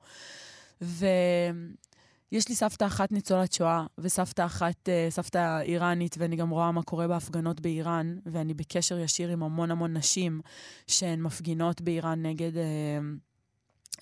ויש 0.81 2.49
לי 2.49 2.55
סבתא 2.55 2.85
אחת 2.85 3.11
ניצולת 3.11 3.53
שואה, 3.53 3.85
וסבתא 3.97 4.45
אחת, 4.45 4.89
אה, 4.89 5.07
סבתא 5.09 5.61
איראנית, 5.61 6.15
ואני 6.19 6.35
גם 6.35 6.49
רואה 6.49 6.71
מה 6.71 6.83
קורה 6.83 7.07
בהפגנות 7.07 7.61
באיראן, 7.61 8.17
ואני 8.25 8.53
בקשר 8.53 8.99
ישיר 8.99 9.29
עם 9.29 9.43
המון 9.43 9.71
המון 9.71 9.97
נשים 9.97 10.41
שהן 10.87 11.21
מפגינות 11.21 11.81
באיראן 11.81 12.25
נגד, 12.25 12.57
אה, 12.57 12.99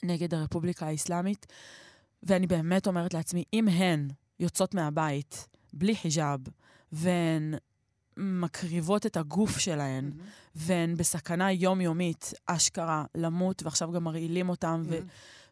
נגד 0.04 0.34
הרפובליקה 0.34 0.88
האסלאמית. 0.88 1.46
ואני 2.24 2.48
באמת 2.48 2.88
אומרת 2.88 3.14
לעצמי, 3.14 3.44
אם 3.54 3.68
הן 3.68 4.08
יוצאות 4.40 4.74
מהבית 4.74 5.48
בלי 5.74 5.96
חיג'אב, 5.96 6.40
והן 6.92 7.54
מקריבות 8.18 9.06
את 9.06 9.18
הגוף 9.18 9.58
שלהן, 9.58 10.12
mm-hmm. 10.12 10.24
והן 10.56 10.96
בסכנה 10.96 11.52
יומיומית, 11.52 12.34
אשכרה, 12.46 13.06
למות, 13.16 13.64
ועכשיו 13.64 13.92
גם 13.92 14.04
מרעילים 14.04 14.50
אותן, 14.50 14.84
mm-hmm. 14.86 14.94
ו- 14.94 15.02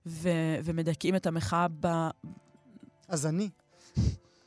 ו- 0.06 0.58
ומדכאים 0.64 1.16
את 1.16 1.28
המחאה 1.28 1.68
ב... 1.80 1.88
אז 3.08 3.26
אני. 3.26 3.50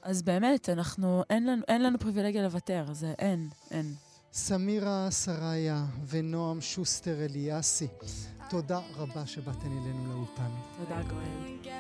אז 0.03 0.23
באמת, 0.23 0.69
אנחנו, 0.69 1.23
אין 1.31 1.47
לנו, 1.47 1.63
אין 1.69 1.83
לנו 1.83 1.99
פריבילגיה 1.99 2.43
לוותר, 2.43 2.85
זה 2.93 3.15
אין, 3.19 3.49
אין. 3.71 3.95
סמירה 4.33 5.11
סריה 5.11 5.85
ונועם 6.09 6.61
שוסטר 6.61 7.25
אליאסי, 7.25 7.89
תודה 8.51 8.81
רבה 8.95 9.27
שבאתן 9.27 9.67
אלינו 9.67 10.13
לאולפן. 10.13 10.51
תודה, 10.79 11.03
גואל. 11.03 11.71